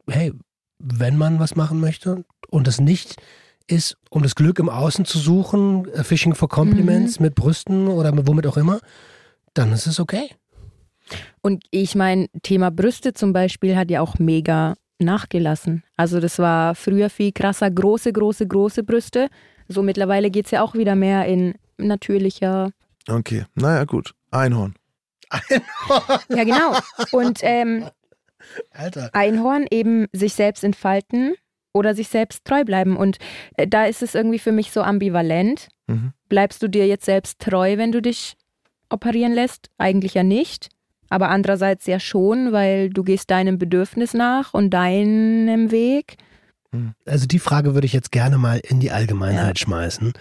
hey, 0.09 0.31
wenn 0.81 1.17
man 1.17 1.37
was 1.41 1.57
machen 1.57 1.81
möchte 1.81 2.23
und 2.49 2.65
es 2.69 2.79
nicht 2.79 3.17
ist, 3.67 3.97
um 4.09 4.23
das 4.23 4.35
Glück 4.35 4.57
im 4.59 4.69
Außen 4.69 5.03
zu 5.03 5.19
suchen, 5.19 5.85
äh, 5.89 6.05
Fishing 6.05 6.33
for 6.33 6.47
Compliments 6.47 7.19
mhm. 7.19 7.25
mit 7.25 7.35
Brüsten 7.35 7.89
oder 7.89 8.13
womit 8.25 8.47
auch 8.47 8.55
immer, 8.55 8.79
dann 9.53 9.73
ist 9.73 9.85
es 9.85 9.99
okay. 9.99 10.29
Und 11.41 11.65
ich 11.71 11.93
meine, 11.93 12.27
Thema 12.41 12.71
Brüste 12.71 13.13
zum 13.13 13.33
Beispiel 13.33 13.75
hat 13.75 13.91
ja 13.91 13.99
auch 13.99 14.17
mega 14.17 14.75
nachgelassen. 14.99 15.83
Also 15.97 16.21
das 16.21 16.39
war 16.39 16.75
früher 16.75 17.09
viel 17.09 17.33
krasser, 17.33 17.69
große, 17.69 18.13
große, 18.13 18.47
große 18.47 18.83
Brüste. 18.83 19.27
So 19.67 19.83
mittlerweile 19.83 20.31
geht 20.31 20.45
es 20.45 20.51
ja 20.51 20.61
auch 20.61 20.73
wieder 20.73 20.95
mehr 20.95 21.25
in 21.25 21.55
natürlicher. 21.77 22.71
Okay, 23.09 23.43
naja 23.55 23.83
gut. 23.83 24.13
Einhorn. 24.31 24.78
Einhorn. 25.29 26.19
Ja, 26.29 26.43
genau. 26.43 26.77
Und 27.11 27.39
ähm, 27.43 27.89
Alter. 28.71 29.09
Einhorn 29.13 29.65
eben 29.69 30.07
sich 30.11 30.33
selbst 30.33 30.63
entfalten 30.63 31.35
oder 31.73 31.95
sich 31.95 32.07
selbst 32.07 32.45
treu 32.45 32.63
bleiben. 32.63 32.97
Und 32.97 33.17
äh, 33.57 33.67
da 33.67 33.85
ist 33.85 34.01
es 34.01 34.15
irgendwie 34.15 34.39
für 34.39 34.51
mich 34.51 34.71
so 34.71 34.81
ambivalent. 34.81 35.69
Mhm. 35.87 36.13
Bleibst 36.27 36.61
du 36.63 36.67
dir 36.67 36.87
jetzt 36.87 37.05
selbst 37.05 37.39
treu, 37.39 37.77
wenn 37.77 37.91
du 37.91 38.01
dich 38.01 38.35
operieren 38.89 39.33
lässt? 39.33 39.69
Eigentlich 39.77 40.13
ja 40.13 40.23
nicht. 40.23 40.69
Aber 41.09 41.29
andererseits 41.29 41.87
ja 41.87 41.99
schon, 41.99 42.51
weil 42.51 42.89
du 42.89 43.03
gehst 43.03 43.31
deinem 43.31 43.57
Bedürfnis 43.57 44.13
nach 44.13 44.53
und 44.53 44.71
deinem 44.71 45.71
Weg. 45.71 46.17
Mhm. 46.71 46.93
Also 47.05 47.25
die 47.25 47.39
Frage 47.39 47.73
würde 47.73 47.87
ich 47.87 47.93
jetzt 47.93 48.11
gerne 48.11 48.37
mal 48.37 48.59
in 48.59 48.79
die 48.79 48.91
Allgemeinheit 48.91 49.59
ja. 49.59 49.65
schmeißen. 49.65 50.13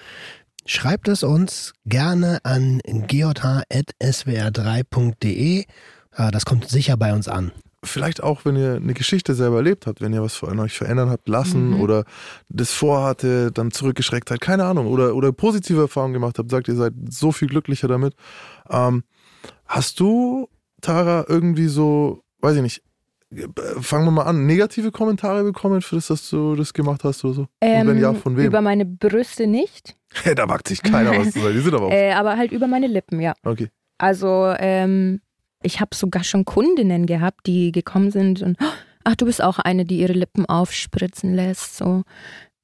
Schreibt 0.70 1.08
es 1.08 1.22
uns 1.22 1.72
gerne 1.86 2.40
an 2.42 2.80
geotha.swr3.de. 2.84 5.64
Ah, 6.12 6.30
das 6.30 6.44
kommt 6.44 6.68
sicher 6.68 6.98
bei 6.98 7.14
uns 7.14 7.26
an 7.26 7.52
vielleicht 7.84 8.22
auch, 8.22 8.44
wenn 8.44 8.56
ihr 8.56 8.74
eine 8.74 8.92
Geschichte 8.92 9.34
selber 9.34 9.56
erlebt 9.58 9.86
habt, 9.86 10.00
wenn 10.00 10.12
ihr 10.12 10.20
was 10.20 10.34
von 10.34 10.58
euch 10.58 10.76
verändern 10.76 11.10
habt 11.10 11.28
lassen 11.28 11.70
mhm. 11.70 11.80
oder 11.80 12.02
das 12.48 12.72
vorhatte, 12.72 13.52
dann 13.52 13.70
zurückgeschreckt 13.70 14.28
seid, 14.28 14.40
keine 14.40 14.64
Ahnung, 14.64 14.88
oder, 14.88 15.14
oder 15.14 15.30
positive 15.32 15.82
Erfahrungen 15.82 16.14
gemacht 16.14 16.38
habt, 16.38 16.50
sagt, 16.50 16.66
ihr 16.68 16.74
seid 16.74 16.92
so 17.08 17.30
viel 17.32 17.48
glücklicher 17.48 17.88
damit. 17.88 18.14
Ähm, 18.68 19.04
hast 19.64 20.00
du, 20.00 20.48
Tara, 20.80 21.24
irgendwie 21.28 21.68
so, 21.68 22.24
weiß 22.40 22.56
ich 22.56 22.62
nicht, 22.62 22.82
fangen 23.80 24.06
wir 24.06 24.10
mal 24.10 24.22
an, 24.24 24.46
negative 24.46 24.90
Kommentare 24.90 25.44
bekommen 25.44 25.82
für 25.82 25.96
das, 25.96 26.06
dass 26.06 26.30
du 26.30 26.54
das 26.56 26.72
gemacht 26.72 27.04
hast 27.04 27.24
oder 27.24 27.34
so? 27.34 27.46
Ähm, 27.60 27.82
Und 27.82 27.88
wenn 27.88 27.98
ja, 27.98 28.14
von 28.14 28.36
wem? 28.36 28.46
Über 28.46 28.60
meine 28.60 28.86
Brüste 28.86 29.46
nicht. 29.46 29.96
da 30.34 30.48
wagt 30.48 30.68
sich 30.68 30.82
keiner 30.82 31.10
was 31.10 31.32
zu 31.32 31.40
sagen, 31.40 31.54
die 31.54 31.60
sind 31.60 31.74
aber 31.74 31.86
auch. 31.86 31.92
Äh, 31.92 32.12
aber 32.12 32.36
halt 32.36 32.52
über 32.52 32.66
meine 32.66 32.86
Lippen, 32.86 33.20
ja. 33.20 33.34
Okay. 33.44 33.68
Also, 33.98 34.54
ähm, 34.58 35.20
ich 35.62 35.80
habe 35.80 35.94
sogar 35.94 36.24
schon 36.24 36.44
Kundinnen 36.44 37.06
gehabt, 37.06 37.46
die 37.46 37.72
gekommen 37.72 38.10
sind 38.10 38.42
und 38.42 38.56
ach, 39.04 39.16
du 39.16 39.26
bist 39.26 39.42
auch 39.42 39.58
eine, 39.58 39.84
die 39.84 39.98
ihre 39.98 40.12
Lippen 40.12 40.46
aufspritzen 40.46 41.34
lässt. 41.34 41.76
So. 41.76 42.04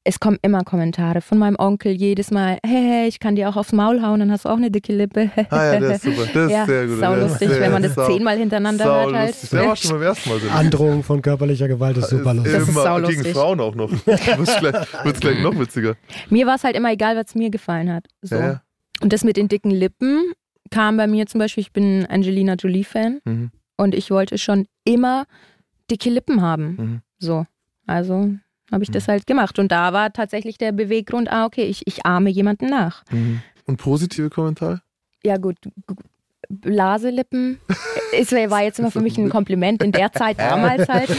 Es 0.07 0.21
kommen 0.21 0.39
immer 0.43 0.65
Kommentare 0.65 1.23
von 1.23 1.39
meinem 1.39 1.57
Onkel 1.59 1.93
jedes 1.93 2.31
Mal, 2.31 2.59
hey, 2.63 2.83
hey, 2.83 3.09
ich 3.09 3.21
kann 3.21 3.37
dir 3.37 3.49
auch 3.49 3.57
aufs 3.57 3.73
Maul 3.73 4.03
hauen, 4.03 4.21
dann 4.21 4.31
hast 4.31 4.45
du 4.45 4.51
auch 4.51 4.59
eine 4.59 4.71
dicke 4.71 4.93
Lippe. 4.93 5.31
ah 5.49 5.73
ja, 5.73 5.81
das 5.81 6.05
ist 6.05 6.17
super. 6.17 6.29
Das 6.35 6.53
ja, 6.53 6.61
ist 6.61 6.67
sehr 6.67 6.87
gut. 6.87 6.99
Sau 7.01 7.15
lustig, 7.15 7.49
wenn 7.49 7.73
man 7.73 7.83
das 7.83 7.95
zehnmal 7.95 8.37
hintereinander 8.37 8.85
sau 8.85 8.95
hört. 8.95 9.15
Halt. 9.15 9.29
Lustig. 9.29 9.51
Der 9.51 9.67
war 9.67 9.77
schon 9.77 9.91
beim 9.93 10.03
ersten 10.03 10.29
Mal. 10.29 10.41
Androhung 10.53 11.03
von 11.03 11.23
körperlicher 11.23 11.69
Gewalt 11.69 11.97
ist 11.97 12.11
super 12.11 12.35
lustig. 12.35 12.53
Das 12.53 12.69
ist 12.69 12.75
sau 12.75 12.99
lustig. 12.99 13.23
Gegen 13.23 13.35
Frauen 13.35 13.61
auch 13.61 13.75
noch. 13.75 13.91
Wird 14.07 14.61
gleich, 14.61 15.21
gleich 15.21 15.43
noch 15.43 15.59
witziger. 15.59 15.97
Mir 16.29 16.47
war 16.47 16.57
es 16.57 16.65
halt 16.65 16.77
immer 16.77 16.93
egal, 16.93 17.17
was 17.17 17.35
mir 17.35 17.49
gefallen 17.49 17.91
hat. 17.91 18.07
So. 18.21 18.37
Ja. 18.37 18.61
Und 19.01 19.13
das 19.13 19.25
mit 19.25 19.39
den 19.39 19.49
dicken 19.49 19.71
Lippen 19.71 20.33
kam 20.71 20.99
bei 20.99 21.07
mir 21.07 21.27
zum 21.27 21.39
Beispiel, 21.39 21.63
ich 21.63 21.73
bin 21.73 22.05
Angelina 22.07 22.55
Jolie-Fan 22.55 23.21
mhm. 23.25 23.51
und 23.79 23.95
ich 23.95 24.11
wollte 24.11 24.37
schon 24.37 24.67
immer 24.85 25.25
dicke 25.91 26.11
Lippen 26.11 26.43
haben. 26.43 26.77
Mhm. 26.77 27.01
So. 27.19 27.47
Also 27.87 28.35
habe 28.71 28.83
ich 28.83 28.91
mhm. 28.91 28.95
das 28.95 29.09
halt 29.09 29.27
gemacht. 29.27 29.59
Und 29.59 29.73
da 29.73 29.93
war 29.93 30.13
tatsächlich 30.13 30.59
der 30.59 30.73
Beweggrund, 30.73 31.31
ah, 31.31 31.47
okay, 31.47 31.65
ich, 31.65 31.87
ich 31.87 32.07
ahme 32.07 32.31
jemanden 32.31 32.67
nach. 32.67 33.05
Mhm. 33.11 33.41
Und 33.67 33.77
positive 33.77 34.31
Kommentare? 34.31 34.83
Ja, 35.23 35.37
gut. 35.37 35.57
Blaselippen. 36.49 37.59
es 38.19 38.33
war 38.33 38.63
jetzt 38.63 38.79
immer 38.79 38.91
für 38.91 39.01
mich 39.01 39.17
ein 39.19 39.31
Kompliment 39.31 39.83
in 39.83 39.93
der 39.93 40.13
Zeit 40.13 40.39
damals 40.39 40.89
halt. 40.89 41.11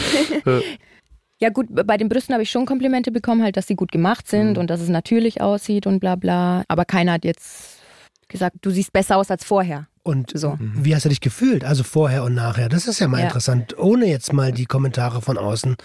ja, 1.40 1.50
gut, 1.50 1.66
bei 1.70 1.96
den 1.96 2.08
Brüsten 2.08 2.32
habe 2.32 2.42
ich 2.42 2.50
schon 2.50 2.66
Komplimente 2.66 3.10
bekommen, 3.10 3.42
halt, 3.42 3.56
dass 3.56 3.66
sie 3.66 3.74
gut 3.74 3.92
gemacht 3.92 4.28
sind 4.28 4.52
mhm. 4.52 4.58
und 4.58 4.70
dass 4.70 4.80
es 4.80 4.88
natürlich 4.88 5.40
aussieht 5.40 5.86
und 5.86 6.00
bla 6.00 6.16
bla. 6.16 6.64
Aber 6.68 6.84
keiner 6.84 7.12
hat 7.12 7.24
jetzt 7.24 7.80
gesagt, 8.28 8.56
du 8.62 8.70
siehst 8.70 8.92
besser 8.92 9.16
aus 9.16 9.30
als 9.30 9.44
vorher. 9.44 9.88
Und 10.02 10.38
so. 10.38 10.56
wie 10.60 10.94
hast 10.94 11.04
du 11.04 11.08
dich 11.08 11.20
gefühlt? 11.20 11.64
Also 11.64 11.82
vorher 11.82 12.22
und 12.22 12.34
nachher. 12.34 12.68
Das 12.68 12.86
ist 12.86 13.00
ja 13.00 13.08
mal 13.08 13.18
ja. 13.18 13.24
interessant, 13.24 13.76
ohne 13.76 14.06
jetzt 14.06 14.32
mal 14.32 14.52
die 14.52 14.66
Kommentare 14.66 15.20
von 15.20 15.36
außen 15.36 15.76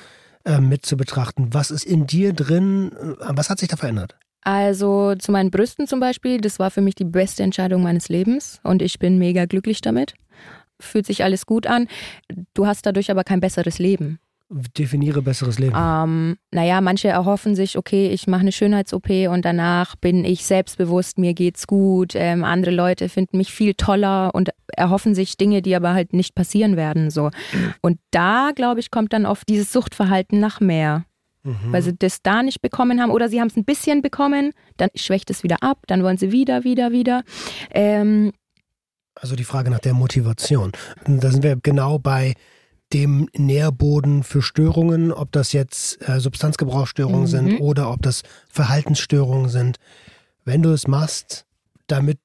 äh, 0.45 0.59
mit 0.59 0.85
zu 0.85 0.97
betrachten. 0.97 1.53
Was 1.53 1.71
ist 1.71 1.85
in 1.85 2.07
dir 2.07 2.33
drin? 2.33 2.91
Äh, 2.91 3.15
was 3.29 3.49
hat 3.49 3.59
sich 3.59 3.69
da 3.69 3.77
verändert? 3.77 4.17
Also 4.41 5.13
zu 5.15 5.31
meinen 5.31 5.51
Brüsten 5.51 5.87
zum 5.87 5.99
Beispiel, 5.99 6.41
das 6.41 6.57
war 6.57 6.71
für 6.71 6.81
mich 6.81 6.95
die 6.95 7.05
beste 7.05 7.43
Entscheidung 7.43 7.83
meines 7.83 8.09
Lebens 8.09 8.59
und 8.63 8.81
ich 8.81 8.97
bin 8.97 9.19
mega 9.19 9.45
glücklich 9.45 9.81
damit. 9.81 10.15
Fühlt 10.79 11.05
sich 11.05 11.23
alles 11.23 11.45
gut 11.45 11.67
an. 11.67 11.87
Du 12.55 12.65
hast 12.65 12.85
dadurch 12.87 13.11
aber 13.11 13.23
kein 13.23 13.39
besseres 13.39 13.77
Leben. 13.77 14.19
Definiere 14.53 15.21
besseres 15.21 15.59
Leben. 15.59 15.75
Ähm, 15.77 16.37
naja, 16.51 16.81
manche 16.81 17.07
erhoffen 17.07 17.55
sich, 17.55 17.77
okay, 17.77 18.09
ich 18.09 18.27
mache 18.27 18.41
eine 18.41 18.51
Schönheits-OP 18.51 19.09
und 19.29 19.45
danach 19.45 19.95
bin 19.95 20.25
ich 20.25 20.45
selbstbewusst, 20.45 21.17
mir 21.17 21.33
geht's 21.33 21.67
gut. 21.67 22.15
Ähm, 22.15 22.43
andere 22.43 22.71
Leute 22.71 23.07
finden 23.07 23.37
mich 23.37 23.53
viel 23.53 23.75
toller 23.75 24.35
und 24.35 24.49
erhoffen 24.75 25.15
sich 25.15 25.37
Dinge, 25.37 25.61
die 25.61 25.73
aber 25.73 25.93
halt 25.93 26.11
nicht 26.11 26.35
passieren 26.35 26.75
werden. 26.75 27.11
So. 27.11 27.31
Und 27.81 27.99
da, 28.11 28.51
glaube 28.53 28.81
ich, 28.81 28.91
kommt 28.91 29.13
dann 29.13 29.25
oft 29.25 29.47
dieses 29.47 29.71
Suchtverhalten 29.71 30.41
nach 30.41 30.59
mehr. 30.59 31.05
Mhm. 31.43 31.71
Weil 31.71 31.81
sie 31.81 31.95
das 31.95 32.21
da 32.21 32.43
nicht 32.43 32.61
bekommen 32.61 33.01
haben 33.01 33.11
oder 33.11 33.29
sie 33.29 33.39
haben 33.39 33.47
es 33.47 33.55
ein 33.55 33.63
bisschen 33.65 34.01
bekommen, 34.01 34.51
dann 34.75 34.89
schwächt 34.95 35.29
es 35.29 35.43
wieder 35.43 35.63
ab, 35.63 35.79
dann 35.87 36.03
wollen 36.03 36.17
sie 36.17 36.33
wieder, 36.33 36.65
wieder, 36.65 36.91
wieder. 36.91 37.23
Ähm, 37.71 38.33
also 39.15 39.37
die 39.37 39.45
Frage 39.45 39.69
nach 39.69 39.79
der 39.79 39.93
Motivation. 39.93 40.73
Da 41.05 41.31
sind 41.31 41.43
wir 41.43 41.55
genau 41.55 41.99
bei 41.99 42.33
dem 42.93 43.29
Nährboden 43.35 44.23
für 44.23 44.41
Störungen, 44.41 45.11
ob 45.11 45.31
das 45.31 45.53
jetzt 45.53 46.07
äh, 46.07 46.19
Substanzgebrauchsstörungen 46.19 47.21
mhm. 47.21 47.27
sind 47.27 47.59
oder 47.59 47.91
ob 47.91 48.01
das 48.01 48.23
Verhaltensstörungen 48.49 49.49
sind. 49.49 49.77
Wenn 50.45 50.61
du 50.61 50.71
es 50.71 50.87
machst, 50.87 51.45
damit 51.87 52.19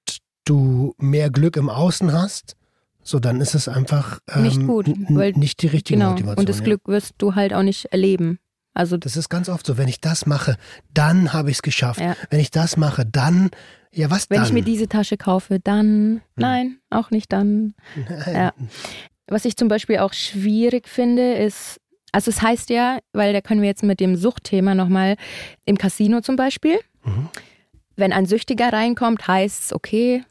du 0.44 0.94
mehr 0.98 1.31
Glück 1.31 1.57
im 1.57 1.68
Außen 1.68 2.12
hast, 2.12 2.57
so 3.02 3.20
dann 3.20 3.40
ist 3.40 3.55
es 3.55 3.68
einfach 3.68 4.18
ähm, 4.35 4.42
nicht 4.42 4.66
gut, 4.66 4.90
weil, 5.09 5.33
nicht 5.33 5.62
die 5.62 5.68
richtige 5.68 5.98
genau, 5.98 6.11
Motivation. 6.11 6.38
Und 6.38 6.48
das 6.48 6.59
ja. 6.59 6.64
Glück 6.64 6.83
wirst 6.87 7.14
du 7.18 7.35
halt 7.35 7.55
auch 7.55 7.62
nicht 7.62 7.87
erleben. 7.87 8.40
Also 8.74 8.96
das 8.96 9.16
ist 9.16 9.29
ganz 9.29 9.48
oft 9.48 9.64
so, 9.64 9.79
wenn 9.79 9.88
ich 9.88 10.00
das 10.00 10.26
mache, 10.26 10.57
dann 10.92 11.33
habe 11.33 11.50
ich 11.50 11.59
es 11.59 11.62
geschafft. 11.62 12.00
Ja. 12.00 12.14
Wenn 12.31 12.40
ich 12.40 12.50
das 12.50 12.76
mache, 12.76 13.07
dann, 13.07 13.50
ja 13.92 14.11
was 14.11 14.29
wenn 14.29 14.37
dann? 14.37 14.48
Wenn 14.48 14.48
ich 14.48 14.64
mir 14.64 14.70
diese 14.70 14.88
Tasche 14.88 15.16
kaufe, 15.16 15.61
dann, 15.61 15.87
hm. 15.87 16.20
nein, 16.37 16.79
auch 16.90 17.11
nicht 17.11 17.33
dann. 17.33 17.74
Nein. 18.09 18.35
Ja. 18.35 18.52
Was 19.28 19.44
ich 19.44 19.56
zum 19.56 19.68
Beispiel 19.68 19.98
auch 19.98 20.12
schwierig 20.12 20.88
finde, 20.88 21.34
ist, 21.34 21.80
also 22.12 22.30
es 22.30 22.42
heißt 22.42 22.70
ja, 22.70 22.98
weil 23.12 23.32
da 23.32 23.40
können 23.40 23.60
wir 23.60 23.68
jetzt 23.68 23.82
mit 23.82 24.00
dem 24.00 24.16
Suchtthema 24.16 24.74
nochmal, 24.74 25.16
im 25.64 25.76
Casino 25.76 26.20
zum 26.20 26.36
Beispiel, 26.36 26.78
mhm. 27.04 27.28
wenn 27.96 28.12
ein 28.12 28.26
Süchtiger 28.26 28.72
reinkommt, 28.72 29.26
heißt 29.26 29.64
es, 29.64 29.72
okay, 29.72 30.22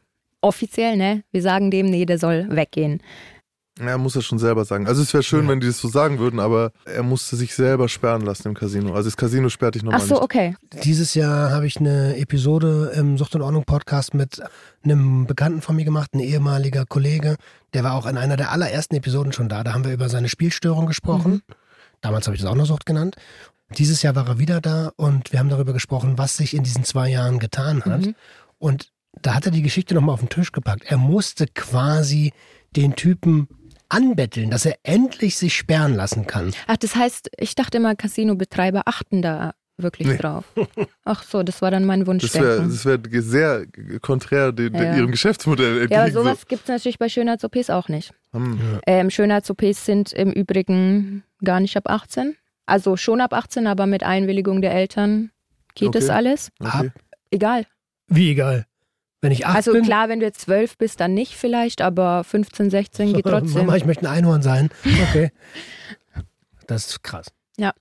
offiziell, 0.41 0.95
ne, 0.95 1.23
wir 1.31 1.41
sagen 1.41 1.71
dem, 1.71 1.88
nee, 1.88 2.05
der 2.05 2.19
soll 2.19 2.47
weggehen. 2.49 3.01
Er 3.78 3.98
muss 3.98 4.14
das 4.14 4.24
schon 4.24 4.40
selber 4.40 4.64
sagen. 4.64 4.88
Also 4.88 5.02
es 5.02 5.14
wäre 5.14 5.22
schön, 5.22 5.46
ja. 5.46 5.52
wenn 5.52 5.60
die 5.60 5.68
das 5.68 5.80
so 5.80 5.90
sagen 5.90 6.18
würden, 6.18 6.40
aber 6.40 6.72
er 6.86 7.04
musste 7.04 7.36
sich 7.36 7.54
selber 7.54 7.90
sperren 7.90 8.22
lassen 8.22 8.48
im 8.48 8.54
Casino. 8.54 8.94
Also 8.94 9.10
das 9.10 9.18
Casino 9.18 9.50
sperrt 9.50 9.76
dich 9.76 9.84
nochmal 9.84 10.00
Ach 10.02 10.08
so, 10.08 10.16
nicht. 10.16 10.24
okay. 10.24 10.56
Dieses 10.84 11.14
Jahr 11.14 11.52
habe 11.52 11.68
ich 11.68 11.78
eine 11.78 12.16
Episode 12.18 12.94
im 12.96 13.18
Sucht 13.18 13.36
und 13.36 13.42
Ordnung 13.42 13.66
Podcast 13.66 14.14
mit 14.14 14.42
einem 14.84 15.28
Bekannten 15.28 15.62
von 15.62 15.76
mir 15.76 15.84
gemacht, 15.84 16.14
ein 16.14 16.22
ehemaliger 16.22 16.86
Kollege. 16.86 17.36
Der 17.74 17.84
war 17.84 17.96
auch 17.96 18.06
in 18.06 18.18
einer 18.18 18.38
der 18.38 18.52
allerersten 18.52 18.96
Episoden 18.96 19.34
schon 19.34 19.50
da. 19.50 19.66
Da 19.66 19.74
haben 19.74 19.84
wir 19.84 19.92
über 19.92 20.08
seine 20.08 20.30
Spielstörung 20.30 20.86
gesprochen. 20.86 21.34
Mhm. 21.34 21.56
Damals 22.00 22.28
habe 22.28 22.36
ich 22.36 22.42
das 22.42 22.50
auch 22.50 22.56
noch 22.56 22.66
Sucht 22.66 22.86
genannt. 22.86 23.18
Dieses 23.78 24.02
Jahr 24.04 24.16
war 24.16 24.28
er 24.28 24.40
wieder 24.40 24.62
da 24.62 24.94
und 24.96 25.34
wir 25.34 25.40
haben 25.40 25.50
darüber 25.50 25.74
gesprochen, 25.74 26.18
was 26.18 26.38
sich 26.38 26.54
in 26.54 26.64
diesen 26.64 26.86
zwei 26.86 27.10
Jahren 27.10 27.40
getan 27.40 27.84
hat. 27.84 28.06
Mhm. 28.06 28.16
Und 28.58 28.92
da 29.22 29.34
hat 29.34 29.46
er 29.46 29.52
die 29.52 29.64
Geschichte 29.64 29.96
nochmal 29.96 30.14
auf 30.14 30.20
den 30.22 30.30
Tisch 30.30 30.54
gepackt. 30.54 30.84
Er 30.86 30.98
musste 30.98 31.48
quasi 31.48 32.32
den 32.76 32.96
Typen 32.96 33.50
anbetteln, 33.89 34.50
dass 34.50 34.65
er 34.65 34.78
endlich 34.84 35.38
sich 35.38 35.56
sperren 35.56 35.95
lassen 35.95 36.28
kann. 36.28 36.54
Ach, 36.67 36.78
das 36.78 36.95
heißt, 36.95 37.30
ich 37.38 37.56
dachte 37.56 37.78
immer, 37.78 37.95
Casino-Betreiber 37.95 38.84
achten 38.86 39.21
da 39.21 39.54
wirklich 39.78 40.08
nee. 40.08 40.17
drauf. 40.17 40.45
Ach 41.04 41.24
so, 41.24 41.43
das 41.43 41.62
war 41.62 41.71
dann 41.71 41.86
mein 41.86 42.08
Wunsch. 42.08 42.24
Das 42.24 42.36
wäre 42.36 43.12
wär 43.12 43.21
sehr 43.21 43.65
konträr 44.02 44.52
den, 44.52 44.74
ja. 44.74 44.95
ihrem 44.95 45.12
Geschäftsmodell 45.12 45.82
entgegen. 45.82 45.93
Ja, 45.93 46.04
aber 46.04 46.12
sowas 46.12 46.41
so. 46.41 46.45
gibt 46.48 46.63
es 46.63 46.67
natürlich 46.67 47.00
bei 47.00 47.10
Schönheits-OPs 47.10 47.69
auch 47.69 47.89
nicht. 47.89 48.13
Hm. 48.32 48.80
Ähm, 48.88 49.10
Schönheits-OPs 49.10 49.86
sind 49.86 50.13
im 50.13 50.32
Übrigen 50.32 51.24
gar 51.43 51.60
nicht 51.60 51.76
ab 51.78 51.89
18. 51.89 52.36
Also 52.65 52.98
schon 52.98 53.21
ab 53.21 53.34
18, 53.34 53.67
aber 53.67 53.86
mit 53.86 54.04
Einwilligung 54.04 54.62
der 54.62 54.74
Eltern 54.74 55.32
geht 55.76 55.89
okay. 55.89 56.00
das 56.00 56.10
alles. 56.10 56.52
Okay. 56.60 56.91
Egal. 57.32 57.65
Wie 58.08 58.32
egal? 58.32 58.65
Wenn 59.26 59.32
ich 59.32 59.46
acht 59.46 59.56
also 59.56 59.74
bin, 59.74 59.84
klar, 59.84 60.10
wenn 60.10 60.20
du 60.20 60.26
jetzt 60.26 60.42
zwölf 60.42 60.78
bist, 60.78 61.00
dann 61.00 61.14
nicht 61.14 61.36
vielleicht, 61.36 61.82
aber 61.82 62.24
15, 62.24 62.70
16 62.70 63.14
geht 63.14 63.26
trotzdem. 63.26 63.66
Mama, 63.66 63.76
ich 63.76 63.86
möchte 63.86 64.08
ein 64.08 64.18
Einhorn 64.18 64.42
sein. 64.42 64.70
Okay. 65.10 65.32
Das 66.68 66.88
ist 66.88 67.04
krass. 67.04 67.28
Ja. 67.58 67.74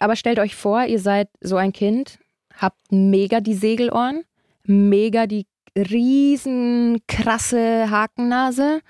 Aber 0.00 0.16
stellt 0.16 0.38
euch 0.38 0.56
vor, 0.56 0.86
ihr 0.86 1.00
seid 1.00 1.28
so 1.42 1.56
ein 1.56 1.74
Kind, 1.74 2.18
habt 2.56 2.80
mega 2.90 3.40
die 3.40 3.52
Segelohren, 3.52 4.24
mega 4.64 5.26
die 5.26 5.46
riesen 5.76 7.02
krasse 7.06 7.90
Hakennase. 7.90 8.80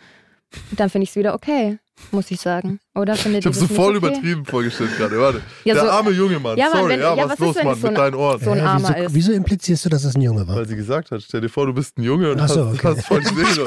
Dann 0.76 0.90
finde 0.90 1.02
ich 1.02 1.10
es 1.10 1.16
wieder 1.16 1.34
okay 1.34 1.80
muss 2.10 2.30
ich 2.30 2.40
sagen. 2.40 2.80
Oder 2.94 3.16
findet 3.16 3.40
ich 3.40 3.46
habe 3.46 3.56
so 3.56 3.66
voll 3.66 3.96
okay? 3.96 4.06
übertrieben 4.06 4.44
vorgestellt 4.44 4.96
gerade. 4.96 5.18
Warte. 5.18 5.40
Ja, 5.64 5.74
der 5.74 5.84
so, 5.84 5.90
arme 5.90 6.10
junge 6.10 6.38
Mann. 6.38 6.56
Ja, 6.56 6.70
Sorry, 6.70 6.90
wenn, 6.90 7.00
ja, 7.00 7.16
was, 7.16 7.24
was 7.24 7.32
ist 7.32 7.40
los, 7.40 7.64
Mann, 7.64 7.74
so 7.76 7.86
mit 7.88 7.98
deinen 7.98 8.14
Ohren? 8.14 8.40
So 8.40 8.50
ein 8.50 8.58
ja, 8.58 8.78
wieso, 8.78 8.94
ist. 8.94 9.14
wieso 9.14 9.32
implizierst 9.32 9.84
du, 9.84 9.88
dass 9.88 10.04
es 10.04 10.14
ein 10.14 10.22
Junge 10.22 10.46
war? 10.46 10.56
Weil 10.56 10.68
sie 10.68 10.76
gesagt 10.76 11.10
hat, 11.10 11.22
stell 11.22 11.40
dir 11.40 11.48
vor, 11.48 11.66
du 11.66 11.74
bist 11.74 11.98
ein 11.98 12.02
Junge 12.02 12.32
und 12.32 12.38
so, 12.38 12.44
hast, 12.44 12.56
okay. 12.56 12.88
hast 12.96 13.06
voll 13.06 13.20
die 13.20 13.28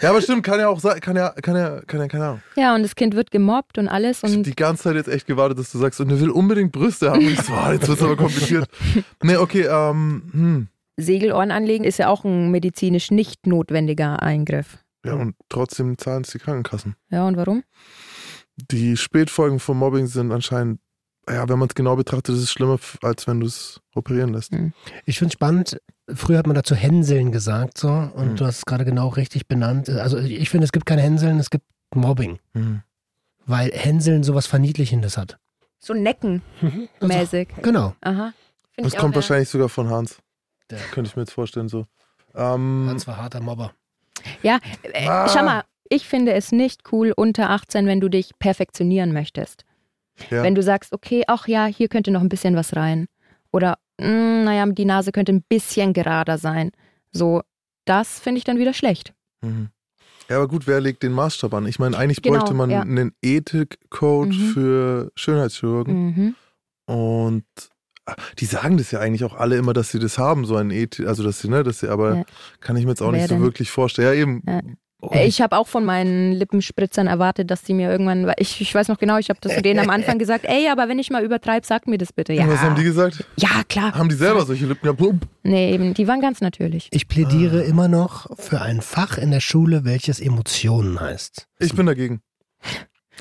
Ja, 0.00 0.10
aber 0.10 0.20
stimmt, 0.20 0.42
kann 0.42 0.60
ja 0.60 0.68
auch 0.68 0.80
sein, 0.80 1.00
kann 1.00 1.16
ja, 1.16 1.30
kann 1.30 1.56
ja, 1.56 1.80
kann 1.86 2.00
ja, 2.00 2.08
keine 2.08 2.24
Ahnung. 2.24 2.42
Ja, 2.56 2.74
und 2.74 2.82
das 2.82 2.94
Kind 2.94 3.14
wird 3.14 3.30
gemobbt 3.30 3.78
und 3.78 3.88
alles. 3.88 4.22
Und 4.22 4.30
ich 4.30 4.36
habe 4.36 4.44
die 4.44 4.54
ganze 4.54 4.82
Zeit 4.84 4.96
jetzt 4.96 5.08
echt 5.08 5.26
gewartet, 5.26 5.58
dass 5.58 5.72
du 5.72 5.78
sagst, 5.78 6.00
und 6.00 6.10
er 6.10 6.20
will 6.20 6.30
unbedingt 6.30 6.72
Brüste 6.72 7.10
haben. 7.10 7.20
Ich 7.22 7.40
so, 7.40 7.52
oh, 7.52 7.72
jetzt 7.72 7.88
wird 7.88 7.98
es 7.98 8.04
aber 8.04 8.16
kompliziert. 8.16 8.68
Nee, 9.22 9.36
okay, 9.36 9.62
ähm, 9.62 10.22
hm. 10.32 10.68
Segelohren 10.96 11.50
anlegen 11.50 11.84
ist 11.84 11.98
ja 11.98 12.08
auch 12.08 12.24
ein 12.24 12.50
medizinisch 12.50 13.10
nicht 13.10 13.46
notwendiger 13.46 14.22
Eingriff. 14.22 14.83
Ja, 15.04 15.14
und 15.14 15.36
trotzdem 15.48 15.98
zahlen 15.98 16.22
es 16.22 16.30
die 16.30 16.38
Krankenkassen. 16.38 16.96
Ja, 17.10 17.26
und 17.26 17.36
warum? 17.36 17.62
Die 18.56 18.96
Spätfolgen 18.96 19.60
von 19.60 19.76
Mobbing 19.76 20.06
sind 20.06 20.32
anscheinend, 20.32 20.80
ja, 21.28 21.48
wenn 21.48 21.58
man 21.58 21.68
es 21.68 21.74
genau 21.74 21.96
betrachtet, 21.96 22.34
ist 22.34 22.42
es 22.42 22.50
schlimmer, 22.50 22.78
als 23.02 23.26
wenn 23.26 23.40
du 23.40 23.46
es 23.46 23.80
operieren 23.94 24.32
lässt. 24.32 24.52
Mhm. 24.52 24.72
Ich 25.04 25.18
finde 25.18 25.28
es 25.28 25.34
spannend. 25.34 25.80
Früher 26.12 26.38
hat 26.38 26.46
man 26.46 26.54
dazu 26.54 26.74
Hänseln 26.74 27.32
gesagt, 27.32 27.78
so, 27.78 27.88
und 27.88 28.32
mhm. 28.32 28.36
du 28.36 28.46
hast 28.46 28.58
es 28.58 28.64
gerade 28.64 28.84
genau 28.84 29.08
richtig 29.08 29.48
benannt. 29.48 29.88
Also, 29.88 30.18
ich 30.18 30.50
finde, 30.50 30.64
es 30.64 30.72
gibt 30.72 30.86
keine 30.86 31.02
Hänseln, 31.02 31.38
es 31.38 31.50
gibt 31.50 31.64
Mobbing. 31.94 32.38
Mhm. 32.52 32.82
Weil 33.46 33.70
Hänseln 33.72 34.22
sowas 34.22 34.46
Verniedlichendes 34.46 35.16
hat. 35.16 35.38
So 35.78 35.92
Necken 35.92 36.42
mhm. 36.60 36.88
mäßig. 37.00 37.48
Genau. 37.62 37.94
Aha. 38.00 38.32
Find 38.72 38.86
das 38.86 38.96
kommt 38.96 39.14
wahrscheinlich 39.14 39.48
sogar 39.48 39.68
von 39.68 39.90
Hans. 39.90 40.18
Der. 40.70 40.78
Könnte 40.78 41.10
ich 41.10 41.16
mir 41.16 41.22
jetzt 41.22 41.32
vorstellen, 41.32 41.68
so. 41.68 41.86
Ähm, 42.34 42.86
Hans 42.88 43.06
war 43.06 43.18
harter 43.18 43.40
Mobber. 43.40 43.74
Ja, 44.42 44.58
äh, 44.82 45.06
ah. 45.06 45.28
schau 45.28 45.44
mal, 45.44 45.64
ich 45.88 46.06
finde 46.06 46.32
es 46.32 46.52
nicht 46.52 46.82
cool 46.92 47.12
unter 47.14 47.50
18, 47.50 47.86
wenn 47.86 48.00
du 48.00 48.08
dich 48.08 48.30
perfektionieren 48.38 49.12
möchtest. 49.12 49.64
Ja. 50.30 50.42
Wenn 50.42 50.54
du 50.54 50.62
sagst, 50.62 50.92
okay, 50.92 51.24
ach 51.26 51.48
ja, 51.48 51.66
hier 51.66 51.88
könnte 51.88 52.10
noch 52.10 52.20
ein 52.20 52.28
bisschen 52.28 52.56
was 52.56 52.76
rein. 52.76 53.06
Oder, 53.52 53.78
mh, 54.00 54.06
hm, 54.06 54.44
naja, 54.44 54.66
die 54.66 54.84
Nase 54.84 55.12
könnte 55.12 55.32
ein 55.32 55.42
bisschen 55.42 55.92
gerader 55.92 56.38
sein. 56.38 56.70
So, 57.12 57.42
das 57.84 58.18
finde 58.20 58.38
ich 58.38 58.44
dann 58.44 58.58
wieder 58.58 58.72
schlecht. 58.72 59.12
Mhm. 59.42 59.68
Ja, 60.28 60.36
aber 60.36 60.48
gut, 60.48 60.66
wer 60.66 60.80
legt 60.80 61.02
den 61.02 61.12
Maßstab 61.12 61.52
an? 61.52 61.66
Ich 61.66 61.78
meine, 61.78 61.96
eigentlich 61.98 62.22
genau, 62.22 62.38
bräuchte 62.38 62.54
man 62.54 62.70
ja. 62.70 62.80
einen 62.80 63.12
Ethikcode 63.20 64.30
mhm. 64.30 64.52
für 64.52 65.12
Schönheitschirurgen. 65.16 65.94
Mhm. 65.94 66.34
Und 66.86 67.44
die 68.38 68.44
sagen 68.44 68.76
das 68.76 68.90
ja 68.90 69.00
eigentlich 69.00 69.24
auch 69.24 69.34
alle 69.34 69.56
immer, 69.56 69.72
dass 69.72 69.90
sie 69.90 69.98
das 69.98 70.18
haben, 70.18 70.44
so 70.44 70.56
ein 70.56 70.70
Ethik, 70.70 71.06
also 71.06 71.22
dass 71.22 71.40
sie, 71.40 71.48
ne, 71.48 71.62
dass 71.62 71.80
sie, 71.80 71.88
aber 71.88 72.16
ja. 72.16 72.24
kann 72.60 72.76
ich 72.76 72.84
mir 72.84 72.90
jetzt 72.90 73.02
auch 73.02 73.12
Wer 73.12 73.20
nicht 73.20 73.28
so 73.28 73.36
denn? 73.36 73.42
wirklich 73.42 73.70
vorstellen. 73.70 74.08
Ja, 74.08 74.14
eben. 74.14 74.42
Ja. 74.46 74.60
Ich 75.12 75.42
habe 75.42 75.56
auch 75.58 75.66
von 75.66 75.84
meinen 75.84 76.32
Lippenspritzern 76.32 77.06
erwartet, 77.06 77.50
dass 77.50 77.62
die 77.62 77.74
mir 77.74 77.90
irgendwann, 77.90 78.32
ich, 78.38 78.60
ich 78.60 78.74
weiß 78.74 78.88
noch 78.88 78.98
genau, 78.98 79.18
ich 79.18 79.28
habe 79.28 79.38
das 79.42 79.54
zu 79.54 79.60
denen 79.60 79.80
am 79.80 79.90
Anfang 79.90 80.18
gesagt, 80.18 80.46
ey, 80.46 80.68
aber 80.70 80.88
wenn 80.88 80.98
ich 80.98 81.10
mal 81.10 81.22
übertreibe, 81.22 81.66
sag 81.66 81.86
mir 81.86 81.98
das 81.98 82.12
bitte. 82.12 82.32
Ja. 82.32 82.48
Was 82.48 82.60
haben 82.60 82.74
die 82.74 82.84
gesagt? 82.84 83.24
Ja, 83.36 83.62
klar. 83.68 83.94
Haben 83.94 84.08
die 84.08 84.14
selber 84.14 84.46
solche 84.46 84.66
Lippen 84.66 84.96
gehabt? 84.96 85.26
Nee, 85.42 85.74
eben, 85.74 85.92
die 85.92 86.08
waren 86.08 86.20
ganz 86.22 86.40
natürlich. 86.40 86.88
Ich 86.90 87.06
plädiere 87.06 87.60
ah. 87.60 87.64
immer 87.64 87.88
noch 87.88 88.34
für 88.38 88.62
ein 88.62 88.80
Fach 88.80 89.18
in 89.18 89.30
der 89.30 89.40
Schule, 89.40 89.84
welches 89.84 90.20
Emotionen 90.20 91.00
heißt. 91.00 91.48
Ich 91.58 91.74
bin 91.74 91.86
dagegen. 91.86 92.22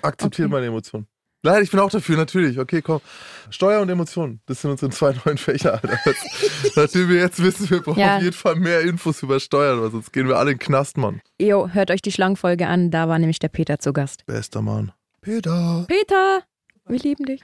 Akzeptiert 0.02 0.48
okay. 0.48 0.54
meine 0.54 0.68
Emotionen. 0.68 1.08
Nein, 1.44 1.62
ich 1.62 1.72
bin 1.72 1.80
auch 1.82 1.92
dafür, 1.92 2.16
natürlich. 2.16 2.58
Okay, 2.58 2.82
komm. 2.82 3.02
Steuer 3.50 3.82
und 3.82 3.90
Emotionen, 3.90 4.40
das 4.46 4.62
sind 4.62 4.72
unsere 4.72 4.92
zwei 4.92 5.14
neuen 5.26 5.38
Fächer, 5.38 5.74
Alter. 5.74 6.00
Nachdem 6.76 7.10
wir 7.10 7.18
jetzt 7.18 7.44
wissen, 7.44 7.70
wir 7.70 7.82
brauchen 7.82 8.00
ja. 8.00 8.16
auf 8.16 8.24
jeden 8.24 8.34
Fall 8.34 8.56
mehr 8.56 8.82
Infos 8.82 9.22
über 9.22 9.40
Steuern, 9.42 9.82
weil 9.82 9.92
sonst 9.92 10.14
gehen 10.14 10.28
wir 10.30 10.38
alle 10.38 10.52
in 10.52 10.58
den 10.58 10.66
Knast, 10.66 10.98
Mann. 10.98 11.22
Jo, 11.40 11.68
hört 11.68 11.92
euch 11.92 12.02
die 12.02 12.14
Schlangenfolge 12.14 12.68
an, 12.68 12.92
da 12.92 13.10
war 13.10 13.20
nämlich 13.20 13.40
der 13.40 13.50
Peter 13.50 13.78
zu 13.80 13.92
Gast. 13.92 14.26
Bester 14.26 14.62
Mann. 14.62 14.94
Peter. 15.22 15.86
Peter, 15.88 16.44
wir 16.88 17.00
lieben 17.00 17.26
dich. 17.26 17.42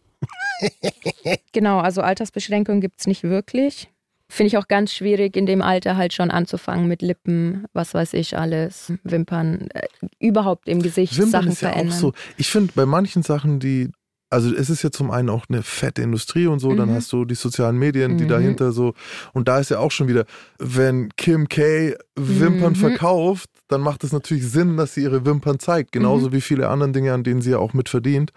genau, 1.51 1.79
also 1.79 2.01
Altersbeschränkungen 2.01 2.79
gibt 2.79 3.01
es 3.01 3.07
nicht 3.07 3.23
wirklich. 3.23 3.89
Finde 4.31 4.47
ich 4.49 4.57
auch 4.57 4.67
ganz 4.67 4.93
schwierig, 4.93 5.35
in 5.35 5.47
dem 5.47 5.63
Alter 5.63 5.97
halt 5.97 6.13
schon 6.13 6.29
anzufangen 6.29 6.87
mit 6.87 7.01
Lippen, 7.01 7.65
was 7.73 7.95
weiß 7.95 8.13
ich 8.13 8.37
alles, 8.37 8.93
Wimpern, 9.03 9.69
äh, 9.73 9.87
überhaupt 10.19 10.69
im 10.69 10.83
Gesicht 10.83 11.17
Wimpern 11.17 11.31
Sachen 11.31 11.51
ist 11.51 11.61
ja 11.61 11.69
verändern. 11.69 11.95
Auch 11.95 11.99
so. 11.99 12.13
Ich 12.37 12.51
finde 12.51 12.71
bei 12.75 12.85
manchen 12.85 13.23
Sachen, 13.23 13.59
die, 13.59 13.89
also 14.29 14.53
es 14.53 14.69
ist 14.69 14.83
ja 14.83 14.91
zum 14.91 15.09
einen 15.09 15.29
auch 15.29 15.45
eine 15.49 15.63
fette 15.63 16.03
Industrie 16.03 16.45
und 16.45 16.59
so, 16.59 16.69
mhm. 16.69 16.77
dann 16.77 16.91
hast 16.91 17.11
du 17.11 17.25
die 17.25 17.33
sozialen 17.33 17.77
Medien, 17.77 18.19
die 18.19 18.25
mhm. 18.25 18.29
dahinter 18.29 18.71
so, 18.71 18.93
und 19.33 19.47
da 19.47 19.57
ist 19.57 19.71
ja 19.71 19.79
auch 19.79 19.89
schon 19.89 20.07
wieder, 20.07 20.25
wenn 20.59 21.09
Kim 21.17 21.49
K 21.49 21.95
Wimpern 22.15 22.73
mhm. 22.73 22.77
verkauft, 22.77 23.49
dann 23.67 23.81
macht 23.81 24.03
es 24.03 24.11
natürlich 24.11 24.47
Sinn, 24.47 24.77
dass 24.77 24.93
sie 24.93 25.01
ihre 25.01 25.25
Wimpern 25.25 25.57
zeigt, 25.57 25.91
genauso 25.91 26.27
mhm. 26.27 26.33
wie 26.33 26.41
viele 26.41 26.69
andere 26.69 26.91
Dinge, 26.91 27.13
an 27.13 27.23
denen 27.23 27.41
sie 27.41 27.49
ja 27.49 27.57
auch 27.57 27.73
mit 27.73 27.89
verdient. 27.89 28.31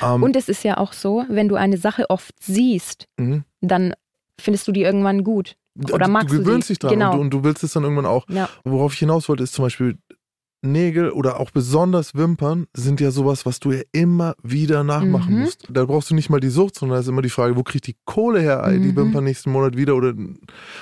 Um, 0.00 0.22
und 0.22 0.36
es 0.36 0.48
ist 0.48 0.64
ja 0.64 0.78
auch 0.78 0.94
so, 0.94 1.24
wenn 1.28 1.48
du 1.48 1.56
eine 1.56 1.76
Sache 1.76 2.08
oft 2.08 2.34
siehst, 2.42 3.08
mhm. 3.18 3.44
dann 3.60 3.92
findest 4.40 4.66
du 4.68 4.72
die 4.72 4.82
irgendwann 4.82 5.24
gut. 5.24 5.56
Oder 5.92 6.08
magst 6.08 6.34
du 6.34 6.38
gewöhnst 6.38 6.68
du 6.68 6.72
dich 6.72 6.78
dran 6.80 6.92
genau. 6.92 7.12
und, 7.12 7.16
du, 7.16 7.20
und, 7.20 7.30
du, 7.30 7.44
willst 7.44 7.62
es 7.62 7.72
dann 7.72 7.84
irgendwann 7.84 8.06
auch. 8.06 8.28
Ja. 8.28 8.48
Worauf 8.64 8.94
ich 8.94 8.98
hinaus 8.98 9.28
wollte, 9.28 9.44
ist 9.44 9.54
zum 9.54 9.64
Beispiel 9.64 9.98
Nägel 10.60 11.10
oder 11.10 11.38
auch 11.38 11.52
besonders 11.52 12.16
Wimpern 12.16 12.66
sind 12.74 13.00
ja 13.00 13.12
sowas, 13.12 13.46
was 13.46 13.60
du 13.60 13.70
ja 13.70 13.82
immer 13.92 14.34
wieder 14.42 14.82
nachmachen 14.82 15.34
mhm. 15.34 15.40
musst. 15.42 15.68
Da 15.70 15.84
brauchst 15.84 16.10
du 16.10 16.16
nicht 16.16 16.30
mal 16.30 16.40
die 16.40 16.48
Sucht, 16.48 16.74
sondern 16.74 16.96
da 16.96 17.00
ist 17.00 17.08
immer 17.08 17.22
die 17.22 17.30
Frage, 17.30 17.56
wo 17.56 17.62
kriegt 17.62 17.86
die 17.86 17.96
Kohle 18.04 18.40
her, 18.40 18.66
mhm. 18.66 18.82
die 18.82 18.96
Wimpern 18.96 19.22
nächsten 19.22 19.52
Monat 19.52 19.76
wieder 19.76 19.94
oder. 19.94 20.14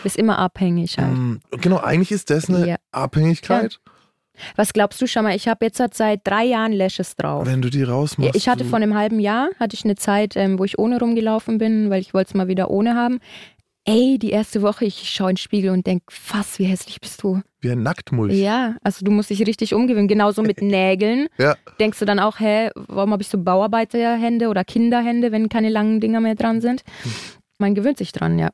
Ist 0.02 0.16
immer 0.16 0.38
abhängig 0.38 0.96
halt. 0.96 1.14
Mm, 1.14 1.34
genau, 1.50 1.78
eigentlich 1.78 2.10
ist 2.10 2.30
das 2.30 2.48
eine 2.48 2.66
ja. 2.66 2.76
Abhängigkeit. 2.90 3.72
Ja. 3.86 3.92
Was 4.56 4.72
glaubst 4.72 5.00
du 5.00 5.06
schon 5.06 5.24
mal? 5.24 5.34
Ich 5.34 5.48
habe 5.48 5.64
jetzt 5.64 5.78
seit 5.78 6.20
drei 6.24 6.44
Jahren 6.44 6.72
Lashes 6.72 7.16
drauf. 7.16 7.46
Wenn 7.46 7.62
du 7.62 7.70
die 7.70 7.82
rausmachst. 7.82 8.36
Ich 8.36 8.48
hatte 8.48 8.64
vor 8.64 8.76
einem 8.76 8.94
halben 8.94 9.20
Jahr 9.20 9.48
hatte 9.58 9.74
ich 9.74 9.84
eine 9.84 9.96
Zeit, 9.96 10.36
ähm, 10.36 10.58
wo 10.58 10.64
ich 10.64 10.78
ohne 10.78 10.98
rumgelaufen 10.98 11.58
bin, 11.58 11.90
weil 11.90 12.00
ich 12.00 12.14
wollte 12.14 12.28
es 12.28 12.34
mal 12.34 12.48
wieder 12.48 12.70
ohne 12.70 12.94
haben. 12.94 13.18
Ey, 13.84 14.18
die 14.18 14.30
erste 14.30 14.62
Woche, 14.62 14.84
ich 14.84 15.08
schaue 15.10 15.30
in 15.30 15.34
den 15.34 15.38
Spiegel 15.40 15.70
und 15.70 15.86
denke, 15.86 16.06
fass, 16.10 16.58
wie 16.58 16.64
hässlich 16.64 17.00
bist 17.00 17.22
du. 17.22 17.40
Wie 17.60 17.68
wie 17.68 17.72
ein 17.72 17.82
Nacktmulch. 17.82 18.34
Ja, 18.34 18.76
also 18.82 19.04
du 19.04 19.10
musst 19.10 19.30
dich 19.30 19.46
richtig 19.46 19.74
umgewöhnen. 19.74 20.08
Genauso 20.08 20.42
mit 20.42 20.62
Nägeln. 20.62 21.28
Ja. 21.38 21.56
Denkst 21.80 21.98
du 21.98 22.04
dann 22.04 22.18
auch, 22.18 22.38
hä, 22.38 22.70
warum 22.74 23.12
habe 23.12 23.22
ich 23.22 23.28
so 23.28 23.38
Bauarbeiterhände 23.38 24.48
oder 24.48 24.64
Kinderhände, 24.64 25.32
wenn 25.32 25.48
keine 25.48 25.68
langen 25.68 26.00
Dinger 26.00 26.20
mehr 26.20 26.34
dran 26.34 26.60
sind? 26.60 26.82
Man 27.58 27.74
gewöhnt 27.74 27.98
sich 27.98 28.12
dran, 28.12 28.38
ja. 28.38 28.50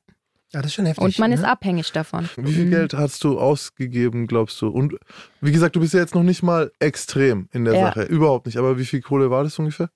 Ja, 0.52 0.60
das 0.60 0.66
ist 0.66 0.74
schon 0.74 0.86
heftig. 0.86 1.02
Und 1.04 1.18
man 1.18 1.30
ne? 1.30 1.36
ist 1.36 1.44
abhängig 1.44 1.92
davon. 1.92 2.28
Wie 2.36 2.52
viel 2.52 2.66
Mhm. 2.66 2.70
Geld 2.70 2.94
hast 2.94 3.24
du 3.24 3.38
ausgegeben, 3.40 4.26
glaubst 4.26 4.60
du? 4.60 4.68
Und 4.68 4.94
wie 5.40 5.50
gesagt, 5.52 5.76
du 5.76 5.80
bist 5.80 5.94
ja 5.94 6.00
jetzt 6.00 6.14
noch 6.14 6.22
nicht 6.22 6.42
mal 6.42 6.70
extrem 6.78 7.48
in 7.52 7.64
der 7.64 7.74
Ja. 7.74 7.86
Sache. 7.86 8.02
Überhaupt 8.02 8.46
nicht. 8.46 8.58
Aber 8.58 8.78
wie 8.78 8.84
viel 8.84 9.00
Kohle 9.00 9.30
war 9.30 9.44
das 9.44 9.58
ungefähr? 9.58 9.88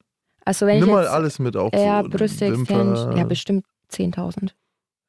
Also 0.45 0.67
wenn 0.67 0.79
Nimm 0.79 0.89
ich 0.89 0.95
mal 0.95 1.03
jetzt, 1.03 1.13
alles 1.13 1.39
mit, 1.39 1.57
auch 1.57 1.73
ja, 1.75 2.03
so 2.03 2.09
Brüste. 2.09 2.47
Extension, 2.47 3.17
ja 3.17 3.25
bestimmt 3.25 3.65
10.000. 3.93 4.51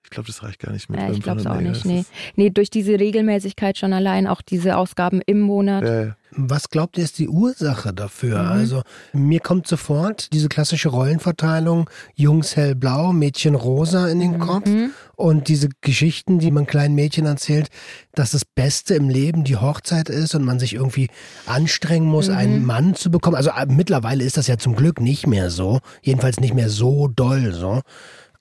Ich 0.07 0.11
glaube, 0.11 0.27
das 0.27 0.41
reicht 0.41 0.59
gar 0.61 0.71
nicht 0.71 0.89
mit 0.89 1.01
Ja, 1.01 1.11
ich 1.11 1.21
glaube 1.21 1.41
es 1.41 1.45
auch 1.45 1.59
nicht, 1.59 1.83
nee. 1.83 2.05
Nee, 2.37 2.49
durch 2.49 2.69
diese 2.69 2.97
Regelmäßigkeit 2.97 3.77
schon 3.77 3.91
allein, 3.91 4.25
auch 4.25 4.41
diese 4.41 4.77
Ausgaben 4.77 5.19
im 5.25 5.41
Monat. 5.41 5.83
Ja, 5.83 6.01
ja. 6.05 6.15
Was 6.31 6.69
glaubt 6.69 6.97
ihr 6.97 7.03
ist 7.03 7.19
die 7.19 7.27
Ursache 7.27 7.93
dafür? 7.93 8.41
Mhm. 8.43 8.49
Also 8.51 8.81
mir 9.11 9.41
kommt 9.41 9.67
sofort 9.67 10.31
diese 10.31 10.47
klassische 10.47 10.87
Rollenverteilung 10.89 11.89
Jungs 12.15 12.55
hellblau, 12.55 13.11
Mädchen 13.11 13.53
rosa 13.55 14.07
in 14.07 14.19
den 14.21 14.39
Kopf 14.39 14.65
Mhm. 14.65 14.91
und 15.17 15.49
diese 15.49 15.67
Geschichten, 15.81 16.39
die 16.39 16.51
man 16.51 16.65
kleinen 16.67 16.95
Mädchen 16.95 17.25
erzählt, 17.25 17.67
dass 18.13 18.31
das 18.31 18.45
Beste 18.45 18.95
im 18.95 19.09
Leben 19.09 19.43
die 19.43 19.57
Hochzeit 19.57 20.07
ist 20.07 20.35
und 20.35 20.45
man 20.45 20.57
sich 20.59 20.73
irgendwie 20.73 21.09
anstrengen 21.47 22.07
muss, 22.07 22.29
Mhm. 22.29 22.37
einen 22.37 22.65
Mann 22.65 22.95
zu 22.95 23.11
bekommen. 23.11 23.35
Also 23.35 23.49
äh, 23.49 23.65
mittlerweile 23.67 24.23
ist 24.23 24.37
das 24.37 24.47
ja 24.47 24.57
zum 24.57 24.75
Glück 24.77 25.01
nicht 25.01 25.27
mehr 25.27 25.49
so, 25.49 25.79
jedenfalls 26.01 26.39
nicht 26.39 26.53
mehr 26.53 26.69
so 26.69 27.09
doll 27.09 27.51
so. 27.53 27.81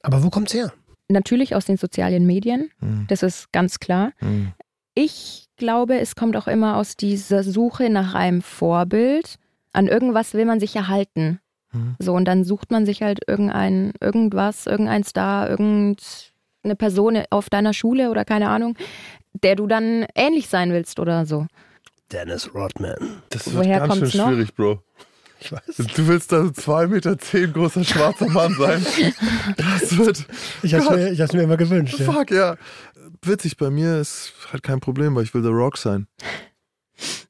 Aber 0.02 0.22
wo 0.22 0.30
kommt's 0.30 0.54
her? 0.54 0.72
Natürlich 1.08 1.54
aus 1.54 1.64
den 1.66 1.76
sozialen 1.76 2.26
Medien, 2.26 2.70
Hm, 2.80 3.06
das 3.08 3.22
ist 3.22 3.52
ganz 3.52 3.78
klar. 3.78 4.12
hm. 4.18 4.52
Ich 4.98 5.48
glaube, 5.56 5.98
es 6.00 6.16
kommt 6.16 6.36
auch 6.36 6.46
immer 6.46 6.76
aus 6.78 6.96
dieser 6.96 7.42
Suche 7.42 7.90
nach 7.90 8.14
einem 8.14 8.40
Vorbild. 8.40 9.36
An 9.72 9.88
irgendwas 9.88 10.32
will 10.32 10.46
man 10.46 10.58
sich 10.58 10.74
erhalten. 10.74 11.38
Mhm. 11.72 11.96
So, 11.98 12.14
und 12.14 12.24
dann 12.24 12.44
sucht 12.44 12.70
man 12.70 12.86
sich 12.86 13.02
halt 13.02 13.20
irgendein, 13.28 13.92
irgendwas, 14.00 14.66
irgendein 14.66 15.04
Star, 15.04 15.50
irgendeine 15.50 16.76
Person 16.78 17.22
auf 17.28 17.50
deiner 17.50 17.74
Schule 17.74 18.10
oder 18.10 18.24
keine 18.24 18.48
Ahnung, 18.48 18.74
der 19.34 19.54
du 19.54 19.66
dann 19.66 20.06
ähnlich 20.14 20.48
sein 20.48 20.72
willst 20.72 20.98
oder 20.98 21.26
so. 21.26 21.46
Dennis 22.10 22.54
Rodman. 22.54 23.22
Das 23.30 23.46
wird 23.52 23.66
Woher 23.66 23.80
ganz 23.80 23.96
schön 23.98 24.18
noch? 24.20 24.28
schwierig, 24.28 24.54
Bro. 24.54 24.80
Ich 25.40 25.52
weiß. 25.52 25.62
Du 25.94 26.06
willst 26.08 26.32
da 26.32 26.52
zwei 26.52 26.86
Meter 26.86 27.18
zehn 27.18 27.52
großer 27.52 27.84
schwarzer 27.84 28.28
Mann 28.28 28.54
sein. 28.58 28.84
Das 29.56 29.96
wird. 29.96 30.24
Ich 30.62 30.74
hab's, 30.74 30.86
Gott. 30.86 30.96
mir, 30.96 31.10
ich 31.12 31.20
hab's 31.20 31.32
mir 31.32 31.42
immer 31.42 31.56
gewünscht. 31.56 31.98
Ja. 31.98 32.10
Fuck, 32.12 32.30
ja. 32.30 32.56
Witzig, 33.22 33.56
bei 33.56 33.70
mir 33.70 33.98
ist 33.98 34.32
halt 34.52 34.62
kein 34.62 34.80
Problem, 34.80 35.14
weil 35.14 35.24
ich 35.24 35.34
will 35.34 35.42
The 35.42 35.48
Rock 35.50 35.76
sein. 35.78 36.06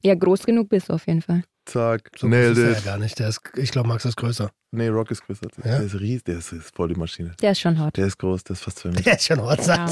Ja, 0.01 0.15
groß 0.15 0.43
genug 0.45 0.69
bist 0.69 0.89
du 0.89 0.93
auf 0.93 1.05
jeden 1.07 1.21
Fall. 1.21 1.43
Zack, 1.65 2.09
So 2.17 2.27
nailed 2.29 2.57
ist 2.57 2.63
er 2.63 2.71
ja 2.71 2.77
it. 2.77 2.85
gar 2.85 2.97
nicht. 2.97 3.19
Der 3.19 3.27
ist, 3.27 3.41
ich 3.57 3.71
glaube, 3.71 3.89
Max 3.89 4.05
ist 4.05 4.15
größer. 4.15 4.49
Nee, 4.71 4.87
Rock 4.87 5.11
ist 5.11 5.25
größer. 5.25 5.47
Ja? 5.65 5.79
Der 5.79 5.81
ist 5.81 5.99
riesig, 5.99 6.23
der 6.23 6.37
ist, 6.37 6.53
ist 6.53 6.73
voll 6.73 6.87
die 6.87 6.95
Maschine. 6.95 7.33
Der 7.41 7.51
ist 7.51 7.59
schon 7.59 7.77
hot. 7.83 7.97
Der 7.97 8.07
ist 8.07 8.17
groß, 8.17 8.45
der 8.45 8.53
ist 8.53 8.61
fast 8.63 8.79
zwei 8.79 8.89
Meter. 8.89 9.01
Der 9.03 9.15
ist 9.17 9.25
schon 9.25 9.41
hot. 9.41 9.65
Ja. 9.67 9.85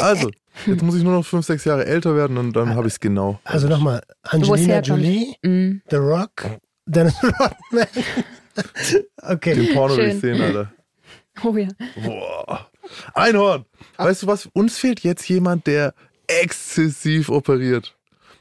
Also, 0.00 0.30
jetzt 0.66 0.82
muss 0.82 0.96
ich 0.96 1.04
nur 1.04 1.12
noch 1.12 1.24
fünf, 1.24 1.46
sechs 1.46 1.64
Jahre 1.64 1.86
älter 1.86 2.16
werden 2.16 2.36
und 2.36 2.52
dann 2.54 2.74
habe 2.74 2.88
ich 2.88 2.94
es 2.94 3.00
genau. 3.00 3.38
Also 3.44 3.68
nochmal, 3.68 4.02
Angelina. 4.22 4.80
Jolie, 4.80 5.36
Mm. 5.44 5.82
The 5.88 5.96
Rock, 5.96 6.46
Dennis 6.86 7.14
Rodman. 7.22 7.86
okay. 9.22 9.54
Den 9.54 9.74
Porno 9.74 9.96
will 9.96 10.06
ich 10.06 10.12
Schön. 10.12 10.20
sehen, 10.20 10.40
Alter. 10.40 10.72
Oh 11.42 11.56
ja. 11.56 11.66
Boah. 12.04 12.70
Einhorn. 13.12 13.64
Weißt 13.96 14.22
du 14.22 14.28
was? 14.28 14.46
Uns 14.52 14.78
fehlt 14.78 15.00
jetzt 15.00 15.28
jemand, 15.28 15.66
der 15.66 15.92
exzessiv 16.28 17.28
operiert. 17.28 17.96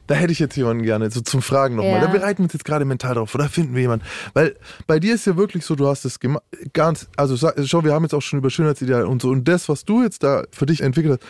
Da 0.05 0.13
hätte 0.13 0.31
ich 0.31 0.37
jetzt 0.37 0.55
jemanden 0.57 0.83
gerne, 0.83 1.09
so 1.09 1.21
zum 1.21 1.41
Fragen 1.41 1.75
nochmal. 1.75 1.93
Ja. 1.93 2.01
Da 2.01 2.07
bereiten 2.07 2.39
wir 2.39 2.43
uns 2.43 2.53
jetzt 2.53 2.65
gerade 2.65 2.85
mental 2.85 3.15
drauf. 3.15 3.33
Oder 3.33 3.49
finden 3.49 3.73
wir 3.73 3.81
jemanden? 3.81 4.05
Weil 4.35 4.55
bei 4.85 4.99
dir 4.99 5.15
ist 5.15 5.25
ja 5.25 5.37
wirklich 5.37 5.65
so, 5.65 5.75
du 5.75 5.87
hast 5.87 6.05
es 6.05 6.19
gemacht, 6.19 6.43
ganz, 6.73 7.07
also 7.17 7.35
schau, 7.65 7.83
wir 7.83 7.93
haben 7.93 8.03
jetzt 8.03 8.13
auch 8.13 8.21
schon 8.21 8.37
über 8.39 8.49
Schönheitsideale 8.51 9.07
und 9.07 9.21
so. 9.23 9.29
Und 9.29 9.47
das, 9.47 9.69
was 9.69 9.85
du 9.85 10.03
jetzt 10.03 10.21
da 10.21 10.43
für 10.51 10.67
dich 10.67 10.81
entwickelt 10.81 11.19
hast, 11.19 11.29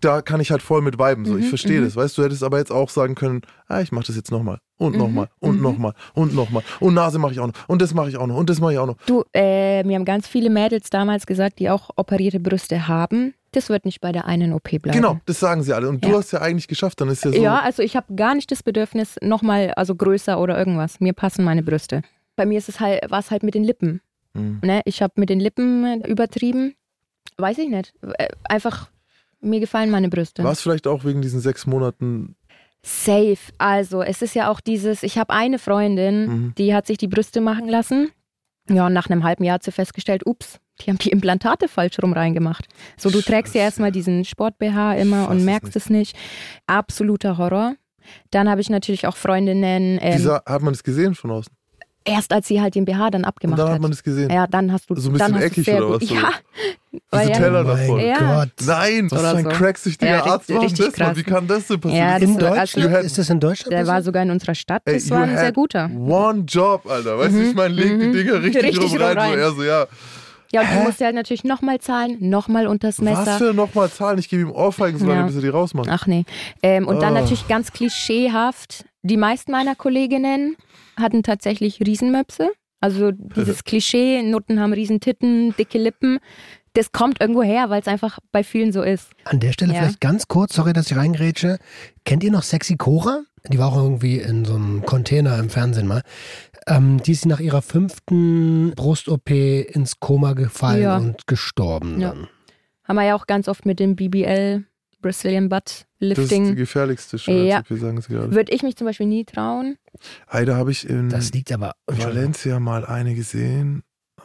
da 0.00 0.22
kann 0.22 0.40
ich 0.40 0.50
halt 0.50 0.62
voll 0.62 0.82
mit 0.82 0.98
viben. 0.98 1.24
So. 1.24 1.32
Mhm, 1.34 1.40
ich 1.40 1.48
verstehe 1.48 1.80
das. 1.80 1.96
Weißt 1.96 2.16
du, 2.16 2.22
du 2.22 2.26
hättest 2.26 2.42
aber 2.42 2.58
jetzt 2.58 2.72
auch 2.72 2.88
sagen 2.90 3.14
können, 3.14 3.42
ah, 3.68 3.80
ich 3.80 3.92
mache 3.92 4.06
das 4.06 4.16
jetzt 4.16 4.30
nochmal. 4.30 4.58
Und 4.78 4.92
Mhm, 4.92 4.98
nochmal. 4.98 5.28
Und 5.40 5.62
nochmal. 5.62 5.94
Und 6.14 6.34
nochmal. 6.34 6.62
Und 6.80 6.94
Nase 6.94 7.18
mache 7.18 7.32
ich 7.32 7.40
auch 7.40 7.46
noch. 7.46 7.54
Und 7.68 7.80
das 7.82 7.94
mache 7.94 8.08
ich 8.10 8.16
auch 8.16 8.26
noch. 8.26 8.36
Und 8.36 8.50
das 8.50 8.60
mache 8.60 8.72
ich 8.74 8.78
auch 8.78 8.86
noch. 8.86 8.96
Du, 9.06 9.24
äh, 9.34 9.82
mir 9.84 9.96
haben 9.96 10.04
ganz 10.04 10.26
viele 10.28 10.50
Mädels 10.50 10.90
damals 10.90 11.26
gesagt, 11.26 11.58
die 11.58 11.70
auch 11.70 11.90
operierte 11.96 12.40
Brüste 12.40 12.88
haben. 12.88 13.34
Das 13.52 13.68
wird 13.70 13.86
nicht 13.86 14.00
bei 14.02 14.12
der 14.12 14.26
einen 14.26 14.52
OP 14.52 14.68
bleiben. 14.78 14.92
Genau, 14.98 15.18
das 15.24 15.40
sagen 15.40 15.62
sie 15.62 15.72
alle. 15.72 15.88
Und 15.88 16.04
du 16.04 16.10
Ja. 16.10 16.16
hast 16.18 16.32
ja 16.32 16.40
eigentlich 16.42 16.68
geschafft. 16.68 17.00
Dann 17.00 17.08
ist 17.08 17.24
ja 17.24 17.32
so. 17.32 17.42
Ja, 17.42 17.60
also 17.60 17.82
ich 17.82 17.96
habe 17.96 18.14
gar 18.14 18.34
nicht 18.34 18.50
das 18.50 18.62
Bedürfnis, 18.62 19.16
nochmal, 19.22 19.72
also 19.76 19.94
größer 19.94 20.38
oder 20.38 20.58
irgendwas. 20.58 21.00
Mir 21.00 21.14
passen 21.14 21.42
meine 21.44 21.62
Brüste. 21.62 22.02
Bei 22.36 22.44
mir 22.44 22.58
ist 22.58 22.68
es 22.68 22.80
halt, 22.80 23.10
war 23.10 23.20
es 23.20 23.30
halt 23.30 23.42
mit 23.42 23.54
den 23.54 23.64
Lippen. 23.64 24.02
Mhm. 24.34 24.60
Ne? 24.62 24.82
Ich 24.84 25.00
habe 25.00 25.14
mit 25.16 25.30
den 25.30 25.40
Lippen 25.40 26.02
übertrieben. 26.04 26.74
Weiß 27.38 27.56
ich 27.56 27.68
nicht. 27.70 27.94
Äh, 28.18 28.28
Einfach, 28.44 28.90
mir 29.40 29.60
gefallen 29.60 29.90
meine 29.90 30.08
Brüste. 30.08 30.42
War 30.44 30.52
es 30.52 30.60
vielleicht 30.60 30.86
auch 30.86 31.04
wegen 31.04 31.22
diesen 31.22 31.40
sechs 31.40 31.66
Monaten? 31.66 32.36
Safe. 32.82 33.36
Also, 33.58 34.02
es 34.02 34.22
ist 34.22 34.34
ja 34.34 34.50
auch 34.50 34.60
dieses, 34.60 35.02
ich 35.02 35.18
habe 35.18 35.32
eine 35.32 35.58
Freundin, 35.58 36.26
Mhm. 36.26 36.54
die 36.56 36.74
hat 36.74 36.86
sich 36.86 36.98
die 36.98 37.08
Brüste 37.08 37.40
machen 37.40 37.68
lassen. 37.68 38.10
Ja, 38.68 38.86
und 38.86 38.92
nach 38.92 39.08
einem 39.10 39.24
halben 39.24 39.44
Jahr 39.44 39.54
hat 39.54 39.62
sie 39.64 39.72
festgestellt, 39.72 40.26
ups, 40.26 40.58
die 40.80 40.90
haben 40.90 40.98
die 40.98 41.10
Implantate 41.10 41.68
falsch 41.68 41.98
rum 42.02 42.12
reingemacht. 42.12 42.66
So, 42.96 43.10
du 43.10 43.20
trägst 43.22 43.54
ja 43.54 43.60
Scheiße. 43.60 43.64
erstmal 43.64 43.92
diesen 43.92 44.24
Sport-BH 44.24 44.94
immer 44.96 45.28
und 45.28 45.38
es 45.38 45.44
merkst 45.44 45.74
nicht. 45.74 45.76
es 45.76 45.90
nicht. 45.90 46.16
Absoluter 46.66 47.38
Horror. 47.38 47.74
Dann 48.30 48.48
habe 48.48 48.60
ich 48.60 48.70
natürlich 48.70 49.06
auch 49.06 49.16
Freundinnen, 49.16 49.98
ähm, 50.00 50.12
Dieser, 50.16 50.42
hat 50.46 50.62
man 50.62 50.74
es 50.74 50.82
gesehen 50.84 51.14
von 51.14 51.30
außen? 51.32 51.52
Erst 52.06 52.32
als 52.32 52.48
sie 52.48 52.60
halt 52.62 52.74
den 52.74 52.84
BH 52.86 53.10
dann 53.10 53.24
abgemacht 53.24 53.58
dann 53.58 53.66
hat 53.68 53.74
hat. 53.74 53.82
man 53.82 53.92
es 53.92 54.02
gesehen. 54.02 54.30
ja, 54.30 54.46
dann 54.46 54.72
hast 54.72 54.88
du 54.88 54.94
So 54.96 55.10
ein 55.10 55.18
dann 55.18 55.32
bisschen 55.34 55.48
du's 55.54 55.66
eckig 55.68 55.74
oder 55.82 55.90
was, 55.90 56.02
so? 56.08 56.14
Ja. 56.14 56.30
Diese 57.20 57.32
Teller 57.32 57.60
oh 57.60 57.64
davon. 57.64 58.00
Ja. 58.00 58.18
Gott. 58.44 58.48
Nein, 58.66 59.10
was 59.10 59.20
für 59.20 59.28
ein 59.36 59.44
so. 59.44 59.50
cracksüchtiger 59.50 60.10
Ja, 60.10 60.24
Arzt 60.24 60.48
macht 60.50 60.62
richtig 60.64 60.86
das, 60.86 60.94
krass. 60.94 61.16
Wie 61.16 61.22
kann 61.22 61.46
das 61.46 61.66
denn 61.66 61.80
passieren? 61.80 62.06
Ja, 62.06 62.14
Das 62.18 62.22
In 62.22 62.40
war- 62.40 62.56
Deutschland? 62.56 62.86
also- 62.94 63.06
ist 63.06 63.18
das 63.18 63.30
in 63.30 63.40
Deutschland? 63.40 63.72
Der 63.72 63.86
war 63.86 64.02
sogar 64.02 64.22
in 64.22 64.30
unserer 64.30 64.54
Stadt. 64.54 64.82
Ey, 64.86 64.94
Das 64.94 65.08
you 65.08 65.14
war 65.14 65.22
ein 65.24 65.36
sehr 65.36 65.52
guter. 65.52 65.90
One 65.94 66.44
Job, 66.46 66.86
Alter. 66.88 67.18
Weißt 67.18 67.34
du, 67.34 67.42
ich 67.42 67.54
meine, 67.54 67.74
leg 67.74 68.00
die 68.00 68.06
mhm. 68.08 68.12
Dinger 68.12 68.42
richtig, 68.42 68.62
Richtig 68.64 68.92
rum 68.92 69.02
rein. 69.02 69.18
rum 69.18 69.24
So, 69.26 69.30
rein. 69.32 69.38
er 69.38 69.50
so, 69.52 69.62
ja. 69.64 69.86
Ja, 70.52 70.60
und 70.60 70.68
Hä? 70.68 70.78
du 70.78 70.84
musst 70.84 71.00
ja 71.00 71.06
halt 71.06 71.16
natürlich 71.16 71.42
nochmal 71.44 71.80
zahlen, 71.80 72.16
nochmal 72.20 72.68
unters 72.68 73.00
Messer. 73.00 73.26
Was 73.26 73.36
für 73.38 73.52
nochmal 73.52 73.90
Zahlen? 73.90 74.18
Ich 74.20 74.28
gebe 74.28 74.42
ihm 74.42 74.52
Ohrfeigen, 74.52 74.98
solange 74.98 75.20
Ja. 75.20 75.26
bis 75.26 75.34
er 75.34 75.42
die 75.42 75.48
rausmacht. 75.48 75.88
Ach 75.90 76.06
nee. 76.06 76.24
Ähm, 76.62 76.86
und 76.86 77.02
dann 77.02 77.12
Oh. 77.16 77.20
natürlich 77.20 77.48
ganz 77.48 77.72
klischeehaft. 77.72 78.84
Die 79.02 79.16
meisten 79.16 79.50
meiner 79.52 79.74
Kolleginnen 79.74 80.56
hatten 80.96 81.22
tatsächlich 81.22 81.80
Riesenmöpse. 81.80 82.50
Also 82.80 83.10
dieses 83.12 83.64
Klischee, 83.64 84.22
Nutten 84.22 84.60
haben 84.60 84.72
Riesentitten, 84.72 85.54
dicke 85.56 85.78
Lippen. 85.78 86.18
Das 86.74 86.92
kommt 86.92 87.20
irgendwo 87.22 87.42
her, 87.42 87.70
weil 87.70 87.80
es 87.80 87.88
einfach 87.88 88.18
bei 88.32 88.44
vielen 88.44 88.70
so 88.72 88.82
ist. 88.82 89.10
An 89.24 89.40
der 89.40 89.52
Stelle 89.52 89.72
Ja. 89.72 89.80
vielleicht 89.80 90.00
ganz 90.02 90.28
kurz, 90.28 90.54
sorry, 90.54 90.74
dass 90.74 90.90
ich 90.90 90.96
reingrätsche. 90.96 91.58
Kennt 92.04 92.22
ihr 92.22 92.30
noch 92.30 92.42
Sexy 92.42 92.76
Cora? 92.76 93.22
Die 93.50 93.58
war 93.58 93.72
auch 93.72 93.76
irgendwie 93.76 94.18
in 94.18 94.44
so 94.44 94.56
einem 94.56 94.82
Container 94.84 95.38
im 95.38 95.48
Fernsehen 95.48 95.86
mal. 95.86 96.02
Ähm, 96.66 97.00
die 97.02 97.12
ist 97.12 97.24
nach 97.26 97.40
ihrer 97.40 97.62
fünften 97.62 98.72
Brust-OP 98.74 99.30
ins 99.30 100.00
Koma 100.00 100.32
gefallen 100.34 100.82
Ja. 100.82 100.96
und 100.98 101.26
gestorben 101.26 102.00
Ja. 102.00 102.12
Haben 102.84 102.96
wir 102.96 103.04
ja 103.04 103.14
auch 103.16 103.26
ganz 103.26 103.48
oft 103.48 103.64
mit 103.66 103.80
dem 103.80 103.96
BBL, 103.96 104.64
Brazilian 105.06 105.48
Butt 105.48 105.64
Das 105.64 105.74
ist 105.74 105.86
die 106.00 106.04
Lifting. 106.06 106.56
gefährlichste 106.56 107.16
Ja. 107.16 107.20
Schönheits-OP, 107.22 107.78
sagen 107.78 108.00
sie 108.00 108.08
gerade. 108.12 108.34
Würde 108.34 108.52
ich 108.52 108.62
mich 108.62 108.76
zum 108.76 108.86
Beispiel 108.86 109.06
nie 109.06 109.24
trauen. 109.24 109.76
Ey, 110.30 110.44
da 110.44 110.56
habe 110.56 110.70
ich 110.72 110.88
in 110.88 111.08
Das 111.08 111.32
liegt 111.32 111.52
aber. 111.52 111.74
Valencia 111.86 112.58
mal 112.60 112.84
eine 112.84 113.14
gesehen. 113.14 113.82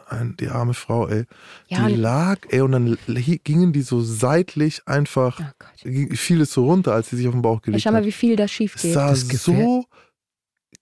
Ein, 0.08 0.36
die 0.38 0.48
arme 0.48 0.74
Frau, 0.74 1.08
ey. 1.08 1.24
Ja, 1.68 1.88
die 1.88 1.94
lag, 1.94 2.36
ey, 2.50 2.60
und 2.60 2.72
dann 2.72 2.98
gingen 3.44 3.72
die 3.72 3.80
so 3.80 4.02
seitlich 4.02 4.82
einfach, 4.86 5.40
oh 5.40 5.44
Gott. 5.58 5.70
ging- 5.84 6.14
fiel 6.16 6.42
es 6.42 6.52
so 6.52 6.66
runter, 6.66 6.92
als 6.92 7.08
sie 7.08 7.16
sich 7.16 7.26
auf 7.28 7.32
den 7.32 7.40
Bauch 7.40 7.56
Ja, 7.60 7.60
gelegt 7.66 7.82
schau 7.84 7.92
mal, 7.92 7.98
hat. 7.98 8.04
wie 8.04 8.12
viel 8.12 8.36
da 8.36 8.46
schief 8.46 8.74
Es 8.76 8.82
geht. 8.82 8.92
sah 8.92 9.08
Das 9.10 9.20
so 9.28 9.84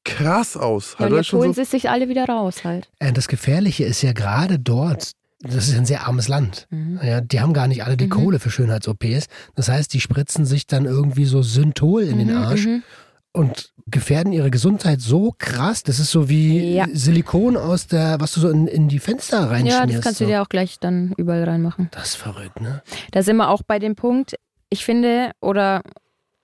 krass 0.05 0.57
aus. 0.57 0.92
Ja, 0.94 0.98
Halt, 1.01 1.12
und 1.12 1.16
jetzt 1.18 1.32
holen 1.32 1.53
so, 1.55 1.62
sie 1.62 1.70
sich 1.70 1.90
alle 1.90 2.09
wieder 2.09 2.24
raus 2.24 2.64
halt. 2.64 2.90
Äh, 2.98 3.12
Das 3.12 3.28
Gefährliche 3.28 3.84
ist 3.84 4.03
ja 4.03 4.12
gerade 4.12 4.59
dort, 4.59 5.12
das 5.43 5.68
ist 5.68 5.76
ein 5.76 5.86
sehr 5.86 6.07
armes 6.07 6.28
Land. 6.28 6.66
Mhm. 6.70 7.01
Ja, 7.03 7.20
die 7.20 7.41
haben 7.41 7.53
gar 7.53 7.66
nicht 7.66 7.84
alle 7.84 7.97
die 7.97 8.07
Mhm. 8.07 8.11
Kohle 8.11 8.38
für 8.41 8.51
Schönheits-OPs. 8.51 9.26
Das 9.55 9.68
heißt, 9.68 9.93
die 9.95 10.01
spritzen 10.01 10.45
sich 10.45 10.66
dann 10.66 10.84
irgendwie 10.84 11.24
so 11.24 11.43
Synthol 11.43 12.03
in 12.03 12.18
den 12.18 12.28
Mhm, 12.30 12.36
Arsch 12.36 12.66
mhm. 12.66 12.82
und 13.32 13.72
gefährden 13.86 14.32
ihre 14.32 14.51
Gesundheit 14.51 15.01
so 15.01 15.34
krass. 15.38 15.82
Das 15.82 15.99
ist 15.99 16.11
so 16.11 16.28
wie 16.28 16.74
Ja. 16.74 16.86
Silikon 16.93 17.57
aus 17.57 17.86
der, 17.86 18.20
was 18.20 18.32
du 18.32 18.41
so 18.41 18.49
in, 18.51 18.66
in 18.66 18.88
die 18.88 18.99
Fenster 18.99 19.51
reinschmierst. 19.51 19.78
Ja, 19.80 19.86
das 19.86 20.01
kannst 20.03 20.20
du 20.20 20.24
so. 20.24 20.30
dir 20.30 20.43
auch 20.43 20.49
gleich 20.49 20.78
dann 20.78 21.12
überall 21.16 21.45
reinmachen. 21.45 21.88
Das 21.93 22.09
ist 22.11 22.16
verrückt, 22.16 22.61
ne? 22.61 22.82
Da 23.11 23.22
sind 23.22 23.36
wir 23.36 23.49
auch 23.49 23.62
bei 23.62 23.78
dem 23.78 23.97
Punkt, 23.97 24.34
ich 24.68 24.84
finde, 24.84 25.32
oder 25.41 25.82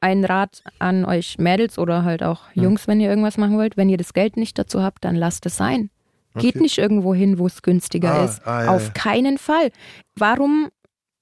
ein 0.00 0.24
Rat 0.24 0.62
an 0.78 1.04
euch 1.04 1.38
Mädels 1.38 1.78
oder 1.78 2.04
halt 2.04 2.22
auch 2.22 2.42
Ja. 2.54 2.64
Jungs, 2.64 2.86
wenn 2.88 3.00
ihr 3.00 3.08
irgendwas 3.10 3.36
machen 3.38 3.56
wollt, 3.56 3.76
wenn 3.76 3.88
ihr 3.88 3.96
das 3.98 4.12
Geld 4.12 4.36
nicht 4.36 4.58
dazu 4.58 4.82
habt, 4.82 5.04
dann 5.04 5.14
lasst 5.16 5.46
es 5.46 5.56
sein. 5.56 5.90
Geht 6.38 6.54
Okay. 6.56 6.62
nicht 6.62 6.78
irgendwo 6.78 7.14
hin, 7.14 7.38
wo 7.38 7.46
es 7.46 7.62
günstiger 7.62 8.14
Ah, 8.14 8.24
ist. 8.24 8.46
ah, 8.46 8.64
ja, 8.64 8.70
Auf 8.70 8.86
ja. 8.86 8.92
keinen 8.92 9.38
Fall. 9.38 9.70
Warum 10.18 10.68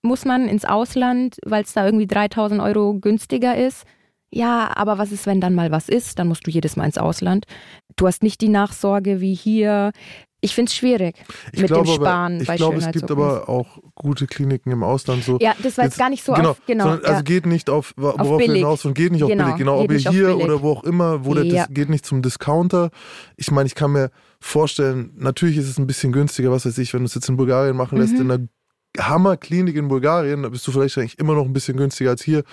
muss 0.03 0.25
man 0.25 0.49
ins 0.49 0.65
Ausland, 0.65 1.37
weil 1.45 1.63
es 1.63 1.73
da 1.73 1.85
irgendwie 1.87 2.07
3000 2.07 2.61
Euro 2.61 2.95
günstiger 3.01 3.57
ist? 3.57 3.85
Ja, 4.31 4.71
aber 4.77 4.99
was 4.99 5.13
ist, 5.13 5.27
wenn 5.27 5.41
dann 5.41 5.55
mal 5.55 5.71
was 5.71 5.89
ist? 5.89 6.19
Dann 6.19 6.29
musst 6.29 6.47
du 6.47 6.51
jedes 6.51 6.77
Mal 6.77 6.87
ins 6.87 6.99
Ausland. 6.99 7.47
Du 7.97 8.07
hast 8.07 8.23
nicht 8.23 8.41
die 8.41 8.49
Nachsorge 8.49 9.21
wie 9.21 9.35
hier. 9.35 9.93
Ich 10.41 10.55
finde 10.55 10.69
es 10.69 10.75
schwierig 10.77 11.15
Ich 11.55 11.61
mit 11.61 11.69
glaube 11.69 11.87
dem 11.87 11.95
Sparen 11.95 12.33
aber, 12.35 12.43
ich 12.43 12.49
bei 12.49 12.57
glaube, 12.57 12.77
es 12.77 12.91
gibt 12.91 13.11
aber 13.11 13.49
auch 13.49 13.79
gute 13.95 14.27
Kliniken 14.27 14.73
im 14.73 14.83
Ausland. 14.83 15.25
So. 15.25 15.39
Ja, 15.41 15.55
das 15.63 15.79
war 15.79 15.87
jetzt, 15.87 15.97
gar 15.97 16.11
nicht 16.11 16.23
so 16.23 16.35
genau, 16.35 16.51
auf, 16.51 16.61
genau. 16.67 16.85
sondern, 16.85 17.05
also 17.05 17.17
ja. 17.17 17.23
geht 17.23 17.47
nicht 17.47 17.71
auf, 17.71 17.95
worauf 17.97 18.29
wir 18.33 18.37
billig. 18.39 18.57
hinaus 18.57 18.85
und 18.85 18.93
geht 18.93 19.13
nicht 19.13 19.23
auf 19.23 19.31
Genau, 19.31 19.45
billig. 19.45 19.57
Genau, 19.59 19.81
geht 19.81 19.91
ob 19.91 20.03
ihr 20.03 20.09
auf 20.11 20.15
hier 20.15 20.37
oder 20.37 20.61
wo 20.61 20.73
auch 20.73 20.85
immer, 20.85 21.25
wo 21.25 21.35
Ja. 21.35 21.65
das 21.65 21.73
geht 21.73 21.89
nicht 21.89 22.05
zum 22.05 22.21
Discounter. 22.21 22.91
Ich 23.37 23.51
meine, 23.53 23.69
ich 23.69 23.75
kann 23.75 23.93
mir 23.93 24.11
vorstellen, 24.45 25.13
natürlich 25.17 25.57
ist 25.57 25.69
es 25.69 25.79
ein 25.79 25.87
bisschen 25.87 26.13
günstiger, 26.13 26.51
was 26.51 26.67
weiß 26.67 26.79
ich, 26.79 26.93
wenn 26.93 27.01
du 27.01 27.07
es 27.07 27.15
jetzt 27.15 27.29
in 27.29 27.37
Bulgarien 27.37 27.77
machen 27.77 27.99
lässt, 27.99 28.15
Mhm. 28.15 28.21
in 28.21 28.31
einer 28.31 28.49
Hammerklinik 28.97 29.75
in 29.75 29.89
Bulgarien, 29.89 30.45
da 30.45 30.49
bist 30.51 30.65
du 30.69 30.71
vielleicht 30.71 30.97
eigentlich 30.99 31.19
immer 31.19 31.35
noch 31.35 31.45
ein 31.45 31.53
bisschen 31.53 31.77
günstiger 31.77 32.11
als 32.11 32.23
hier. 32.23 32.45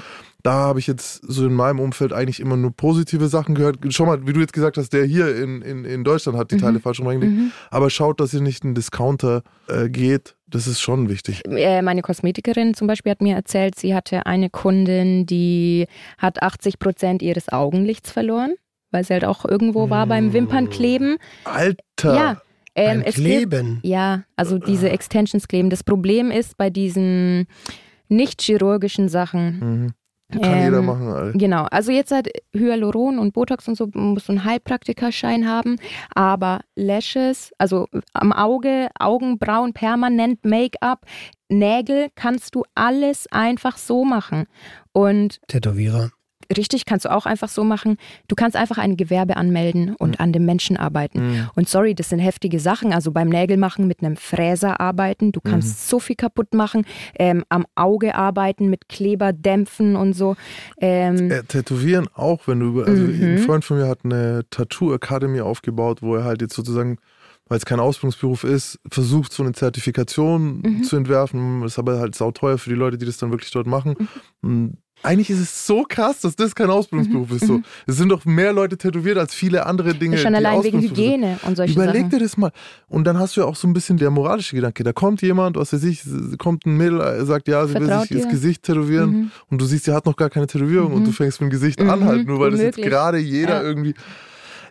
Da 0.41 0.53
habe 0.53 0.79
ich 0.79 0.87
jetzt 0.87 1.21
so 1.27 1.45
in 1.45 1.53
meinem 1.53 1.79
Umfeld 1.79 2.13
eigentlich 2.13 2.39
immer 2.39 2.57
nur 2.57 2.71
positive 2.75 3.27
Sachen 3.27 3.53
gehört. 3.53 3.77
Schau 3.89 4.07
mal, 4.07 4.25
wie 4.25 4.33
du 4.33 4.39
jetzt 4.39 4.53
gesagt 4.53 4.77
hast, 4.77 4.91
der 4.91 5.05
hier 5.05 5.35
in, 5.35 5.61
in, 5.61 5.85
in 5.85 6.03
Deutschland 6.03 6.35
hat 6.39 6.49
die 6.49 6.57
Teile 6.57 6.79
falsch 6.79 6.99
rum 6.99 7.07
reingelegt. 7.07 7.37
Mhm. 7.37 7.51
Aber 7.69 7.91
schaut, 7.91 8.19
dass 8.19 8.33
ihr 8.33 8.41
nicht 8.41 8.63
in 8.63 8.73
Discounter 8.73 9.43
äh, 9.67 9.87
geht. 9.89 10.35
Das 10.47 10.65
ist 10.65 10.81
schon 10.81 11.09
wichtig. 11.09 11.43
Äh, 11.47 11.83
Meine 11.83 12.01
Kosmetikerin 12.01 12.73
zum 12.73 12.87
Beispiel 12.87 13.11
hat 13.11 13.21
mir 13.21 13.35
erzählt, 13.35 13.75
sie 13.77 13.93
hatte 13.93 14.25
eine 14.25 14.49
Kundin, 14.49 15.27
die 15.27 15.85
hat 16.17 16.41
80 16.41 16.79
Prozent 16.79 17.21
ihres 17.21 17.49
Augenlichts 17.49 18.11
verloren, 18.11 18.55
weil 18.91 19.03
sie 19.03 19.13
halt 19.13 19.25
auch 19.25 19.45
irgendwo 19.45 19.89
war 19.89 20.07
beim 20.07 20.33
Wimpernkleben. 20.33 21.17
Alter! 21.45 22.15
Ja, 22.15 22.41
ähm, 22.75 23.01
es 23.05 23.15
gibt, 23.15 23.27
Kleben. 23.27 23.79
ja, 23.83 24.23
also 24.35 24.57
diese 24.57 24.89
Extensions 24.89 25.47
kleben. 25.47 25.69
Das 25.69 25.83
Problem 25.83 26.31
ist 26.31 26.57
bei 26.57 26.69
diesen 26.69 27.47
nicht 28.07 28.41
chirurgischen 28.41 29.09
Sachen. 29.09 29.59
Mhm. 29.59 29.93
Kann 30.39 30.63
jeder 30.63 30.77
ähm, 30.77 30.85
machen, 30.85 31.07
Alter. 31.09 31.37
Genau, 31.37 31.63
also 31.65 31.91
jetzt 31.91 32.11
halt 32.11 32.29
Hyaluron 32.55 33.19
und 33.19 33.33
Botox 33.33 33.67
und 33.67 33.75
so 33.75 33.89
musst 33.93 34.29
du 34.29 34.31
einen 34.31 34.45
Heilpraktikerschein 34.45 35.47
haben, 35.47 35.75
aber 36.15 36.61
Lashes, 36.75 37.51
also 37.57 37.87
am 38.13 38.31
Auge, 38.31 38.87
Augenbrauen, 38.97 39.73
permanent 39.73 40.45
Make-up, 40.45 41.05
Nägel 41.49 42.07
kannst 42.15 42.55
du 42.55 42.63
alles 42.75 43.27
einfach 43.31 43.77
so 43.77 44.05
machen. 44.05 44.45
Und 44.93 45.41
Tätowierer. 45.47 46.11
Richtig 46.57 46.85
kannst 46.85 47.05
du 47.05 47.11
auch 47.11 47.25
einfach 47.25 47.49
so 47.49 47.63
machen. 47.63 47.97
Du 48.27 48.35
kannst 48.35 48.55
einfach 48.55 48.77
ein 48.77 48.97
Gewerbe 48.97 49.37
anmelden 49.37 49.95
und 49.95 50.19
an 50.19 50.33
dem 50.33 50.45
Menschen 50.45 50.77
arbeiten. 50.77 51.19
Mhm. 51.19 51.49
Und 51.55 51.69
sorry, 51.69 51.95
das 51.95 52.09
sind 52.09 52.19
heftige 52.19 52.59
Sachen. 52.59 52.93
Also 52.93 53.11
beim 53.11 53.29
Nägelmachen 53.29 53.87
mit 53.87 54.03
einem 54.03 54.17
Fräser 54.17 54.79
arbeiten. 54.79 55.31
Du 55.31 55.39
kannst 55.41 55.87
so 55.89 55.99
viel 55.99 56.15
kaputt 56.15 56.53
machen. 56.53 56.85
Ähm, 57.17 57.43
am 57.49 57.65
Auge 57.75 58.15
arbeiten 58.15 58.69
mit 58.69 58.89
Kleber 58.89 59.33
dämpfen 59.33 59.95
und 59.95 60.13
so. 60.13 60.35
Ähm, 60.79 61.31
Äh, 61.31 61.43
tätowieren 61.43 62.07
auch, 62.13 62.47
wenn 62.47 62.59
du 62.59 62.67
über, 62.67 62.87
also 62.87 63.03
Mhm. 63.03 63.23
ein 63.23 63.37
Freund 63.39 63.65
von 63.65 63.77
mir 63.77 63.87
hat 63.87 63.99
eine 64.03 64.43
Tattoo 64.49 64.93
Academy 64.93 65.41
aufgebaut, 65.41 66.01
wo 66.01 66.15
er 66.15 66.23
halt 66.23 66.41
jetzt 66.41 66.53
sozusagen, 66.55 66.97
weil 67.47 67.57
es 67.57 67.65
kein 67.65 67.79
Ausbildungsberuf 67.79 68.43
ist, 68.43 68.79
versucht, 68.89 69.33
so 69.33 69.43
eine 69.43 69.51
Zertifikation 69.51 70.61
Mhm. 70.61 70.83
zu 70.83 70.95
entwerfen. 70.95 71.61
Das 71.61 71.73
ist 71.73 71.79
aber 71.79 71.99
halt 71.99 72.15
sauteuer 72.15 72.57
für 72.57 72.69
die 72.69 72.75
Leute, 72.75 72.97
die 72.97 73.05
das 73.05 73.17
dann 73.17 73.31
wirklich 73.31 73.51
dort 73.51 73.67
machen. 73.67 73.95
Mhm. 74.41 74.77
Eigentlich 75.03 75.29
ist 75.29 75.39
es 75.39 75.65
so 75.67 75.83
krass, 75.87 76.19
dass 76.21 76.35
das 76.35 76.53
kein 76.53 76.69
Ausbildungsberuf 76.69 77.31
ist. 77.31 77.47
So. 77.47 77.61
Es 77.87 77.97
sind 77.97 78.09
doch 78.09 78.23
mehr 78.25 78.53
Leute 78.53 78.77
tätowiert 78.77 79.17
als 79.17 79.33
viele 79.33 79.65
andere 79.65 79.95
Dinge. 79.95 80.17
Mhm. 80.17 80.21
schon 80.21 80.31
die 80.33 80.37
allein 80.37 80.63
wegen. 80.63 80.81
Hygiene 80.81 81.39
und 81.43 81.55
solche 81.57 81.73
Überleg 81.73 81.95
Sachen. 82.03 82.09
dir 82.11 82.19
das 82.19 82.37
mal. 82.37 82.51
Und 82.87 83.05
dann 83.05 83.17
hast 83.17 83.35
du 83.35 83.41
ja 83.41 83.47
auch 83.47 83.55
so 83.55 83.67
ein 83.67 83.73
bisschen 83.73 83.97
der 83.97 84.11
moralische 84.11 84.55
Gedanke. 84.55 84.83
Da 84.83 84.93
kommt 84.93 85.21
jemand, 85.21 85.57
was 85.57 85.73
weiß 85.73 85.83
ich, 85.85 86.01
kommt 86.37 86.65
ein 86.65 86.77
Mädel, 86.77 87.01
äh, 87.01 87.25
sagt, 87.25 87.47
ja, 87.47 87.65
sie 87.67 87.73
will 87.73 87.85
Vertraut 87.87 88.03
sich 88.07 88.11
ins 88.17 88.23
dir. 88.25 88.31
Gesicht 88.31 88.63
tätowieren. 88.63 89.09
Mhm. 89.11 89.31
Und 89.49 89.61
du 89.61 89.65
siehst, 89.65 89.85
sie 89.85 89.93
hat 89.93 90.05
noch 90.05 90.15
gar 90.15 90.29
keine 90.29 90.47
Tätowierung 90.47 90.93
und 90.93 91.05
du 91.05 91.11
fängst 91.11 91.41
mit 91.41 91.49
dem 91.49 91.51
Gesicht 91.51 91.79
Mhm. 91.81 91.89
an 91.89 92.05
halt, 92.05 92.27
nur 92.27 92.39
weil 92.39 92.51
das 92.51 92.59
jetzt 92.61 92.77
Unmöglich. 92.77 92.91
gerade 92.91 93.17
jeder 93.17 93.61
Ja. 93.61 93.67
irgendwie. 93.67 93.95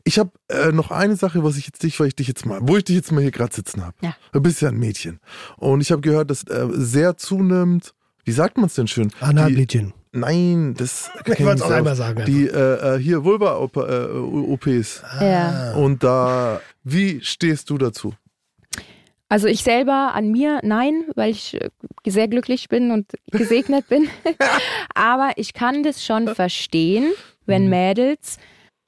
Ich 0.05 0.19
habe 0.19 0.31
äh, 0.49 0.73
noch 0.73 0.91
eine 0.91 1.17
Sache, 1.17 1.45
was 1.45 1.57
ich 1.59 1.67
jetzt 1.67 1.83
dich, 1.83 1.99
weil 2.01 2.07
ich 2.07 2.17
dich 2.17 2.27
jetzt 2.29 2.47
mal, 2.47 2.59
wo 2.63 2.77
ich 2.77 2.85
dich 2.85 2.97
jetzt 2.97 3.13
mal 3.13 3.21
hier 3.21 3.31
gerade 3.33 3.55
sitzen 3.55 3.83
habe. 3.85 3.95
Ja. 4.01 4.15
Du 4.33 4.41
bist 4.41 4.63
ja 4.63 4.69
ein 4.71 4.79
Mädchen. 4.79 5.21
Und 5.59 5.81
ich 5.83 5.93
habe 5.93 6.01
gehört, 6.01 6.31
dass 6.31 6.45
äh, 6.45 6.69
sehr 6.71 7.17
zunimmt, 7.19 7.93
wie 8.25 8.33
sagt 8.33 8.57
man 8.57 8.67
es 8.67 8.75
denn 8.75 8.87
schön? 8.87 9.09
Die, 9.09 9.23
Analblättchen. 9.25 9.93
Nein, 10.13 10.75
das 10.77 11.11
Ich 11.27 11.35
kenn 11.37 11.47
wollte 11.47 11.59
es 11.59 11.63
auch 11.63 11.69
nicht 11.69 11.79
einmal 11.79 11.97
sagen. 11.97 12.25
Die 12.27 12.47
äh, 12.47 12.97
äh, 12.97 12.99
hier 12.99 13.25
Vulva-OPs. 13.25 15.03
Ja. 15.21 15.73
Und 15.75 16.03
da, 16.03 16.61
wie 16.85 17.21
stehst 17.23 17.71
du 17.71 17.79
dazu? 17.79 18.15
Also 19.29 19.47
ich 19.47 19.63
selber 19.63 20.13
an 20.15 20.33
mir, 20.33 20.59
nein, 20.65 21.05
weil 21.15 21.31
ich 21.31 21.55
äh, 21.55 21.71
sehr 22.07 22.27
glücklich 22.27 22.69
bin 22.69 22.91
und 22.91 23.13
gesegnet 23.31 23.89
bin. 23.89 24.09
Aber 24.95 25.31
ich 25.37 25.55
kann 25.55 25.83
das 25.85 26.05
schon 26.05 26.35
verstehen, 26.35 27.13
wenn 27.47 27.65
Mhm. 27.65 27.71
Mädels, 27.71 28.39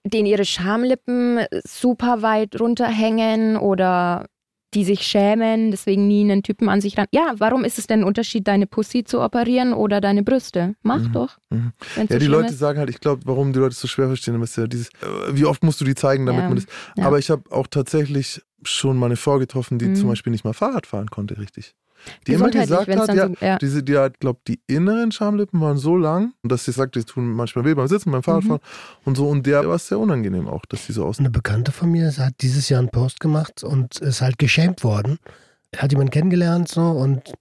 denen 0.05 0.27
ihre 0.27 0.45
Schamlippen 0.45 1.47
super 1.65 2.23
weit 2.23 2.59
runterhängen 2.59 3.57
oder 3.57 4.27
die 4.75 4.85
sich 4.85 5.03
schämen, 5.03 5.71
deswegen 5.71 6.07
nie 6.09 6.23
einen 6.23 6.43
Typen 6.43 6.69
an 6.69 6.81
sich 6.81 6.97
ran. 6.97 7.07
Ja, 7.13 7.35
warum 7.39 7.65
ist 7.65 7.79
es 7.79 7.87
denn 7.87 8.01
ein 8.01 8.05
Unterschied, 8.05 8.49
deine 8.49 8.67
Pussy 8.67 9.05
zu 9.05 9.21
operieren 9.21 9.73
oder 9.75 10.01
deine 10.01 10.23
Brüste? 10.23 10.75
Mach 10.83 11.01
Mhm. 11.09 11.13
doch. 11.13 11.39
Mhm. 11.51 11.73
Ja, 12.09 12.19
die 12.19 12.27
Leute 12.27 12.53
ist. 12.53 12.59
sagen 12.59 12.79
halt, 12.79 12.89
ich 12.91 13.01
glaube, 13.01 13.23
warum 13.27 13.53
die 13.53 13.59
Leute 13.59 13.73
es 13.73 13.81
so 13.81 13.89
schwer 13.89 14.07
verstehen, 14.07 14.41
ist 14.43 14.57
ja 14.57 14.67
dieses, 14.67 14.89
äh, 14.89 14.93
wie 15.33 15.45
oft 15.45 15.63
musst 15.63 15.81
du 15.81 15.85
die 15.85 15.95
zeigen, 15.95 16.25
damit 16.27 16.43
Ja, 16.43 16.49
man 16.49 16.57
das. 16.57 16.67
ja. 16.97 17.05
Aber 17.07 17.19
ich 17.19 17.31
habe 17.31 17.43
auch 17.51 17.67
tatsächlich 17.67 18.41
schon 18.65 18.97
mal 18.97 19.07
eine 19.07 19.17
Frau 19.17 19.39
getroffen, 19.39 19.79
die 19.79 19.87
Mhm. 19.89 19.95
zum 19.97 20.09
Beispiel 20.09 20.31
nicht 20.31 20.45
mal 20.45 20.53
Fahrrad 20.55 20.87
fahren 20.87 21.11
konnte, 21.11 21.39
richtig. 21.39 21.75
Die 22.27 22.33
immer 22.33 22.51
gesagt 22.51 22.89
hat, 22.89 23.15
ja, 23.15 23.29
so- 23.29 23.35
ja. 23.41 23.59
diese, 23.59 23.83
die 23.83 23.97
hat, 23.97 24.19
glaube 24.21 24.41
die 24.49 24.61
inneren 24.67 25.13
Schamlippen 25.13 25.61
waren 25.61 25.77
so 25.79 25.97
lang, 25.97 26.33
und 26.43 26.51
dass 26.53 26.65
sie 26.65 26.73
sagt, 26.73 26.95
die 26.97 27.05
tun 27.05 27.31
manchmal 27.33 27.65
weh 27.65 27.75
beim 27.75 27.87
Sitzen, 27.89 28.11
beim 28.11 28.19
Mhm. 28.19 28.23
Fahrradfahren 28.25 28.61
und 29.05 29.17
so. 29.17 29.29
Und 29.29 29.47
der 29.47 29.67
war 29.69 29.77
es 29.77 29.87
sehr 29.89 29.99
unangenehm 29.99 30.49
auch, 30.49 30.65
dass 30.67 30.87
die 30.87 30.93
so 30.93 31.05
aussehen. 31.05 31.27
Eine 31.27 31.31
Bekannte 31.33 31.73
von 31.73 31.91
mir 31.91 32.11
hat 32.17 32.35
dieses 32.41 32.69
Jahr 32.69 32.81
einen 32.81 32.91
Post 32.91 33.21
gemacht 33.21 33.63
und 33.65 33.99
ist 33.99 34.21
halt 34.23 34.39
geschämt 34.39 34.85
worden. 34.85 35.19
Er 35.71 35.83
hat 35.83 35.93
jemanden 35.93 36.11
kennengelernt 36.11 36.69
so 36.69 36.83
und 36.83 37.33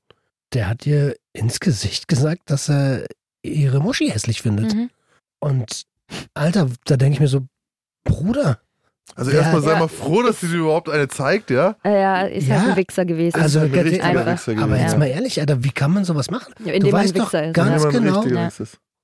der 0.54 0.68
hat 0.70 0.86
ihr 0.86 1.16
ins 1.34 1.60
Gesicht 1.60 2.08
gesagt, 2.08 2.44
dass 2.50 2.70
er 2.70 3.06
ihre 3.44 3.80
Muschi 3.80 4.10
hässlich 4.10 4.42
findet. 4.42 4.74
Mhm. 4.76 4.90
Und 5.40 5.84
Alter, 6.34 6.68
da 6.86 6.98
denke 6.98 7.16
ich 7.16 7.20
mir 7.20 7.28
so, 7.28 7.48
Bruder, 8.04 8.60
Also 9.16 9.32
Ja, 9.32 9.40
erstmal 9.40 9.62
sei 9.62 9.72
ja. 9.74 9.80
mal 9.80 9.88
froh, 9.90 10.22
dass 10.22 10.40
sie 10.40 10.48
dir 10.48 10.58
überhaupt 10.60 10.90
eine 10.90 11.08
zeigt, 11.08 11.50
ja. 11.52 11.76
Ja, 11.84 12.22
ist 12.24 12.48
Ja. 12.48 12.60
halt 12.62 12.70
ein 12.72 12.76
Wichser 12.78 13.06
gewesen. 13.06 13.40
also 13.42 13.60
ein 13.60 13.72
ganz- 13.72 13.86
richtiger. 13.88 14.26
Wichser 14.26 14.52
aber 14.54 14.66
gewesen. 14.68 14.82
jetzt 14.82 14.92
Ja. 14.94 14.98
mal 15.00 15.06
ehrlich, 15.08 15.40
Alter, 15.40 15.64
wie 15.64 15.72
kann 15.72 15.92
man 15.92 16.06
sowas 16.06 16.32
machen? 16.32 16.54
indem 16.60 16.80
du 16.80 16.92
man 16.92 16.96
ein 17.02 17.04
weißt 17.06 17.18
doch 17.20 17.26
Wichser 17.34 17.48
ist. 17.48 17.54
ganz 17.54 17.86
ein 17.86 17.92
genau. 17.92 18.24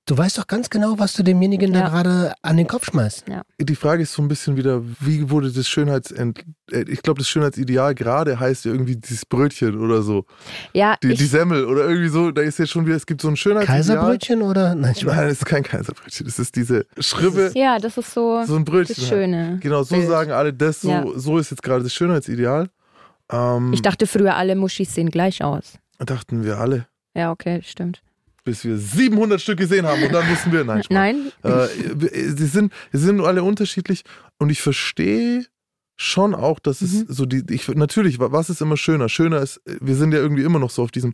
Ja. 0.07 0.11
Ist. 0.11 0.11
Du 0.11 0.17
weißt 0.17 0.37
doch 0.37 0.47
ganz 0.47 0.69
genau, 0.69 0.97
was 0.97 1.13
du 1.13 1.23
demjenigen 1.23 1.73
Ja. 1.73 1.81
da 1.81 1.89
gerade 1.89 2.33
an 2.41 2.57
den 2.57 2.67
Kopf 2.67 2.85
schmeißt. 2.85 3.25
Die 3.59 3.75
Frage 3.75 4.03
ist 4.03 4.13
so 4.13 4.21
ein 4.21 4.27
bisschen 4.27 4.55
wieder, 4.55 4.81
wie 5.01 5.29
wurde 5.29 5.51
das 5.51 5.67
Schönheitsent... 5.67 6.45
äh, 6.71 6.85
Ich 6.87 7.01
glaube, 7.01 7.19
das 7.19 7.27
Schönheitsideal 7.29 7.93
gerade 7.95 8.39
heißt 8.39 8.65
ja 8.65 8.71
irgendwie 8.71 8.95
dieses 8.95 9.25
Brötchen 9.25 9.77
oder 9.79 10.01
so. 10.01 10.25
Ja, 10.73 10.95
Die, 11.03 11.13
die 11.13 11.25
Semmel 11.25 11.65
oder 11.65 11.87
irgendwie 11.87 12.09
so. 12.09 12.31
Da 12.31 12.41
ist 12.41 12.57
jetzt 12.59 12.71
schon 12.71 12.85
wieder, 12.85 12.95
es 12.95 13.05
gibt 13.05 13.21
so 13.21 13.27
ein 13.27 13.35
Schönheitsideal. 13.35 13.77
Kaiserbrötchen 13.77 14.41
oder? 14.41 14.75
Nein, 14.75 14.93
ich 14.95 15.03
Nein, 15.03 15.15
meine, 15.15 15.29
das 15.29 15.39
ist 15.39 15.45
kein 15.45 15.63
Kaiserbrötchen. 15.63 16.25
Das 16.25 16.39
ist 16.39 16.55
diese 16.55 16.85
Schribbe, 16.99 17.51
ja, 17.55 17.77
das 17.79 17.97
ist 17.97 18.13
so, 18.13 18.43
so 18.45 18.55
ein 18.55 18.63
Brötchen. 18.65 18.95
das 18.95 19.09
halt. 19.11 19.19
Schöne. 19.21 19.59
Genau, 19.61 19.83
so 19.83 19.95
Bild. 19.95 20.07
sagen 20.07 20.31
alle 20.31 20.53
das, 20.53 20.81
so, 20.81 20.89
Ja. 20.89 21.05
so 21.15 21.37
ist 21.37 21.51
jetzt 21.51 21.63
gerade 21.63 21.83
das 21.83 21.93
Schönheitsideal. 21.93 22.69
Ähm, 23.31 23.73
Ich 23.73 23.81
dachte 23.81 24.07
früher, 24.07 24.35
alle 24.35 24.55
Muschis 24.55 24.93
sehen 24.93 25.09
gleich 25.11 25.43
aus. 25.43 25.73
dachten 25.99 26.43
wir 26.45 26.59
alle, 26.59 26.87
Ja, 27.13 27.31
okay, 27.31 27.61
stimmt. 27.63 28.01
Bis 28.47 28.63
wir 28.63 28.77
700 28.77 29.41
Stück 29.41 29.59
gesehen 29.59 29.85
haben 29.85 30.01
und 30.01 30.13
dann 30.13 30.27
mussten 30.29 30.51
wir, 30.53 30.63
nein, 30.63 30.81
Spaß. 30.83 30.95
Nein, 30.95 31.31
Äh, 31.43 31.67
sie, 32.35 32.45
sind, 32.47 32.71
sie 32.93 32.99
sind 32.99 33.19
alle 33.21 33.43
unterschiedlich 33.43 34.03
und 34.39 34.49
ich 34.49 34.61
verstehe 34.61 35.45
schon 35.97 36.33
auch, 36.33 36.59
dass 36.59 36.81
es 36.81 36.93
Mhm. 36.93 37.05
so 37.09 37.25
die, 37.25 37.43
ich, 37.49 37.67
natürlich, 37.67 38.19
wa- 38.19 38.31
was 38.31 38.49
ist 38.49 38.61
immer 38.61 38.77
schöner? 38.77 39.09
Schöner 39.09 39.41
ist, 39.41 39.59
wir 39.65 39.95
sind 39.95 40.13
ja 40.13 40.19
irgendwie 40.19 40.43
immer 40.43 40.59
noch 40.59 40.69
so 40.69 40.83
auf 40.83 40.91
diesem 40.91 41.13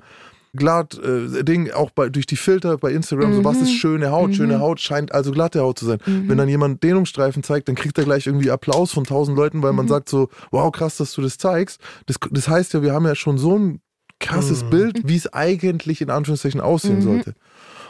glatt 0.55 0.99
äh, 0.99 1.43
Ding, 1.43 1.71
auch 1.71 1.89
bei, 1.89 2.09
durch 2.09 2.27
die 2.27 2.35
Filter 2.35 2.77
bei 2.77 2.91
Instagram, 2.91 3.33
so 3.33 3.43
was 3.43 3.57
Mhm. 3.57 3.63
ist 3.63 3.71
schöne 3.73 4.11
Haut? 4.11 4.29
Mhm. 4.29 4.33
Schöne 4.35 4.59
Haut 4.59 4.79
scheint 4.79 5.11
also 5.11 5.31
glatte 5.31 5.61
Haut 5.61 5.79
zu 5.79 5.85
sein. 5.85 5.97
Mhm. 6.05 6.29
Wenn 6.29 6.37
dann 6.37 6.47
jemand 6.49 6.83
Dehnungsstreifen 6.83 7.41
zeigt, 7.41 7.67
dann 7.69 7.75
kriegt 7.75 7.97
er 7.97 8.03
gleich 8.03 8.27
irgendwie 8.27 8.51
Applaus 8.51 8.91
von 8.91 9.03
tausend 9.05 9.35
Leuten, 9.35 9.63
weil 9.63 9.73
man 9.73 9.85
Mhm. 9.85 9.89
sagt 9.89 10.09
so, 10.09 10.29
wow, 10.51 10.71
krass, 10.71 10.97
dass 10.97 11.13
du 11.13 11.21
das 11.23 11.39
zeigst. 11.39 11.81
Das, 12.05 12.17
das 12.29 12.47
heißt 12.47 12.73
ja, 12.75 12.83
wir 12.83 12.93
haben 12.93 13.05
ja 13.07 13.15
schon 13.15 13.39
so 13.39 13.57
ein 13.57 13.79
krasses 14.23 14.63
Mhm. 14.63 14.69
Bild, 14.69 15.07
wie 15.07 15.15
es 15.15 15.31
eigentlich 15.33 16.01
in 16.01 16.09
Anführungszeichen 16.09 16.61
aussehen 16.61 16.97
Mhm. 16.97 17.01
sollte. 17.01 17.33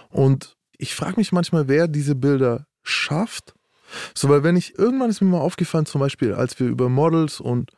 Und 0.09 0.57
ich 0.77 0.95
frage 0.95 1.15
mich 1.17 1.31
manchmal, 1.31 1.67
wer 1.67 1.87
diese 1.87 2.15
Bilder 2.15 2.67
schafft. 2.83 3.53
So, 4.13 4.29
weil 4.29 4.43
wenn 4.43 4.55
ich, 4.55 4.77
irgendwann 4.77 5.09
ist 5.09 5.21
mir 5.21 5.27
mal 5.29 5.39
aufgefallen, 5.39 5.85
zum 5.85 5.99
Beispiel, 6.01 6.33
als 6.33 6.59
wir 6.59 6.67
über 6.67 6.89
Models 6.89 7.39
und 7.39 7.71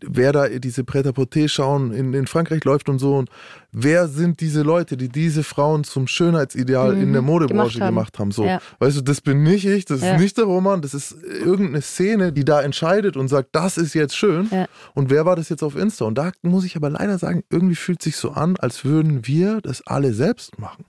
wer 0.00 0.30
da 0.32 0.48
diese 0.48 0.84
Pret-à-Porter 0.84 1.48
schauen 1.48 1.90
in, 1.92 2.14
in 2.14 2.28
Frankreich 2.28 2.62
läuft 2.64 2.88
und 2.88 3.00
so 3.00 3.16
und 3.16 3.30
wer 3.72 4.06
sind 4.06 4.40
diese 4.40 4.62
Leute, 4.62 4.96
die 4.96 5.08
diese 5.08 5.42
Frauen 5.42 5.82
zum 5.82 6.06
Schönheitsideal 6.06 6.96
in 6.96 7.08
Mhm, 7.08 7.12
der 7.14 7.22
Modebranche 7.22 7.78
gemacht 7.80 7.80
haben. 7.80 7.94
gemacht 7.94 8.18
haben. 8.20 8.30
So, 8.30 8.44
Ja. 8.44 8.60
weißt 8.78 8.98
du, 8.98 9.00
das 9.02 9.20
bin 9.20 9.42
nicht 9.42 9.64
ich, 9.66 9.86
das 9.86 10.02
Ja. 10.02 10.14
ist 10.14 10.20
nicht 10.20 10.38
der 10.38 10.44
Roman, 10.44 10.82
das 10.82 10.94
ist 10.94 11.16
irgendeine 11.44 11.82
Szene, 11.82 12.32
die 12.32 12.44
da 12.44 12.62
entscheidet 12.62 13.16
und 13.16 13.26
sagt, 13.26 13.48
das 13.52 13.76
ist 13.76 13.94
jetzt 13.94 14.16
schön. 14.16 14.48
Ja. 14.52 14.66
Und 14.94 15.10
wer 15.10 15.26
war 15.26 15.34
das 15.34 15.48
jetzt 15.48 15.64
auf 15.64 15.74
Insta? 15.74 16.04
Und 16.04 16.16
da 16.16 16.30
muss 16.42 16.64
ich 16.64 16.76
aber 16.76 16.90
leider 16.90 17.18
sagen, 17.18 17.42
irgendwie 17.50 17.74
fühlt 17.76 18.00
sich 18.00 18.16
so 18.16 18.30
an, 18.30 18.56
als 18.56 18.84
würden 18.84 19.26
wir 19.26 19.60
das 19.62 19.84
alle 19.84 20.12
selbst 20.14 20.60
machen. 20.60 20.84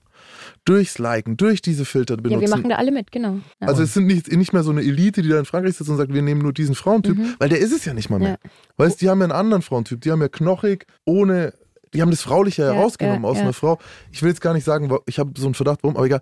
Durchs 0.64 0.98
Liken, 0.98 1.36
durch 1.36 1.62
diese 1.62 1.84
Filter 1.84 2.16
benutzen. 2.16 2.42
Ja, 2.42 2.48
wir 2.48 2.56
machen 2.56 2.70
da 2.70 2.76
alle 2.76 2.92
mit, 2.92 3.10
genau. 3.10 3.40
Ja. 3.60 3.68
Also 3.68 3.82
es 3.82 3.94
sind 3.94 4.06
nicht, 4.06 4.30
nicht 4.30 4.52
mehr 4.52 4.62
so 4.62 4.70
eine 4.70 4.82
Elite, 4.82 5.22
die 5.22 5.28
da 5.28 5.38
in 5.38 5.44
Frankreich 5.44 5.76
sitzt 5.76 5.90
und 5.90 5.96
sagt, 5.96 6.12
wir 6.12 6.22
nehmen 6.22 6.42
nur 6.42 6.52
diesen 6.52 6.74
Frauentyp, 6.74 7.16
mhm. 7.16 7.34
weil 7.38 7.48
der 7.48 7.58
ist 7.58 7.72
es 7.72 7.84
ja 7.84 7.94
nicht 7.94 8.10
mal 8.10 8.18
mehr. 8.18 8.38
Ja. 8.42 8.50
Weißt, 8.76 9.00
die 9.00 9.08
haben 9.08 9.18
ja 9.20 9.24
einen 9.24 9.32
anderen 9.32 9.62
Frauentyp, 9.62 10.00
die 10.00 10.10
haben 10.10 10.20
ja 10.20 10.28
knochig, 10.28 10.86
ohne, 11.04 11.54
die 11.94 12.02
haben 12.02 12.10
das 12.10 12.22
Frauliche 12.22 12.62
ja, 12.62 12.72
herausgenommen 12.72 13.24
aus 13.24 13.38
einer 13.38 13.52
Frau. 13.52 13.78
Ich 14.12 14.22
will 14.22 14.28
jetzt 14.28 14.40
gar 14.40 14.54
nicht 14.54 14.64
sagen, 14.64 14.94
ich 15.06 15.18
habe 15.18 15.32
so 15.36 15.46
einen 15.46 15.54
Verdacht, 15.54 15.80
warum, 15.82 15.96
aber 15.96 16.06
egal. 16.06 16.20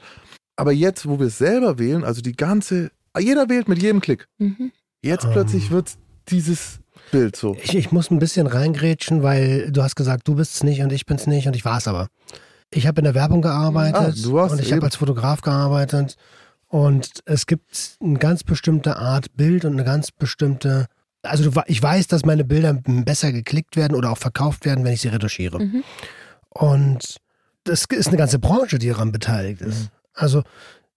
Aber 0.56 0.72
jetzt, 0.72 1.08
wo 1.08 1.18
wir 1.18 1.26
es 1.26 1.38
selber 1.38 1.78
wählen, 1.78 2.04
also 2.04 2.20
die 2.20 2.32
ganze, 2.32 2.90
jeder 3.18 3.48
wählt 3.48 3.68
mit 3.68 3.80
jedem 3.82 4.00
Klick. 4.00 4.26
Mhm. 4.38 4.72
Jetzt 5.02 5.24
um. 5.24 5.32
plötzlich 5.32 5.66
ähm. 5.66 5.70
wird 5.72 5.92
dieses 6.28 6.80
Bild 7.10 7.36
so. 7.36 7.56
Ich, 7.62 7.74
ich 7.74 7.92
muss 7.92 8.10
ein 8.10 8.18
bisschen 8.18 8.46
reingrätschen, 8.46 9.22
weil 9.22 9.70
du 9.70 9.82
hast 9.82 9.96
gesagt, 9.96 10.26
du 10.28 10.34
bist 10.34 10.54
es 10.54 10.64
nicht 10.64 10.82
und 10.82 10.92
ich 10.92 11.06
bin 11.06 11.16
es 11.16 11.26
nicht 11.26 11.46
und 11.46 11.56
ich 11.56 11.64
war 11.64 11.78
es 11.78 11.88
aber. 11.88 12.08
Ich 12.70 12.86
habe 12.86 13.00
in 13.00 13.04
der 13.04 13.14
Werbung 13.14 13.42
gearbeitet 13.42 14.16
ah, 14.26 14.42
und 14.44 14.60
ich 14.60 14.72
habe 14.72 14.84
als 14.84 14.96
Fotograf 14.96 15.40
gearbeitet 15.40 16.16
und 16.66 17.20
es 17.24 17.46
gibt 17.46 17.96
eine 18.02 18.18
ganz 18.18 18.44
bestimmte 18.44 18.96
Art 18.96 19.34
Bild 19.36 19.64
und 19.64 19.72
eine 19.72 19.84
ganz 19.84 20.10
bestimmte 20.10 20.86
also 21.22 21.50
ich 21.66 21.82
weiß, 21.82 22.06
dass 22.06 22.24
meine 22.24 22.44
Bilder 22.44 22.74
besser 22.74 23.32
geklickt 23.32 23.76
werden 23.76 23.96
oder 23.96 24.12
auch 24.12 24.18
verkauft 24.18 24.64
werden, 24.64 24.84
wenn 24.84 24.92
ich 24.92 25.00
sie 25.00 25.08
retuschiere. 25.08 25.58
Mhm. 25.58 25.84
Und 26.48 27.16
das 27.64 27.84
ist 27.90 28.08
eine 28.08 28.16
ganze 28.16 28.38
Branche, 28.38 28.78
die 28.78 28.88
daran 28.88 29.12
beteiligt 29.12 29.60
ist. 29.60 29.80
Mhm. 29.80 29.88
Also 30.14 30.42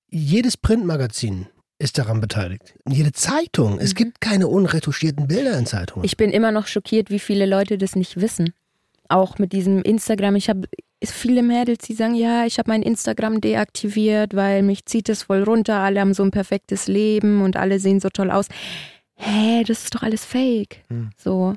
jedes 0.09 0.57
Printmagazin 0.57 1.47
ist 1.79 1.97
daran 1.97 2.21
beteiligt. 2.21 2.75
Jede 2.87 3.11
Zeitung. 3.11 3.79
Es 3.79 3.93
mhm. 3.93 3.97
gibt 3.97 4.21
keine 4.21 4.47
unretuschierten 4.47 5.27
Bilder 5.27 5.57
in 5.57 5.65
Zeitungen. 5.65 6.05
Ich 6.05 6.17
bin 6.17 6.31
immer 6.31 6.51
noch 6.51 6.67
schockiert, 6.67 7.09
wie 7.09 7.19
viele 7.19 7.45
Leute 7.45 7.77
das 7.77 7.95
nicht 7.95 8.19
wissen. 8.21 8.53
Auch 9.09 9.39
mit 9.39 9.51
diesem 9.51 9.81
Instagram. 9.81 10.35
Ich 10.35 10.49
habe 10.49 10.67
viele 11.09 11.41
Mädels, 11.41 11.85
die 11.85 11.93
sagen, 11.93 12.13
ja, 12.13 12.45
ich 12.45 12.59
habe 12.59 12.69
mein 12.69 12.83
Instagram 12.83 13.41
deaktiviert, 13.41 14.35
weil 14.35 14.61
mich 14.61 14.85
zieht 14.85 15.09
es 15.09 15.23
voll 15.23 15.41
runter. 15.43 15.79
Alle 15.79 15.99
haben 15.99 16.13
so 16.13 16.21
ein 16.21 16.29
perfektes 16.29 16.87
Leben 16.87 17.41
und 17.41 17.57
alle 17.57 17.79
sehen 17.79 17.99
so 17.99 18.09
toll 18.09 18.29
aus. 18.29 18.47
Hä, 19.15 19.63
das 19.63 19.83
ist 19.83 19.95
doch 19.95 20.03
alles 20.03 20.25
Fake. 20.25 20.83
Mhm. 20.89 21.09
So. 21.17 21.55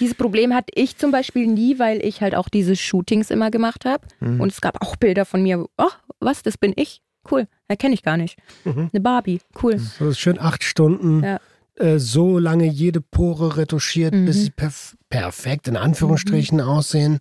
Dieses 0.00 0.14
Problem 0.14 0.54
hatte 0.54 0.72
ich 0.74 0.96
zum 0.96 1.10
Beispiel 1.10 1.46
nie, 1.46 1.78
weil 1.78 2.04
ich 2.04 2.20
halt 2.22 2.34
auch 2.34 2.48
diese 2.48 2.74
Shootings 2.74 3.30
immer 3.30 3.50
gemacht 3.50 3.84
habe. 3.84 4.06
Mhm. 4.20 4.40
Und 4.40 4.52
es 4.52 4.60
gab 4.60 4.80
auch 4.82 4.96
Bilder 4.96 5.24
von 5.24 5.42
mir. 5.42 5.66
Oh, 5.76 5.90
was, 6.20 6.42
das 6.42 6.56
bin 6.56 6.72
ich? 6.76 7.02
Cool, 7.30 7.46
erkenne 7.68 7.94
ich 7.94 8.02
gar 8.02 8.16
nicht. 8.16 8.38
Mhm. 8.64 8.90
Eine 8.92 9.00
Barbie, 9.00 9.40
cool. 9.62 9.78
So 9.78 10.12
schön 10.12 10.38
acht 10.38 10.62
Stunden. 10.62 11.22
Ja. 11.22 11.40
Äh, 11.76 11.98
so 11.98 12.38
lange 12.38 12.66
jede 12.66 13.00
Pore 13.00 13.56
retuschiert, 13.56 14.14
mhm. 14.14 14.26
bis 14.26 14.44
sie 14.44 14.50
perf 14.50 14.96
perfekt 15.08 15.68
in 15.68 15.76
Anführungsstrichen 15.76 16.58
mhm. 16.58 16.64
aussehen. 16.64 17.20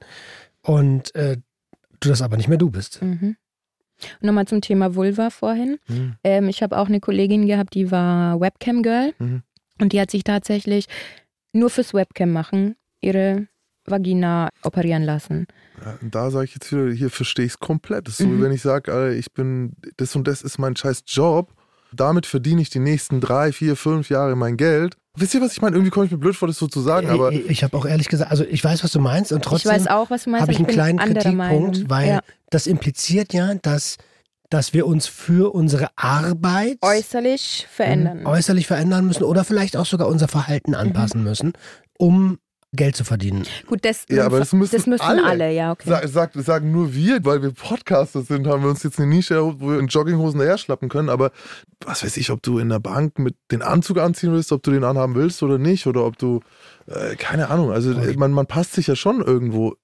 Und 0.63 1.13
äh, 1.15 1.37
du 1.99 2.09
das 2.09 2.21
aber 2.21 2.37
nicht 2.37 2.49
mehr 2.49 2.57
du 2.57 2.69
bist. 2.69 3.01
Mhm. 3.01 3.35
Und 4.19 4.23
nochmal 4.23 4.47
zum 4.47 4.61
Thema 4.61 4.95
Vulva 4.95 5.29
vorhin. 5.29 5.77
Mhm. 5.87 6.15
Ähm, 6.23 6.49
ich 6.49 6.63
habe 6.63 6.77
auch 6.77 6.87
eine 6.87 6.99
Kollegin 6.99 7.45
gehabt, 7.45 7.73
die 7.75 7.91
war 7.91 8.39
Webcam-Girl. 8.39 9.13
Mhm. 9.19 9.43
Und 9.79 9.93
die 9.93 9.99
hat 9.99 10.11
sich 10.11 10.23
tatsächlich 10.23 10.87
nur 11.51 11.69
fürs 11.69 11.93
Webcam 11.93 12.31
machen 12.31 12.75
ihre 13.01 13.47
Vagina 13.85 14.49
operieren 14.63 15.03
lassen. 15.03 15.45
Da 16.01 16.31
sage 16.31 16.45
ich 16.45 16.53
jetzt 16.53 16.71
wieder, 16.71 16.91
hier 16.91 17.09
verstehe 17.09 17.45
ich 17.45 17.53
es 17.53 17.59
komplett. 17.59 18.07
Das 18.07 18.13
ist 18.13 18.25
so, 18.25 18.27
mhm. 18.27 18.39
wie 18.39 18.43
wenn 18.43 18.51
ich 18.53 18.61
sage, 18.61 19.13
ich 19.13 19.33
bin, 19.33 19.73
das 19.97 20.15
und 20.15 20.27
das 20.27 20.41
ist 20.41 20.57
mein 20.57 20.75
scheiß 20.75 21.03
Job. 21.05 21.53
Damit 21.95 22.25
verdiene 22.25 22.61
ich 22.61 22.69
die 22.69 22.79
nächsten 22.79 23.21
drei, 23.21 23.51
vier, 23.51 23.75
fünf 23.75 24.09
Jahre 24.09 24.35
mein 24.35 24.57
Geld. 24.57 24.95
Wisst 25.15 25.35
ihr, 25.35 25.41
was 25.41 25.53
ich 25.53 25.61
meine? 25.61 25.75
Irgendwie 25.75 25.91
komme 25.91 26.07
ich 26.07 26.11
mir 26.11 26.17
blöd 26.17 26.35
vor, 26.35 26.47
das 26.47 26.57
so 26.57 26.67
zu 26.67 26.81
sagen, 26.81 27.09
aber. 27.09 27.31
Ich, 27.31 27.47
ich 27.47 27.63
habe 27.63 27.77
auch 27.77 27.85
ehrlich 27.85 28.09
gesagt, 28.09 28.31
also 28.31 28.43
ich 28.43 28.63
weiß, 28.63 28.83
was 28.83 28.91
du 28.91 28.99
meinst 28.99 29.31
und 29.31 29.43
trotzdem. 29.43 29.71
Habe 29.71 30.51
ich 30.51 30.57
einen 30.57 30.67
kleinen 30.67 30.97
Kritikpunkt, 30.97 31.89
weil 31.89 32.09
ja. 32.09 32.19
das 32.49 32.65
impliziert 32.65 33.31
ja, 33.31 33.53
dass, 33.55 33.97
dass 34.49 34.73
wir 34.73 34.87
uns 34.87 35.05
für 35.05 35.53
unsere 35.53 35.89
Arbeit 35.95 36.77
äußerlich 36.81 37.67
verändern. 37.71 38.25
Äußerlich 38.25 38.65
verändern 38.65 39.05
müssen 39.05 39.23
oder 39.23 39.43
vielleicht 39.43 39.77
auch 39.77 39.85
sogar 39.85 40.07
unser 40.07 40.27
Verhalten 40.27 40.73
anpassen 40.73 41.19
mhm. 41.19 41.27
müssen, 41.27 41.53
um 41.99 42.39
Geld 42.75 42.95
zu 42.95 43.03
verdienen. 43.03 43.45
Gut, 43.67 43.85
das, 43.85 44.05
ja, 44.09 44.25
aber 44.25 44.39
das 44.39 44.51
müssen, 44.51 44.75
das 44.75 44.87
müssen 44.87 45.03
alle. 45.03 45.23
alle. 45.23 45.51
ja, 45.51 45.71
okay. 45.71 45.87
Sag, 45.87 46.07
sag, 46.07 46.33
sagen 46.43 46.71
nur 46.71 46.93
wir, 46.93 47.23
weil 47.23 47.41
wir 47.41 47.51
Podcaster 47.51 48.23
sind, 48.23 48.47
haben 48.47 48.63
wir 48.63 48.69
uns 48.69 48.83
jetzt 48.83 48.99
eine 48.99 49.07
Nische, 49.07 49.39
wo 49.59 49.69
wir 49.71 49.79
in 49.79 49.87
Jogginghosen 49.87 50.39
daher 50.39 50.57
schlappen 50.57 50.89
können. 50.89 51.09
Aber 51.09 51.31
was 51.85 52.03
weiß 52.03 52.17
ich, 52.17 52.31
ob 52.31 52.41
du 52.41 52.57
in 52.57 52.69
der 52.69 52.79
Bank 52.79 53.19
mit 53.19 53.35
den 53.51 53.61
Anzug 53.61 53.99
anziehen 53.99 54.31
willst, 54.33 54.51
ob 54.51 54.63
du 54.63 54.71
den 54.71 54.83
anhaben 54.83 55.13
willst 55.15 55.43
oder 55.43 55.59
nicht, 55.59 55.85
oder 55.85 56.03
ob 56.03 56.17
du, 56.17 56.39
äh, 56.87 57.15
keine 57.15 57.49
Ahnung. 57.49 57.71
Also 57.71 57.93
man, 58.17 58.31
man 58.31 58.47
passt 58.47 58.73
sich 58.73 58.87
ja 58.87 58.95
schon 58.95 59.21
irgendwo 59.21 59.75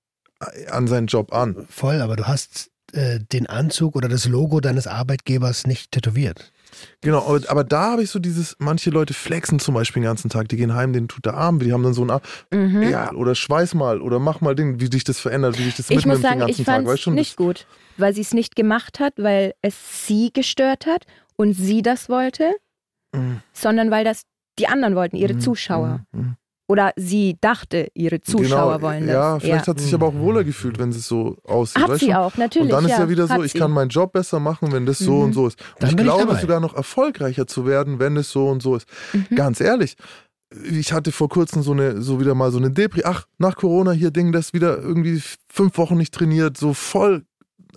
an 0.71 0.87
seinen 0.87 1.07
Job 1.07 1.33
an. 1.33 1.67
Voll, 1.69 2.01
aber 2.01 2.15
du 2.15 2.27
hast 2.27 2.71
äh, 2.93 3.19
den 3.19 3.45
Anzug 3.47 3.95
oder 3.95 4.07
das 4.07 4.25
Logo 4.25 4.61
deines 4.61 4.87
Arbeitgebers 4.87 5.67
nicht 5.67 5.91
tätowiert. 5.91 6.51
Genau, 7.01 7.25
aber, 7.25 7.49
aber 7.49 7.63
da 7.63 7.91
habe 7.91 8.03
ich 8.03 8.09
so 8.09 8.19
dieses, 8.19 8.55
manche 8.59 8.89
Leute 8.89 9.13
flexen 9.13 9.59
zum 9.59 9.73
Beispiel 9.73 10.01
den 10.01 10.07
ganzen 10.07 10.29
Tag, 10.29 10.49
die 10.49 10.57
gehen 10.57 10.73
heim, 10.73 10.93
denen 10.93 11.07
tut 11.07 11.25
der 11.25 11.35
Arm, 11.35 11.59
die 11.59 11.73
haben 11.73 11.83
dann 11.83 11.93
so 11.93 12.03
ein 12.03 12.09
Arm, 12.09 12.21
mhm. 12.51 12.83
ja, 12.83 13.11
oder 13.13 13.35
schweiß 13.35 13.73
mal 13.73 14.01
oder 14.01 14.19
mach 14.19 14.41
mal 14.41 14.55
Ding, 14.55 14.79
wie 14.79 14.87
sich 14.91 15.03
das 15.03 15.19
verändert, 15.19 15.57
wie 15.57 15.63
sich 15.63 15.75
das 15.75 15.89
ich 15.89 15.97
mitnimmt 15.97 16.15
muss 16.15 16.21
sagen, 16.21 16.39
den 16.39 16.47
ganzen 16.47 16.61
ich 16.61 16.65
Tag. 16.65 16.85
Weißt 16.85 17.01
schon, 17.01 17.15
nicht 17.15 17.35
gut, 17.35 17.65
weil 17.97 18.13
sie 18.13 18.21
es 18.21 18.33
nicht 18.33 18.55
gemacht 18.55 18.99
hat, 18.99 19.13
weil 19.17 19.53
es 19.61 20.07
sie 20.07 20.31
gestört 20.33 20.85
hat 20.85 21.05
und 21.35 21.53
sie 21.53 21.81
das 21.81 22.09
wollte, 22.09 22.55
mhm. 23.13 23.41
sondern 23.53 23.91
weil 23.91 24.03
das 24.03 24.23
die 24.59 24.67
anderen 24.67 24.95
wollten, 24.95 25.15
ihre 25.15 25.33
mhm. 25.33 25.41
Zuschauer. 25.41 26.05
Mhm. 26.11 26.35
Mhm. 26.69 26.73
Oder 26.73 26.93
sie 26.95 27.37
dachte, 27.41 27.87
ihre 27.93 28.21
Zuschauer 28.21 28.77
genau, 28.77 28.81
wollen 28.81 29.07
das. 29.07 29.13
Ja, 29.13 29.39
vielleicht 29.39 29.67
ja. 29.67 29.71
hat 29.71 29.79
sie 29.79 29.85
sich 29.85 29.93
aber 29.93 30.07
auch 30.07 30.13
wohler 30.13 30.43
gefühlt, 30.43 30.77
wenn 30.77 30.89
es 30.89 31.07
so 31.07 31.37
aussieht. 31.43 31.81
Hat 31.81 31.99
sie 31.99 32.13
auch, 32.13 32.37
natürlich. 32.37 32.65
Und 32.65 32.71
dann 32.71 32.85
ist 32.85 32.91
ja, 32.91 32.99
ja 32.99 33.09
wieder 33.09 33.27
so, 33.27 33.43
ich 33.43 33.53
kann 33.53 33.71
meinen 33.71 33.89
Job 33.89 34.13
besser 34.13 34.39
machen, 34.39 34.71
wenn 34.71 34.85
das 34.85 34.99
so 34.99 35.15
mhm. 35.15 35.23
und 35.23 35.33
so 35.33 35.47
ist. 35.47 35.59
Und 35.81 35.89
ich 35.89 35.97
glaube 35.97 36.33
ich 36.33 36.39
sogar 36.39 36.59
noch 36.59 36.75
erfolgreicher 36.75 37.47
zu 37.47 37.65
werden, 37.65 37.99
wenn 37.99 38.17
es 38.17 38.29
so 38.31 38.47
und 38.47 38.61
so 38.61 38.75
ist. 38.75 38.87
Mhm. 39.13 39.35
Ganz 39.35 39.59
ehrlich, 39.61 39.95
ich 40.71 40.93
hatte 40.93 41.11
vor 41.11 41.29
kurzem 41.29 41.61
so 41.61 41.71
eine, 41.71 42.01
so 42.01 42.19
wieder 42.19 42.35
mal 42.35 42.51
so 42.51 42.57
eine 42.57 42.71
Depri. 42.71 43.01
Ach, 43.03 43.25
nach 43.37 43.55
Corona 43.55 43.91
hier 43.91 44.11
Ding, 44.11 44.31
das 44.31 44.53
wieder 44.53 44.79
irgendwie 44.79 45.21
fünf 45.51 45.77
Wochen 45.77 45.97
nicht 45.97 46.13
trainiert, 46.13 46.57
so 46.57 46.73
voll. 46.73 47.23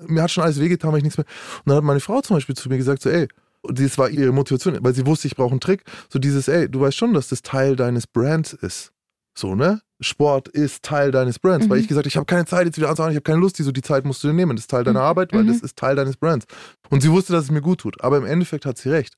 Mir 0.07 0.23
hat 0.23 0.31
schon 0.31 0.45
alles 0.45 0.61
wehgetan, 0.61 0.91
weil 0.91 0.99
ich 0.99 1.05
nichts 1.05 1.19
mehr. 1.19 1.27
Und 1.65 1.71
dann 1.71 1.77
hat 1.77 1.85
meine 1.85 2.01
Frau 2.01 2.21
zum 2.21 2.37
Beispiel 2.37 2.57
zu 2.57 2.69
mir 2.69 2.79
gesagt, 2.79 3.03
so, 3.03 3.11
ey, 3.11 3.29
und 3.63 3.79
das 3.79 3.97
war 3.97 4.11
ihre 4.11 4.33
Motivation, 4.33 4.79
weil 4.81 4.95
sie 4.95 5.07
wusste, 5.07 5.29
ich 5.29 5.37
brauche 5.37 5.53
einen 5.53 5.61
Trick. 5.61 5.85
So 6.09 6.19
dieses, 6.19 6.49
ey, 6.49 6.69
du 6.69 6.81
weißt 6.81 6.97
schon, 6.97 7.15
dass 7.15 7.29
das 7.29 7.43
Teil 7.43 7.77
deines 7.77 8.07
Brands 8.07 8.53
ist. 8.53 8.93
So, 9.35 9.55
ne? 9.55 9.81
Sport 10.01 10.49
ist 10.49 10.83
Teil 10.83 11.13
deines 11.13 11.39
Brands. 11.39 11.67
Mhm. 11.67 11.71
Weil 11.71 11.79
ich 11.79 11.89
gesagt 11.89 12.07
ich 12.07 12.17
habe 12.17 12.27
keine 12.27 12.45
Zeit 12.45 12.67
jetzt 12.67 12.77
wieder 12.77 12.91
anzuhören, 12.91 13.13
ich 13.13 13.17
habe 13.17 13.25
keine 13.25 13.39
Lust, 13.39 13.59
die 13.59 13.63
so 13.63 13.73
die 13.73 13.83
Zeit 13.83 14.05
musst 14.05 14.23
du 14.23 14.29
dir 14.29 14.35
nehmen. 14.35 14.57
Das 14.57 14.65
ist 14.65 14.71
Teil 14.71 14.85
deiner 14.85 15.01
mhm. 15.01 15.07
Arbeit, 15.07 15.33
weil 15.33 15.45
mhm. 15.45 15.49
das 15.49 15.61
ist 15.61 15.79
Teil 15.79 15.97
deines 15.97 16.17
Brands. 16.17 16.47
Und 16.91 17.03
sie 17.03 17.11
wusste, 17.11 17.33
dass 17.33 17.45
es 17.45 17.51
mir 17.51 17.63
gut 17.63 17.81
tut. 17.81 18.03
Aber 18.03 18.19
im 18.19 18.27
Endeffekt 18.27 18.67
hat 18.67 18.79
sie 18.79 18.91
recht. 18.91 19.17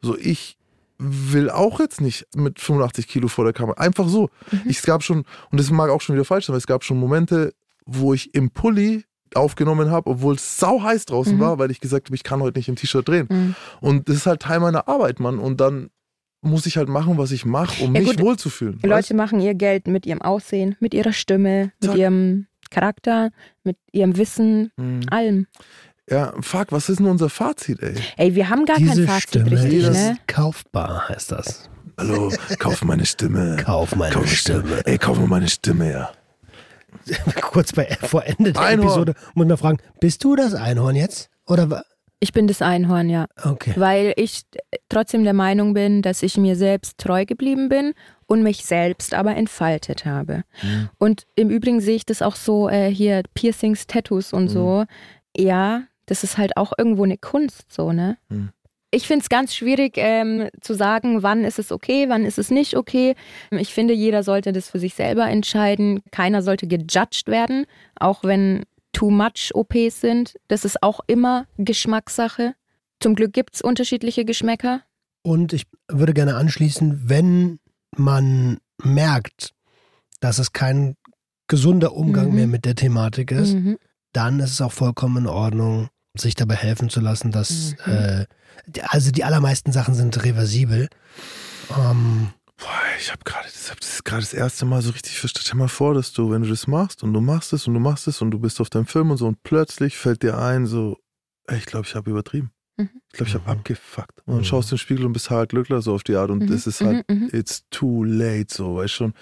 So, 0.00 0.16
ich 0.16 0.56
will 0.98 1.50
auch 1.50 1.78
jetzt 1.78 2.00
nicht 2.00 2.26
mit 2.34 2.60
85 2.60 3.06
Kilo 3.06 3.28
vor 3.28 3.44
der 3.44 3.52
Kamera. 3.52 3.78
Einfach 3.78 4.08
so. 4.08 4.30
Mhm. 4.50 4.62
Ich, 4.64 4.78
es 4.78 4.82
gab 4.82 5.02
schon, 5.02 5.24
und 5.50 5.60
das 5.60 5.70
mag 5.70 5.90
auch 5.90 6.00
schon 6.00 6.14
wieder 6.14 6.24
falsch 6.24 6.46
sein, 6.46 6.54
aber 6.54 6.58
es 6.58 6.66
gab 6.66 6.84
schon 6.84 6.98
Momente, 6.98 7.52
wo 7.84 8.14
ich 8.14 8.34
im 8.34 8.50
Pulli 8.50 9.04
aufgenommen 9.34 9.90
habe, 9.90 10.10
obwohl 10.10 10.34
es 10.34 10.58
sau 10.58 10.82
heiß 10.82 11.06
draußen 11.06 11.36
mhm. 11.36 11.40
war, 11.40 11.58
weil 11.58 11.70
ich 11.70 11.80
gesagt 11.80 12.08
habe, 12.08 12.14
ich 12.14 12.22
kann 12.22 12.40
heute 12.40 12.58
nicht 12.58 12.68
im 12.68 12.76
T-Shirt 12.76 13.06
drehen. 13.08 13.26
Mhm. 13.30 13.54
Und 13.80 14.08
das 14.08 14.16
ist 14.16 14.26
halt 14.26 14.42
Teil 14.42 14.60
meiner 14.60 14.88
Arbeit, 14.88 15.20
Mann. 15.20 15.38
Und 15.38 15.60
dann 15.60 15.90
muss 16.42 16.66
ich 16.66 16.76
halt 16.76 16.88
machen, 16.88 17.18
was 17.18 17.32
ich 17.32 17.44
mache, 17.44 17.82
um 17.82 17.94
ja, 17.94 18.02
mich 18.02 18.16
gut, 18.16 18.20
wohlzufühlen. 18.20 18.78
Leute 18.82 18.90
weißt? 18.90 19.14
machen 19.14 19.40
ihr 19.40 19.54
Geld 19.54 19.88
mit 19.88 20.06
ihrem 20.06 20.22
Aussehen, 20.22 20.76
mit 20.78 20.94
ihrer 20.94 21.12
Stimme, 21.12 21.72
mit 21.80 21.90
Zack. 21.90 21.96
ihrem 21.96 22.46
Charakter, 22.70 23.30
mit 23.64 23.76
ihrem 23.92 24.16
Wissen, 24.16 24.70
mhm. 24.76 25.00
allem. 25.10 25.46
Ja, 26.10 26.34
fuck, 26.40 26.70
was 26.70 26.90
ist 26.90 27.00
denn 27.00 27.06
unser 27.06 27.30
Fazit, 27.30 27.82
ey? 27.82 27.94
Ey, 28.18 28.34
wir 28.34 28.50
haben 28.50 28.66
gar 28.66 28.76
Diese 28.76 29.06
kein 29.06 29.06
Fazit 29.06 29.28
Stimme 29.28 29.50
richtig, 29.50 29.84
ist 29.84 29.92
ne? 29.92 30.18
kaufbar, 30.26 31.08
heißt 31.08 31.32
das. 31.32 31.70
Hallo, 31.98 32.30
kauf 32.58 32.84
meine 32.84 33.06
Stimme. 33.06 33.56
Kauf 33.64 33.94
meine 33.96 34.14
kauf 34.14 34.30
Stimme. 34.30 34.60
Stimme. 34.66 34.86
Ey, 34.86 34.98
kauf 34.98 35.18
mir 35.18 35.28
meine 35.28 35.48
Stimme, 35.48 35.90
ja. 35.90 36.12
kurz 37.40 37.72
bei, 37.72 37.86
vor 38.02 38.24
Ende 38.24 38.52
der 38.52 38.62
Einhorn. 38.62 38.88
Episode 38.88 39.14
muss 39.34 39.46
man 39.46 39.56
fragen, 39.56 39.78
bist 40.00 40.22
du 40.24 40.36
das 40.36 40.54
Einhorn 40.54 40.96
jetzt? 40.96 41.30
Oder 41.46 41.84
ich 42.24 42.32
bin 42.32 42.46
das 42.46 42.62
Einhorn, 42.62 43.10
ja. 43.10 43.26
Okay. 43.42 43.74
Weil 43.76 44.14
ich 44.16 44.42
trotzdem 44.88 45.24
der 45.24 45.34
Meinung 45.34 45.74
bin, 45.74 46.00
dass 46.00 46.22
ich 46.22 46.38
mir 46.38 46.56
selbst 46.56 46.96
treu 46.96 47.26
geblieben 47.26 47.68
bin 47.68 47.92
und 48.26 48.42
mich 48.42 48.64
selbst 48.64 49.12
aber 49.12 49.36
entfaltet 49.36 50.06
habe. 50.06 50.44
Mhm. 50.62 50.88
Und 50.96 51.26
im 51.36 51.50
Übrigen 51.50 51.80
sehe 51.80 51.96
ich 51.96 52.06
das 52.06 52.22
auch 52.22 52.36
so 52.36 52.70
äh, 52.70 52.88
hier 52.88 53.22
Piercings, 53.34 53.86
Tattoos 53.86 54.32
und 54.32 54.44
mhm. 54.44 54.48
so. 54.48 54.84
Ja, 55.36 55.82
das 56.06 56.24
ist 56.24 56.38
halt 56.38 56.56
auch 56.56 56.72
irgendwo 56.78 57.04
eine 57.04 57.18
Kunst, 57.18 57.70
so, 57.70 57.92
ne? 57.92 58.16
Mhm. 58.30 58.50
Ich 58.94 59.08
finde 59.08 59.22
es 59.22 59.28
ganz 59.28 59.54
schwierig 59.54 59.94
ähm, 59.96 60.48
zu 60.60 60.74
sagen, 60.74 61.24
wann 61.24 61.44
ist 61.44 61.58
es 61.58 61.72
okay, 61.72 62.08
wann 62.08 62.24
ist 62.24 62.38
es 62.38 62.50
nicht 62.50 62.76
okay. 62.76 63.16
Ich 63.50 63.74
finde, 63.74 63.92
jeder 63.92 64.22
sollte 64.22 64.52
das 64.52 64.70
für 64.70 64.78
sich 64.78 64.94
selber 64.94 65.28
entscheiden. 65.28 66.00
Keiner 66.12 66.42
sollte 66.42 66.68
gejudged 66.68 67.26
werden, 67.26 67.66
auch 67.98 68.22
wenn 68.22 68.62
too 68.92 69.10
much 69.10 69.50
OPs 69.52 70.00
sind. 70.00 70.36
Das 70.46 70.64
ist 70.64 70.80
auch 70.82 71.00
immer 71.08 71.46
Geschmackssache. 71.58 72.54
Zum 73.00 73.16
Glück 73.16 73.32
gibt 73.32 73.56
es 73.56 73.62
unterschiedliche 73.62 74.24
Geschmäcker. 74.24 74.82
Und 75.22 75.52
ich 75.52 75.64
würde 75.88 76.14
gerne 76.14 76.36
anschließen, 76.36 77.08
wenn 77.08 77.58
man 77.96 78.58
merkt, 78.80 79.54
dass 80.20 80.38
es 80.38 80.52
kein 80.52 80.96
gesunder 81.48 81.94
Umgang 81.94 82.28
mhm. 82.28 82.34
mehr 82.34 82.46
mit 82.46 82.64
der 82.64 82.76
Thematik 82.76 83.32
ist, 83.32 83.54
mhm. 83.54 83.76
dann 84.12 84.38
ist 84.38 84.52
es 84.52 84.60
auch 84.60 84.72
vollkommen 84.72 85.24
in 85.24 85.26
Ordnung, 85.26 85.88
sich 86.16 86.34
dabei 86.34 86.54
helfen 86.54 86.88
zu 86.88 87.00
lassen, 87.00 87.32
dass 87.32 87.74
mhm. 87.86 87.92
äh, 87.92 88.26
also 88.82 89.10
die 89.10 89.24
allermeisten 89.24 89.72
Sachen 89.72 89.94
sind 89.94 90.22
reversibel. 90.24 90.88
Ähm, 91.76 92.30
Boah, 92.56 92.68
ich 92.98 93.10
habe 93.10 93.24
gerade, 93.24 93.46
das, 93.46 93.72
das 93.80 93.94
ist 93.94 94.04
gerade 94.04 94.22
das 94.22 94.32
erste 94.32 94.64
Mal 94.64 94.80
so 94.80 94.92
richtig 94.92 95.18
verstanden. 95.18 95.44
Stell 95.44 95.58
mal 95.58 95.68
vor, 95.68 95.94
dass 95.94 96.12
du, 96.12 96.30
wenn 96.30 96.42
du 96.42 96.48
das 96.48 96.66
machst 96.66 97.02
und 97.02 97.12
du 97.12 97.20
machst 97.20 97.52
es 97.52 97.66
und 97.66 97.74
du 97.74 97.80
machst 97.80 98.06
es 98.06 98.22
und 98.22 98.30
du 98.30 98.38
bist 98.38 98.60
auf 98.60 98.70
deinem 98.70 98.86
Film 98.86 99.10
und 99.10 99.16
so 99.16 99.26
und 99.26 99.42
plötzlich 99.42 99.96
fällt 99.96 100.22
dir 100.22 100.38
ein, 100.38 100.66
so, 100.66 100.98
ey, 101.46 101.58
ich 101.58 101.66
glaube, 101.66 101.86
ich 101.86 101.94
habe 101.94 102.10
übertrieben. 102.10 102.52
Mhm. 102.76 102.90
Ich 103.12 103.18
glaube, 103.18 103.28
ich 103.28 103.34
habe 103.34 103.44
mhm. 103.44 103.58
abgefuckt. 103.58 104.18
Und 104.24 104.34
dann 104.34 104.36
mhm. 104.38 104.44
schaust 104.44 104.70
du 104.70 104.74
in 104.74 104.76
den 104.76 104.80
Spiegel 104.80 105.06
und 105.06 105.12
bist 105.12 105.30
halt 105.30 105.50
Glückler 105.50 105.80
so 105.80 105.94
auf 105.94 106.02
die 106.02 106.16
Art. 106.16 106.30
Und 106.30 106.42
mhm. 106.42 106.52
es 106.52 106.66
ist 106.66 106.80
halt, 106.80 107.08
mhm. 107.08 107.28
it's 107.32 107.64
too 107.70 108.02
late, 108.02 108.52
so, 108.52 108.76
weißt 108.76 108.92
schon. 108.92 109.14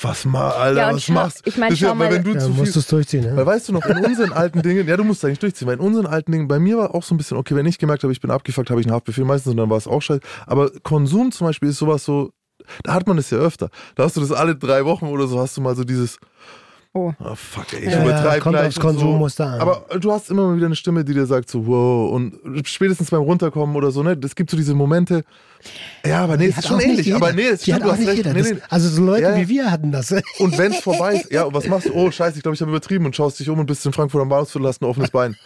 Was 0.00 0.24
mal, 0.24 0.50
Alter, 0.50 0.80
ja, 0.80 0.92
was 0.92 1.04
schau, 1.04 1.12
machst 1.12 1.42
Ich 1.44 1.56
meine, 1.56 1.76
schau 1.76 1.86
ja, 1.86 1.94
mal. 1.94 2.10
Wenn 2.10 2.24
du 2.24 2.32
ja, 2.32 2.40
zu 2.40 2.50
musst 2.50 2.72
viel, 2.72 2.80
es 2.80 2.86
durchziehen, 2.88 3.24
ne? 3.24 3.36
Weil 3.36 3.46
weißt 3.46 3.68
du 3.68 3.72
noch, 3.72 3.86
in 3.86 4.04
unseren 4.04 4.32
alten 4.32 4.62
Dingen, 4.62 4.86
ja, 4.88 4.96
du 4.96 5.04
musst 5.04 5.24
eigentlich 5.24 5.38
durchziehen, 5.38 5.68
weil 5.68 5.74
in 5.74 5.80
unseren 5.80 6.06
alten 6.06 6.32
Dingen, 6.32 6.48
bei 6.48 6.58
mir 6.58 6.78
war 6.78 6.94
auch 6.94 7.04
so 7.04 7.14
ein 7.14 7.18
bisschen, 7.18 7.36
okay, 7.36 7.54
wenn 7.54 7.66
ich 7.66 7.78
gemerkt 7.78 8.02
habe, 8.02 8.12
ich 8.12 8.20
bin 8.20 8.30
abgefuckt, 8.30 8.70
habe 8.70 8.80
ich 8.80 8.86
einen 8.86 8.94
Haftbefehl 8.94 9.24
meistens 9.24 9.52
und 9.52 9.58
dann 9.58 9.70
war 9.70 9.78
es 9.78 9.86
auch 9.86 10.02
scheiße. 10.02 10.20
Aber 10.46 10.70
Konsum 10.82 11.30
zum 11.30 11.46
Beispiel 11.46 11.68
ist 11.68 11.78
sowas 11.78 12.04
so, 12.04 12.32
da 12.82 12.94
hat 12.94 13.06
man 13.06 13.18
es 13.18 13.30
ja 13.30 13.38
öfter. 13.38 13.70
Da 13.94 14.04
hast 14.04 14.16
du 14.16 14.20
das 14.20 14.32
alle 14.32 14.56
drei 14.56 14.84
Wochen 14.84 15.06
oder 15.06 15.28
so, 15.28 15.38
hast 15.38 15.56
du 15.56 15.60
mal 15.60 15.76
so 15.76 15.84
dieses, 15.84 16.18
Oh. 16.96 17.12
oh 17.22 17.34
fuck, 17.34 17.74
ey, 17.74 17.84
ich 17.84 17.92
ja, 17.92 18.02
übertreibe 18.02 18.40
kommt 18.40 18.56
aufs 18.56 18.80
Konsummuster 18.80 19.44
so. 19.44 19.50
an. 19.50 19.60
Aber 19.60 19.98
du 19.98 20.10
hast 20.10 20.30
immer 20.30 20.46
mal 20.46 20.56
wieder 20.56 20.64
eine 20.64 20.76
Stimme, 20.76 21.04
die 21.04 21.12
dir 21.12 21.26
sagt 21.26 21.50
so, 21.50 21.66
wow, 21.66 22.10
und 22.10 22.40
spätestens 22.64 23.10
beim 23.10 23.20
Runterkommen 23.20 23.76
oder 23.76 23.90
so, 23.90 24.02
ne, 24.02 24.18
es 24.24 24.34
gibt 24.34 24.50
so 24.50 24.56
diese 24.56 24.74
Momente, 24.74 25.22
ja, 26.06 26.24
aber 26.24 26.38
nee, 26.38 26.46
es 26.46 26.56
ist 26.56 26.68
schon 26.68 26.80
ähnlich, 26.80 27.14
aber 27.14 27.32
nee, 27.32 27.48
es 27.48 27.62
stimmt, 27.62 27.82
du 27.82 27.92
hast 27.92 28.06
recht. 28.06 28.24
Nee, 28.24 28.42
nee. 28.42 28.56
Also 28.70 28.88
so 28.88 29.04
Leute 29.04 29.22
ja. 29.22 29.36
wie 29.36 29.48
wir 29.48 29.70
hatten 29.70 29.92
das. 29.92 30.10
Und 30.38 30.56
wenn 30.56 30.72
es 30.72 30.78
vorbei 30.78 31.16
ist, 31.16 31.30
ja, 31.30 31.44
und 31.44 31.54
was 31.54 31.66
machst 31.66 31.88
du? 31.88 31.92
Oh, 31.92 32.10
scheiße, 32.10 32.38
ich 32.38 32.42
glaube, 32.42 32.54
ich 32.54 32.60
habe 32.60 32.70
übertrieben 32.70 33.04
und 33.04 33.16
schaust 33.16 33.40
dich 33.40 33.48
um 33.48 33.58
und 33.58 33.66
bist 33.66 33.84
in 33.84 33.92
Frankfurt 33.92 34.22
am 34.22 34.28
Bahnhof 34.28 34.50
zu 34.50 34.58
lassen, 34.58 34.84
offenes 34.84 35.10
Bein. 35.10 35.36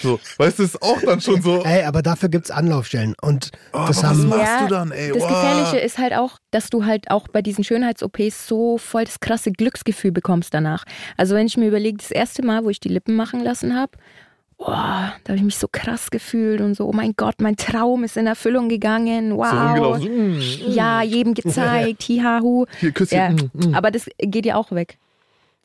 So, 0.00 0.20
weißt 0.36 0.58
du, 0.58 0.62
ist 0.62 0.82
auch 0.82 1.00
dann 1.02 1.20
schon 1.20 1.42
so. 1.42 1.64
Ey, 1.64 1.84
aber 1.84 2.02
dafür 2.02 2.28
gibt 2.28 2.46
es 2.46 2.50
Anlaufstellen. 2.50 3.14
Und 3.20 3.50
oh, 3.72 3.84
das 3.86 4.02
haben, 4.02 4.18
was 4.18 4.38
machst 4.38 4.42
ja, 4.42 4.66
du 4.66 4.74
dann, 4.74 4.92
ey? 4.92 5.12
Das 5.12 5.22
wow. 5.22 5.28
Gefährliche 5.28 5.78
ist 5.78 5.98
halt 5.98 6.14
auch, 6.14 6.38
dass 6.50 6.70
du 6.70 6.84
halt 6.84 7.10
auch 7.10 7.28
bei 7.28 7.42
diesen 7.42 7.64
Schönheits-OPs 7.64 8.46
so 8.46 8.78
voll 8.78 9.04
das 9.04 9.20
krasse 9.20 9.52
Glücksgefühl 9.52 10.12
bekommst 10.12 10.54
danach. 10.54 10.84
Also 11.16 11.34
wenn 11.34 11.46
ich 11.46 11.56
mir 11.56 11.68
überlege, 11.68 11.98
das 11.98 12.10
erste 12.10 12.44
Mal, 12.44 12.64
wo 12.64 12.70
ich 12.70 12.80
die 12.80 12.88
Lippen 12.88 13.16
machen 13.16 13.42
lassen 13.42 13.76
habe, 13.76 13.92
Boah, 14.58 15.14
da 15.22 15.28
habe 15.28 15.36
ich 15.36 15.44
mich 15.44 15.56
so 15.56 15.68
krass 15.70 16.10
gefühlt 16.10 16.60
und 16.60 16.74
so, 16.74 16.88
oh 16.88 16.92
mein 16.92 17.14
Gott, 17.16 17.36
mein 17.40 17.56
Traum 17.56 18.02
ist 18.02 18.16
in 18.16 18.26
Erfüllung 18.26 18.68
gegangen. 18.68 19.36
Wow. 19.36 19.98
So 20.00 20.08
mm, 20.08 20.40
ja, 20.66 21.00
jedem 21.02 21.34
gezeigt, 21.34 22.02
hihahu. 22.02 22.66
Hier, 22.80 22.90
Küsschen. 22.90 23.18
Ja. 23.18 23.30
Mm, 23.30 23.70
mm. 23.70 23.74
Aber 23.76 23.92
das 23.92 24.06
geht 24.18 24.46
ja 24.46 24.56
auch 24.56 24.72
weg 24.72 24.98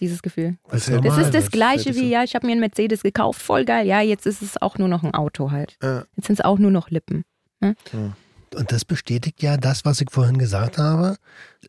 dieses 0.03 0.21
Gefühl. 0.21 0.57
Das, 0.69 0.87
ist, 0.87 1.03
das 1.03 1.17
ist 1.17 1.33
das 1.33 1.49
Gleiche 1.49 1.95
wie, 1.95 2.09
ja, 2.09 2.23
ich 2.23 2.35
habe 2.35 2.45
mir 2.45 2.51
einen 2.51 2.61
Mercedes 2.61 3.03
gekauft, 3.03 3.41
voll 3.41 3.65
geil. 3.65 3.87
Ja, 3.87 4.01
jetzt 4.01 4.25
ist 4.25 4.41
es 4.41 4.61
auch 4.61 4.77
nur 4.77 4.87
noch 4.87 5.03
ein 5.03 5.13
Auto 5.13 5.51
halt. 5.51 5.77
Ja. 5.81 6.03
Jetzt 6.15 6.27
sind 6.27 6.39
es 6.39 6.45
auch 6.45 6.59
nur 6.59 6.71
noch 6.71 6.89
Lippen. 6.89 7.23
Ne? 7.61 7.75
Ja. 7.91 8.15
Und 8.59 8.71
das 8.71 8.85
bestätigt 8.85 9.41
ja 9.41 9.57
das, 9.57 9.85
was 9.85 10.01
ich 10.01 10.11
vorhin 10.11 10.37
gesagt 10.37 10.77
habe. 10.77 11.15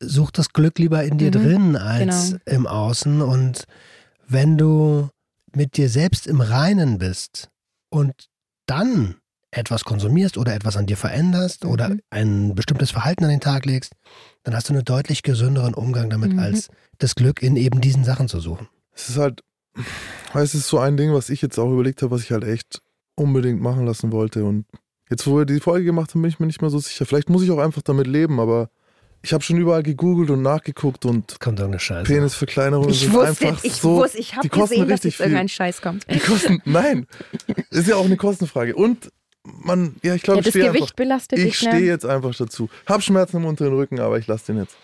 Such 0.00 0.30
das 0.32 0.52
Glück 0.52 0.78
lieber 0.78 1.02
in 1.04 1.16
dir 1.16 1.28
mhm. 1.28 1.42
drin 1.42 1.76
als 1.76 2.30
genau. 2.30 2.40
im 2.46 2.66
Außen. 2.66 3.22
Und 3.22 3.64
wenn 4.26 4.58
du 4.58 5.08
mit 5.54 5.76
dir 5.76 5.88
selbst 5.88 6.26
im 6.26 6.40
Reinen 6.40 6.98
bist 6.98 7.48
und 7.88 8.28
dann 8.66 9.16
etwas 9.50 9.84
konsumierst 9.84 10.36
oder 10.36 10.54
etwas 10.54 10.76
an 10.76 10.86
dir 10.86 10.96
veränderst 10.96 11.64
mhm. 11.64 11.70
oder 11.70 11.96
ein 12.10 12.54
bestimmtes 12.54 12.90
Verhalten 12.90 13.24
an 13.24 13.30
den 13.30 13.40
Tag 13.40 13.64
legst, 13.64 13.92
dann 14.42 14.54
hast 14.54 14.68
du 14.68 14.74
einen 14.74 14.84
deutlich 14.84 15.22
gesünderen 15.22 15.74
Umgang 15.74 16.10
damit, 16.10 16.32
mhm. 16.32 16.40
als 16.40 16.68
das 16.98 17.14
Glück 17.14 17.42
in 17.42 17.56
eben 17.56 17.80
diesen 17.80 18.04
Sachen 18.04 18.28
zu 18.28 18.40
suchen. 18.40 18.68
Es 18.94 19.08
ist 19.08 19.16
halt, 19.16 19.42
es 20.34 20.54
ist 20.54 20.68
so 20.68 20.78
ein 20.78 20.96
Ding, 20.96 21.12
was 21.12 21.30
ich 21.30 21.42
jetzt 21.42 21.58
auch 21.58 21.70
überlegt 21.70 22.02
habe, 22.02 22.12
was 22.12 22.22
ich 22.22 22.32
halt 22.32 22.44
echt 22.44 22.80
unbedingt 23.16 23.60
machen 23.60 23.86
lassen 23.86 24.12
wollte. 24.12 24.44
Und 24.44 24.66
jetzt, 25.10 25.26
wo 25.26 25.38
wir 25.38 25.44
die 25.44 25.60
Folge 25.60 25.84
gemacht 25.84 26.14
haben, 26.14 26.22
bin 26.22 26.30
ich 26.30 26.40
mir 26.40 26.46
nicht 26.46 26.60
mehr 26.60 26.70
so 26.70 26.78
sicher. 26.78 27.06
Vielleicht 27.06 27.28
muss 27.28 27.42
ich 27.42 27.50
auch 27.50 27.58
einfach 27.58 27.82
damit 27.82 28.06
leben, 28.06 28.40
aber 28.40 28.70
ich 29.22 29.32
habe 29.32 29.42
schon 29.42 29.56
überall 29.56 29.82
gegoogelt 29.82 30.30
und 30.30 30.42
nachgeguckt 30.42 31.06
und 31.06 31.40
kommt 31.40 31.60
eine 31.60 31.78
Scheiße. 31.78 32.12
Penisverkleinerung 32.12 32.90
ich 32.90 33.00
sind 33.00 33.14
wusste, 33.14 33.48
einfach 33.48 33.64
ich 33.64 33.72
so. 33.72 33.96
Wusste, 33.96 34.18
ich 34.18 34.36
habe 34.36 34.48
gesehen, 34.48 34.88
dass 34.88 35.02
jetzt 35.02 35.18
irgendein 35.18 35.48
Scheiß 35.48 35.80
kommt. 35.80 36.06
Die 36.10 36.18
kosten, 36.18 36.60
nein, 36.66 37.06
ist 37.70 37.88
ja 37.88 37.96
auch 37.96 38.04
eine 38.04 38.18
Kostenfrage. 38.18 38.76
Und 38.76 39.10
man, 39.42 39.96
ja, 40.02 40.14
ich 40.14 40.22
glaube, 40.22 40.40
ja, 40.40 40.46
ich 40.46 40.50
stehe 40.50 40.66
Gewicht 40.66 40.82
einfach, 40.82 40.96
belastet 40.96 41.38
ich 41.38 41.62
ne? 41.62 41.70
stehe 41.70 41.86
jetzt 41.86 42.04
einfach 42.04 42.34
dazu. 42.34 42.68
Hab 42.86 43.02
Schmerzen 43.02 43.38
im 43.38 43.46
unteren 43.46 43.74
Rücken, 43.74 43.98
aber 43.98 44.18
ich 44.18 44.26
lasse 44.26 44.52
den 44.52 44.58
jetzt. 44.58 44.76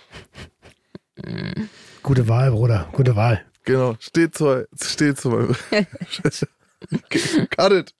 Gute 2.03 2.29
Wahl, 2.29 2.51
Bruder, 2.51 2.89
gute 2.93 3.15
Wahl. 3.17 3.43
Genau, 3.65 3.95
steht 4.01 4.35
zu, 4.35 4.67
steht 4.81 5.21
zu 5.21 5.29
meinem. 5.31 5.55
cut 7.51 7.73
it. 7.73 7.95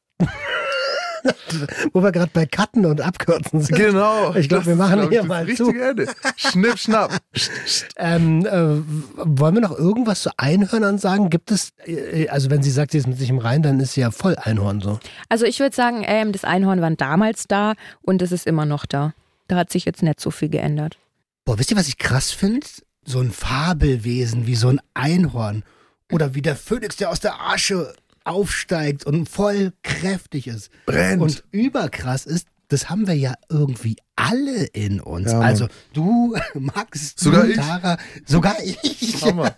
Wo 1.93 2.03
wir 2.03 2.13
gerade 2.13 2.31
bei 2.33 2.47
Cutten 2.47 2.87
und 2.87 3.03
Abkürzen 3.03 3.61
sind. 3.61 3.77
Genau. 3.77 4.35
Ich 4.35 4.49
glaube, 4.49 4.65
wir 4.67 4.77
machen 4.77 5.11
hier 5.11 5.23
mal 5.23 5.47
zu. 5.55 5.69
Ende. 5.71 6.09
Schnipp, 6.37 6.79
schnapp. 6.79 7.19
ähm, 7.99 8.47
äh, 8.47 8.83
wollen 9.17 9.55
wir 9.55 9.61
noch 9.61 9.77
irgendwas 9.79 10.23
zu 10.23 10.31
Einhörnern 10.39 10.97
sagen? 10.97 11.29
Gibt 11.29 11.51
es, 11.51 11.73
äh, 11.85 12.29
also 12.29 12.51
wenn 12.51 12.63
sie 12.63 12.71
sagt, 12.71 12.93
sie 12.93 12.99
ist 12.99 13.07
mit 13.07 13.19
sich 13.19 13.29
im 13.29 13.39
Rhein, 13.39 13.63
dann 13.63 13.81
ist 13.81 13.93
sie 13.95 14.01
ja 14.01 14.11
voll 14.11 14.37
Einhorn 14.37 14.81
so. 14.81 14.99
Also 15.29 15.45
ich 15.45 15.61
würde 15.61 15.77
sagen, 15.77 16.03
ähm, 16.07 16.33
das 16.33 16.45
Einhorn 16.45 16.81
war 16.81 16.91
damals 16.91 17.47
da 17.47 17.75
und 18.01 18.23
es 18.23 18.33
ist 18.33 18.47
immer 18.47 18.65
noch 18.65 18.87
da. 18.87 19.13
Da 19.47 19.57
hat 19.57 19.71
sich 19.71 19.85
jetzt 19.85 20.03
nicht 20.03 20.21
so 20.21 20.31
viel 20.31 20.49
geändert. 20.49 20.97
Boah, 21.45 21.59
wisst 21.59 21.71
ihr, 21.71 21.77
was 21.77 21.89
ich 21.89 21.99
krass 21.99 22.31
finde? 22.31 22.67
So 23.05 23.21
ein 23.21 23.31
Fabelwesen 23.31 24.47
wie 24.47 24.57
so 24.57 24.69
ein 24.69 24.81
Einhorn. 24.95 25.65
Oder 26.13 26.35
wie 26.35 26.43
der 26.43 26.57
Phönix, 26.57 26.97
der 26.97 27.11
aus 27.11 27.21
der 27.21 27.41
Asche 27.41 27.95
aufsteigt 28.25 29.05
und 29.05 29.29
voll 29.29 29.73
kräftig 29.83 30.47
ist. 30.47 30.71
Brennt. 30.87 31.23
Und 31.23 31.45
überkrass 31.53 32.27
ist, 32.27 32.49
das 32.69 32.89
haben 32.89 33.07
wir 33.07 33.15
ja 33.15 33.35
irgendwie 33.49 33.97
alle 34.17 34.65
in 34.67 35.01
uns. 35.01 35.33
Ja, 35.33 35.41
also 35.41 35.67
du, 35.93 36.37
Max, 36.55 37.15
sogar 37.17 37.45
du, 37.45 37.51
ich. 37.51 37.57
Tara, 37.57 37.99
sogar 38.27 38.57
ich. 38.63 39.23
Hammer. 39.23 39.55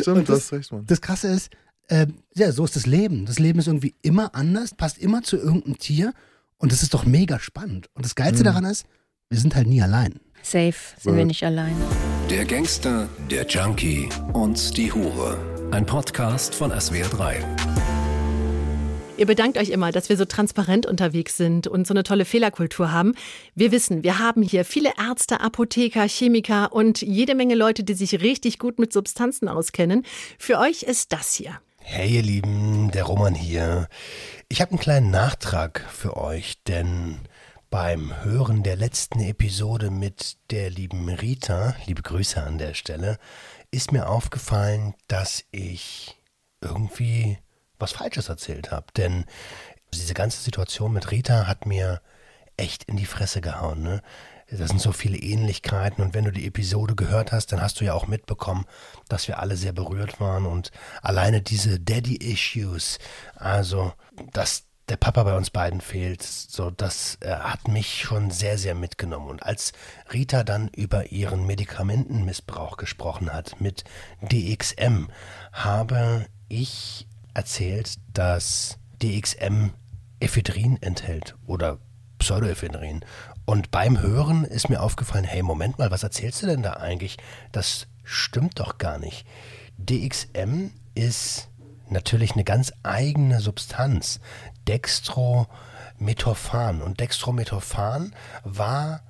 Stimmt, 0.00 0.28
das, 0.28 0.48
das 0.48 0.52
recht, 0.52 0.72
Mann. 0.72 0.86
Das 0.86 1.00
Krasse 1.00 1.28
ist, 1.28 1.50
äh, 1.88 2.06
ja, 2.34 2.52
so 2.52 2.64
ist 2.64 2.76
das 2.76 2.86
Leben. 2.86 3.26
Das 3.26 3.38
Leben 3.38 3.58
ist 3.58 3.66
irgendwie 3.66 3.94
immer 4.02 4.34
anders, 4.34 4.74
passt 4.74 4.98
immer 4.98 5.22
zu 5.22 5.36
irgendeinem 5.36 5.78
Tier 5.78 6.12
und 6.56 6.72
das 6.72 6.82
ist 6.82 6.92
doch 6.94 7.04
mega 7.04 7.38
spannend. 7.38 7.88
Und 7.94 8.04
das 8.04 8.14
Geilste 8.14 8.42
mhm. 8.42 8.46
daran 8.46 8.64
ist, 8.64 8.86
wir 9.30 9.38
sind 9.38 9.54
halt 9.54 9.66
nie 9.66 9.82
allein. 9.82 10.20
Safe 10.42 10.74
sind 10.98 11.16
wir 11.16 11.24
nicht 11.24 11.44
allein. 11.44 11.74
Der 12.30 12.44
Gangster, 12.44 13.08
der 13.30 13.46
Junkie 13.46 14.08
und 14.32 14.76
die 14.76 14.92
Hure. 14.92 15.36
Ein 15.70 15.84
Podcast 15.84 16.54
von 16.54 16.72
SWR3. 16.72 17.36
Ihr 19.18 19.26
bedankt 19.26 19.58
euch 19.58 19.70
immer, 19.70 19.90
dass 19.90 20.08
wir 20.08 20.16
so 20.16 20.24
transparent 20.24 20.86
unterwegs 20.86 21.36
sind 21.36 21.66
und 21.66 21.86
so 21.86 21.92
eine 21.92 22.04
tolle 22.04 22.24
Fehlerkultur 22.24 22.92
haben. 22.92 23.14
Wir 23.54 23.72
wissen, 23.72 24.04
wir 24.04 24.20
haben 24.20 24.42
hier 24.42 24.64
viele 24.64 24.92
Ärzte, 24.96 25.40
Apotheker, 25.40 26.06
Chemiker 26.06 26.72
und 26.72 27.02
jede 27.02 27.34
Menge 27.34 27.56
Leute, 27.56 27.82
die 27.82 27.94
sich 27.94 28.20
richtig 28.20 28.58
gut 28.58 28.78
mit 28.78 28.92
Substanzen 28.92 29.48
auskennen. 29.48 30.04
Für 30.38 30.58
euch 30.60 30.84
ist 30.84 31.12
das 31.12 31.34
hier. 31.34 31.60
Hey 31.78 32.16
ihr 32.16 32.22
Lieben, 32.22 32.90
der 32.92 33.04
Roman 33.04 33.34
hier. 33.34 33.88
Ich 34.48 34.60
habe 34.60 34.70
einen 34.70 34.80
kleinen 34.80 35.10
Nachtrag 35.10 35.84
für 35.90 36.16
euch, 36.16 36.62
denn 36.64 37.16
beim 37.70 38.24
Hören 38.24 38.62
der 38.62 38.76
letzten 38.76 39.20
Episode 39.20 39.90
mit 39.90 40.38
der 40.50 40.70
lieben 40.70 41.08
Rita, 41.08 41.74
liebe 41.86 42.02
Grüße 42.02 42.42
an 42.42 42.56
der 42.56 42.74
Stelle, 42.74 43.18
ist 43.70 43.92
mir 43.92 44.08
aufgefallen, 44.08 44.94
dass 45.06 45.44
ich 45.50 46.16
irgendwie 46.62 47.38
was 47.78 47.92
Falsches 47.92 48.28
erzählt 48.28 48.70
habe. 48.70 48.86
Denn 48.96 49.26
diese 49.92 50.14
ganze 50.14 50.40
Situation 50.40 50.92
mit 50.92 51.10
Rita 51.10 51.46
hat 51.46 51.66
mir 51.66 52.00
echt 52.56 52.84
in 52.84 52.96
die 52.96 53.06
Fresse 53.06 53.40
gehauen. 53.40 53.82
Ne? 53.82 54.02
Das 54.50 54.70
sind 54.70 54.80
so 54.80 54.92
viele 54.92 55.18
Ähnlichkeiten 55.18 56.02
und 56.02 56.14
wenn 56.14 56.24
du 56.24 56.32
die 56.32 56.46
Episode 56.46 56.94
gehört 56.94 57.32
hast, 57.32 57.52
dann 57.52 57.60
hast 57.60 57.80
du 57.80 57.84
ja 57.84 57.92
auch 57.92 58.06
mitbekommen, 58.06 58.64
dass 59.08 59.28
wir 59.28 59.40
alle 59.40 59.56
sehr 59.56 59.72
berührt 59.72 60.20
waren 60.20 60.46
und 60.46 60.70
alleine 61.02 61.42
diese 61.42 61.78
Daddy-Issues, 61.78 62.98
also 63.36 63.92
dass 64.32 64.67
der 64.88 64.96
Papa 64.96 65.22
bei 65.22 65.36
uns 65.36 65.50
beiden 65.50 65.80
fehlt, 65.80 66.22
so 66.22 66.70
das 66.70 67.18
äh, 67.20 67.30
hat 67.30 67.68
mich 67.68 68.02
schon 68.02 68.30
sehr, 68.30 68.56
sehr 68.56 68.74
mitgenommen. 68.74 69.28
Und 69.28 69.42
als 69.42 69.72
Rita 70.12 70.44
dann 70.44 70.68
über 70.68 71.12
ihren 71.12 71.46
Medikamentenmissbrauch 71.46 72.76
gesprochen 72.76 73.32
hat 73.32 73.60
mit 73.60 73.84
DXM, 74.22 75.08
habe 75.52 76.26
ich 76.48 77.06
erzählt, 77.34 77.96
dass 78.14 78.78
DXM 79.02 79.70
Ephedrin 80.20 80.78
enthält 80.80 81.36
oder 81.46 81.78
Pseudoephedrin. 82.18 83.04
Und 83.44 83.70
beim 83.70 84.00
Hören 84.00 84.44
ist 84.44 84.68
mir 84.68 84.82
aufgefallen, 84.82 85.24
hey, 85.24 85.42
Moment 85.42 85.78
mal, 85.78 85.90
was 85.90 86.02
erzählst 86.02 86.42
du 86.42 86.46
denn 86.46 86.62
da 86.62 86.74
eigentlich? 86.74 87.16
Das 87.52 87.86
stimmt 88.04 88.58
doch 88.58 88.78
gar 88.78 88.98
nicht. 88.98 89.26
DXM 89.78 90.70
ist 90.94 91.48
natürlich 91.90 92.32
eine 92.32 92.44
ganz 92.44 92.72
eigene 92.82 93.40
Substanz. 93.40 94.20
Dextrometophan. 94.68 96.82
Und 96.82 97.00
Dextrometophan 97.00 98.14
war 98.44 99.00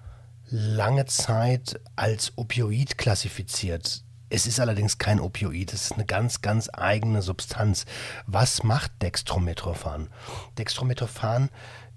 lange 0.46 1.04
Zeit 1.06 1.80
als 1.96 2.32
Opioid 2.36 2.96
klassifiziert. 2.96 4.04
Es 4.30 4.46
ist 4.46 4.60
allerdings 4.60 4.98
kein 4.98 5.18
Opioid, 5.20 5.72
es 5.72 5.86
ist 5.86 5.94
eine 5.94 6.04
ganz, 6.04 6.42
ganz 6.42 6.68
eigene 6.72 7.22
Substanz. 7.22 7.86
Was 8.26 8.62
macht 8.62 8.92
Dextrometrophan? 9.02 10.10
Dextrometrophan 10.58 11.48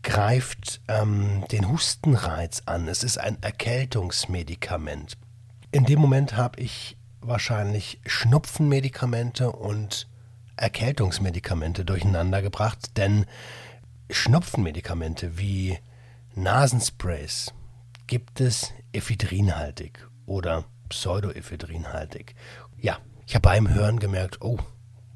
greift 0.02 0.82
ähm, 0.88 1.44
den 1.52 1.70
Hustenreiz 1.70 2.64
an. 2.66 2.88
Es 2.88 3.04
ist 3.04 3.20
ein 3.20 3.38
Erkältungsmedikament. 3.42 5.18
In 5.72 5.86
dem 5.86 6.00
Moment 6.00 6.36
habe 6.36 6.60
ich 6.60 6.98
wahrscheinlich 7.20 8.00
Schnupfenmedikamente 8.06 9.52
und 9.52 10.08
Erkältungsmedikamente 10.56 11.86
durcheinander 11.86 12.42
gebracht, 12.42 12.98
denn 12.98 13.26
Schnupfenmedikamente 14.10 15.38
wie 15.38 15.80
Nasensprays 16.36 17.54
gibt 18.08 18.42
es 18.42 18.74
ephedrinhaltig 18.94 20.08
oder 20.26 20.66
pseudoephedrinhaltig. 20.90 22.36
Ja, 22.78 23.00
ich 23.26 23.36
habe 23.36 23.44
beim 23.44 23.70
Hören 23.74 24.00
gemerkt, 24.00 24.42
oh, 24.42 24.60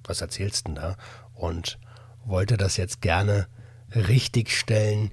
was 0.04 0.22
erzählst 0.22 0.68
denn 0.68 0.76
da? 0.76 0.96
Und 1.34 1.80
wollte 2.24 2.58
das 2.58 2.78
jetzt 2.78 3.02
gerne 3.02 3.48
richtigstellen, 3.94 5.12